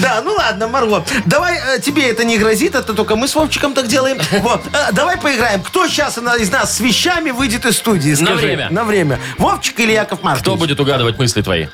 Да, 0.00 0.20
ну 0.22 0.32
ладно, 0.32 0.68
Марго. 0.68 1.04
Давай, 1.24 1.58
э, 1.58 1.80
тебе 1.80 2.10
это 2.10 2.24
не 2.24 2.38
грозит, 2.38 2.74
это 2.74 2.92
только 2.92 3.16
мы 3.16 3.26
с 3.26 3.34
Вовчиком 3.34 3.72
так 3.72 3.86
делаем. 3.86 4.18
Вот, 4.40 4.62
э, 4.72 4.92
давай 4.92 5.16
поиграем. 5.16 5.62
Кто 5.62 5.86
сейчас 5.86 6.18
из 6.18 6.50
нас 6.50 6.76
с 6.76 6.80
вещами 6.80 7.30
выйдет 7.30 7.64
из 7.64 7.76
студии? 7.76 8.14
На 8.20 8.34
время. 8.34 8.68
На 8.70 8.84
время. 8.84 9.18
Вовчик 9.38 9.80
или 9.80 9.92
Яков 9.92 10.22
Маркович? 10.22 10.29
Кто 10.38 10.56
будет 10.56 10.78
угадывать 10.80 11.18
мысли 11.18 11.42
твои? 11.42 11.66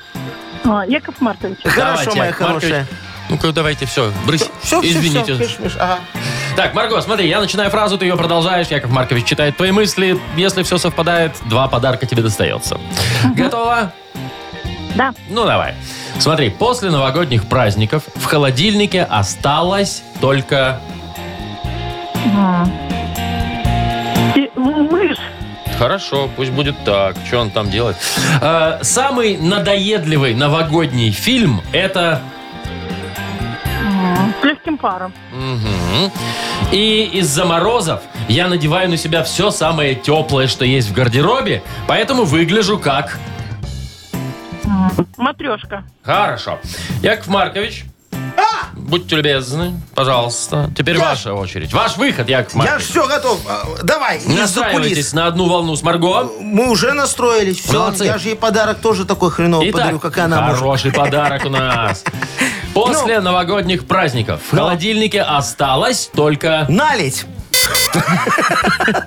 А, 0.64 0.84
Яков 0.86 1.20
Маркович. 1.20 1.59
Хорошо, 1.62 1.80
Давайте, 1.80 2.18
моя 2.18 2.26
Яков 2.30 2.40
Маркович. 2.40 2.62
хорошая. 2.72 2.86
Ну-ка, 3.28 3.52
давайте, 3.52 3.86
все, 3.86 4.12
брысь. 4.24 4.48
Все, 4.62 4.80
все, 4.80 4.90
Извините. 4.92 5.34
все. 5.34 5.42
Миш, 5.44 5.59
Миш, 5.59 5.72
ага. 5.80 5.98
Так, 6.54 6.74
Марго, 6.74 7.00
смотри, 7.00 7.28
я 7.28 7.40
начинаю 7.40 7.70
фразу, 7.70 7.98
ты 7.98 8.04
ее 8.04 8.16
продолжаешь. 8.16 8.68
Яков 8.68 8.90
Маркович 8.90 9.24
читает 9.24 9.57
твои 9.57 9.72
мысли. 9.72 10.18
Если 10.36 10.62
все 10.62 10.78
совпадает, 10.78 11.32
два 11.46 11.66
подарка 11.68 12.07
тебе 12.07 12.22
достается. 12.22 12.78
Готово? 13.34 13.92
Да. 14.94 15.12
Ну, 15.28 15.44
давай. 15.44 15.74
Смотри, 16.18 16.50
после 16.50 16.90
новогодних 16.90 17.46
праздников 17.48 18.04
в 18.14 18.24
холодильнике 18.24 19.02
осталось 19.02 20.02
только... 20.20 20.80
Мышь. 22.24 22.68
Хорошо, 25.79 26.31
пусть 26.37 26.53
будет 26.53 26.74
так. 26.85 27.16
Что 27.27 27.41
он 27.41 27.51
там 27.51 27.70
делает? 27.70 27.97
Э, 28.41 28.79
самый 28.83 29.37
надоедливый 29.37 30.35
новогодний 30.35 31.11
фильм 31.11 31.61
это... 31.72 32.22
С 34.41 34.45
легким 34.45 34.79
паром. 34.79 35.12
Мгм. 35.33 36.11
И 36.72 37.11
из-за 37.14 37.45
морозов 37.45 38.01
я 38.29 38.49
надеваю 38.49 38.89
на 38.89 38.97
себя 38.97 39.22
все 39.22 39.51
самое 39.51 39.95
теплое, 39.95 40.47
что 40.47 40.64
есть 40.64 40.89
в 40.89 40.93
гардеробе, 40.93 41.62
поэтому 41.87 42.24
выгляжу 42.24 42.79
как... 42.79 43.18
Матрешка. 45.16 45.85
Хорошо. 46.03 46.59
Яков 47.03 47.29
Маркович, 47.29 47.85
будьте 48.87 49.16
любезны, 49.16 49.80
пожалуйста. 49.95 50.70
Теперь 50.76 50.97
Я- 50.97 51.03
ваша 51.05 51.34
очередь. 51.34 51.72
Ваш 51.72 51.97
выход, 51.97 52.28
Яков 52.28 52.53
Я 52.55 52.59
Маркович. 52.59 52.87
все 52.89 53.07
готов. 53.07 53.41
А, 53.49 53.64
Давай, 53.82 54.18
из-за 54.18 54.30
Настраивайтесь 54.30 55.12
на 55.12 55.26
одну 55.26 55.49
волну 55.49 55.76
с 55.76 55.82
Марго. 55.82 56.30
Мы 56.41 56.70
уже 56.70 56.93
настроились. 56.93 57.61
Все, 57.61 57.78
Молодцы. 57.78 58.05
я 58.05 58.18
же 58.18 58.28
ей 58.28 58.37
подарок 58.37 58.78
тоже 58.80 59.05
такой 59.05 59.30
хреновый 59.30 59.70
подарю, 59.72 59.99
как 59.99 60.16
и 60.16 60.20
она 60.20 60.41
может. 60.43 60.59
хороший 60.59 60.93
подарок 60.93 61.45
у 61.45 61.49
нас. 61.51 62.05
После 62.74 63.20
новогодних 63.20 63.87
праздников 63.87 64.41
в 64.51 64.57
холодильнике 64.57 65.22
осталось 65.22 66.11
только... 66.14 66.66
Налить. 66.68 67.24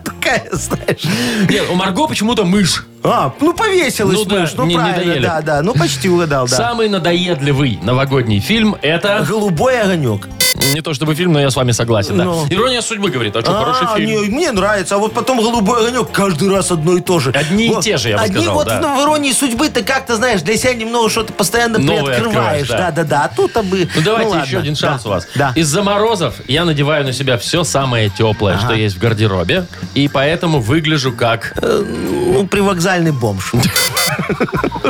Такая, 0.04 0.48
знаешь. 0.52 1.04
Нет, 1.50 1.66
у 1.70 1.76
Марго 1.76 2.08
почему-то 2.08 2.44
мышь. 2.46 2.86
А, 3.04 3.34
ну 3.40 3.54
повесилась 3.54 4.18
Ну 4.18 4.26
да, 4.26 4.40
мышь. 4.42 4.54
Ну 4.56 4.66
не- 4.66 4.76
правильно, 4.76 5.06
доели. 5.14 5.24
да, 5.26 5.42
да. 5.42 5.62
Ну 5.62 5.74
почти 5.74 6.10
угадал, 6.10 6.48
да. 6.48 6.56
Самый 6.56 6.90
надоедливый 6.90 7.80
новогодний 7.82 8.40
фильм 8.40 8.76
это... 8.82 9.26
Голубой 9.28 9.80
огонек. 9.82 10.28
Не 10.74 10.82
то 10.82 10.94
чтобы 10.94 11.16
фильм, 11.16 11.32
но 11.32 11.40
я 11.40 11.50
с 11.50 11.56
вами 11.56 11.72
согласен. 11.72 12.18
да. 12.18 12.26
Ну. 12.26 12.46
Ирония 12.50 12.82
судьбы 12.82 13.10
говорит, 13.10 13.36
а 13.36 13.42
что, 13.42 13.54
хороший 13.54 13.88
А, 13.88 13.96
фильм. 13.96 14.10
не, 14.10 14.18
мне 14.30 14.52
нравится. 14.52 14.96
А 14.96 14.98
вот 14.98 15.14
потом 15.14 15.38
«Голубой 15.40 15.82
огонек» 15.88 16.12
каждый 16.12 16.50
раз 16.50 16.70
одно 16.72 16.98
и 16.98 17.02
то 17.02 17.20
же. 17.20 17.32
Одни 17.32 17.68
и 17.68 17.70
Вот. 17.70 17.84
те 17.84 17.96
же, 17.98 18.10
я 18.10 18.18
бы 18.18 18.24
Одни 18.24 18.36
сказал, 18.38 18.56
вот 18.56 18.68
да. 18.68 18.80
ну, 18.82 19.00
в 19.00 19.04
«Иронии 19.06 19.32
судьбы» 19.32 19.70
ты 19.70 19.84
как-то, 19.84 20.18
знаешь, 20.18 20.42
для 20.42 20.58
себя 20.58 20.74
немного 20.74 21.10
что-то 21.10 21.32
постоянно 21.34 21.80
Новое 21.80 22.04
приоткрываешь. 22.04 22.64
открываешь, 22.64 22.68
да. 22.68 22.78
Да-да-да. 22.92 23.24
А 23.26 23.36
тут 23.36 23.54
бы... 23.66 23.88
Ну 23.96 24.02
давайте 24.04 24.32
ладно. 24.32 24.46
еще 24.46 24.58
один 24.58 24.76
шанс 24.76 25.04
Да. 25.04 25.10
у 25.10 25.12
вас. 25.14 25.28
Да. 25.36 25.54
Из-за 25.56 25.82
морозов 25.82 26.36
я 26.48 26.66
надеваю 26.66 27.06
на 27.06 27.14
себя 27.14 27.38
все 27.38 27.64
самое 27.64 28.10
теплое, 28.10 28.58
что 28.58 28.74
есть 28.74 28.98
в 28.98 29.00
гардеробе, 29.00 29.66
и 29.96 30.08
поэтому 30.10 30.60
выгляжу 30.60 31.14
как... 31.14 31.54
Ну, 31.62 32.46
привокзальный 32.90 33.12
бомж. 33.12 33.54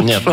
Нет. 0.01 0.23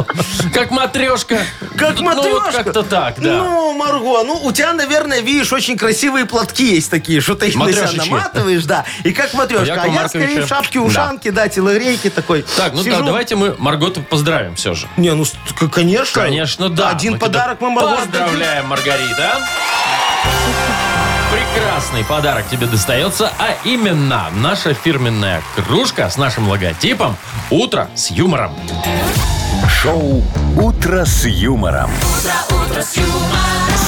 Как 0.53 0.71
матрешка. 0.71 1.39
Как 1.77 1.99
Ну, 2.01 2.14
вот 2.14 2.17
матрешка? 2.17 2.64
как-то 2.64 2.83
так, 2.83 3.21
да. 3.21 3.39
Ну, 3.39 3.73
Марго, 3.75 4.23
ну, 4.25 4.41
у 4.45 4.53
тебя, 4.53 4.73
наверное, 4.73 5.21
видишь, 5.21 5.53
очень 5.53 5.77
красивые 5.77 6.27
платки 6.27 6.75
есть 6.75 6.91
такие, 6.91 7.21
что 7.21 7.35
ты 7.35 7.49
их 7.49 7.57
на 7.57 7.73
себя 7.73 7.91
наматываешь, 7.93 8.64
да. 8.64 8.85
И 9.05 9.12
как 9.12 9.35
матрешка. 9.35 9.83
А 9.83 9.87
я 9.89 10.09
скорее 10.09 10.43
в 10.45 10.49
шапке, 10.49 10.79
Да. 10.79 10.85
ушанке, 10.85 11.33
да, 11.33 11.49
телогрейки 11.49 12.11
такой. 12.11 12.45
Так, 12.57 12.75
ну 12.75 12.85
да, 12.85 13.01
давайте 13.01 13.37
мы 13.37 13.55
Марготу 13.59 14.03
поздравим 14.03 14.55
все 14.55 14.75
же. 14.75 14.87
Не, 14.97 15.14
ну, 15.14 15.25
конечно. 15.71 16.23
Конечно, 16.23 16.69
да. 16.69 16.91
Один 16.91 17.19
подарок 17.19 17.61
мы 17.61 17.71
Марго. 17.71 17.97
Поздравляем, 17.97 18.67
Маргарита. 18.67 19.39
Прекрасный 21.31 22.05
подарок 22.05 22.47
тебе 22.49 22.66
достается, 22.66 23.31
а 23.39 23.57
именно 23.64 24.27
наша 24.33 24.74
фирменная 24.74 25.43
кружка 25.55 26.09
с 26.09 26.16
нашим 26.16 26.49
логотипом 26.49 27.16
«Утро 27.51 27.89
с 27.95 28.11
юмором». 28.11 28.55
Шоу 29.68 30.22
«Утро 30.57 31.05
с 31.05 31.27
юмором». 31.27 31.91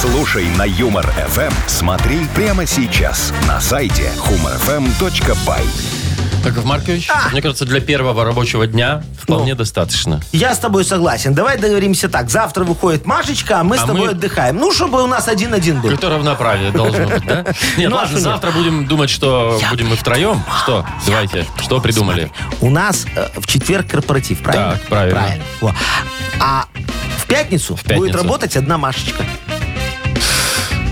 Слушай 0.01 0.45
на 0.57 0.63
Юмор 0.63 1.05
ФМ. 1.05 1.51
Смотри 1.67 2.25
прямо 2.33 2.65
сейчас 2.65 3.33
на 3.47 3.59
сайте 3.59 4.09
humorfm.by. 4.17 5.98
Яков 6.45 6.65
Маркович, 6.65 7.09
А! 7.09 7.29
мне 7.31 7.41
кажется, 7.41 7.65
для 7.65 7.79
первого 7.81 8.23
рабочего 8.23 8.65
дня 8.65 9.03
вполне 9.21 9.55
достаточно. 9.55 10.21
Я 10.31 10.53
с 10.55 10.59
тобой 10.59 10.83
согласен. 10.85 11.33
Давай 11.33 11.57
договоримся 11.57 12.09
так. 12.09 12.29
Завтра 12.29 12.63
выходит 12.63 13.05
Машечка, 13.05 13.59
а 13.59 13.63
мы 13.63 13.77
с 13.77 13.81
А 13.81 13.87
тобой 13.87 14.01
мы- 14.07 14.09
отдыхаем. 14.11 14.57
Ну, 14.57 14.71
чтобы 14.73 15.03
у 15.03 15.07
нас 15.07 15.27
один-один 15.27 15.75
был. 15.81 15.89
Какое-то 15.89 16.09
равноправие 16.09 16.71
должно 16.71 17.07
быть, 17.07 17.25
да? 17.25 17.45
Нет, 17.77 17.89
Ну, 17.89 17.95
а 17.95 17.99
ладно, 17.99 18.13
нет? 18.15 18.23
завтра 18.23 18.51
будем 18.51 18.85
думать, 18.87 19.09
что 19.09 19.59
будем 19.69 19.89
мы 19.89 19.95
втроем. 19.95 20.43
Что? 20.63 20.85
Давайте, 21.05 21.45
что 21.61 21.79
придумали? 21.81 22.31
У 22.61 22.69
нас 22.69 23.05
э, 23.15 23.27
в 23.39 23.45
четверг 23.47 23.87
корпоратив, 23.87 24.41
правильно? 24.41 24.71
Так, 24.73 24.81
правильно. 24.87 25.35
Во. 25.61 25.73
А 26.39 26.65
в 27.17 27.25
пятницу, 27.27 27.77
будет 27.95 28.15
работать 28.15 28.55
одна 28.57 28.77
Машечка. 28.77 29.23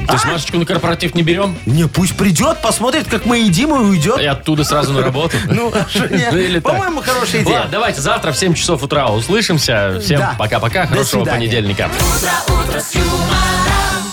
То 0.07 0.13
есть 0.13 0.25
Машечку 0.25 0.57
на 0.57 0.65
корпоратив 0.65 1.15
не 1.15 1.23
берем? 1.23 1.57
Не, 1.65 1.85
пусть 1.87 2.15
придет, 2.15 2.61
посмотрит, 2.61 3.07
как 3.07 3.25
мы 3.25 3.39
едим 3.39 3.75
и 3.75 3.79
уйдет. 3.79 4.19
И 4.19 4.25
оттуда 4.25 4.63
сразу 4.63 4.93
на 4.93 5.01
работу? 5.01 5.37
Ну, 5.47 5.71
а 5.73 5.85
нет? 6.09 6.33
Ну. 6.33 6.61
По-моему, 6.61 7.01
хорошая 7.01 7.41
идея. 7.41 7.55
Ладно, 7.55 7.71
давайте 7.71 8.01
завтра 8.01 8.31
в 8.31 8.37
7 8.37 8.53
часов 8.53 8.83
утра 8.83 9.07
услышимся. 9.09 9.99
Всем 10.01 10.21
пока-пока, 10.37 10.85
хорошего 10.87 11.25
понедельника. 11.25 11.89
утро, 12.17 12.61
утро 12.61 12.79
с 12.79 12.95
юмором. 12.95 14.06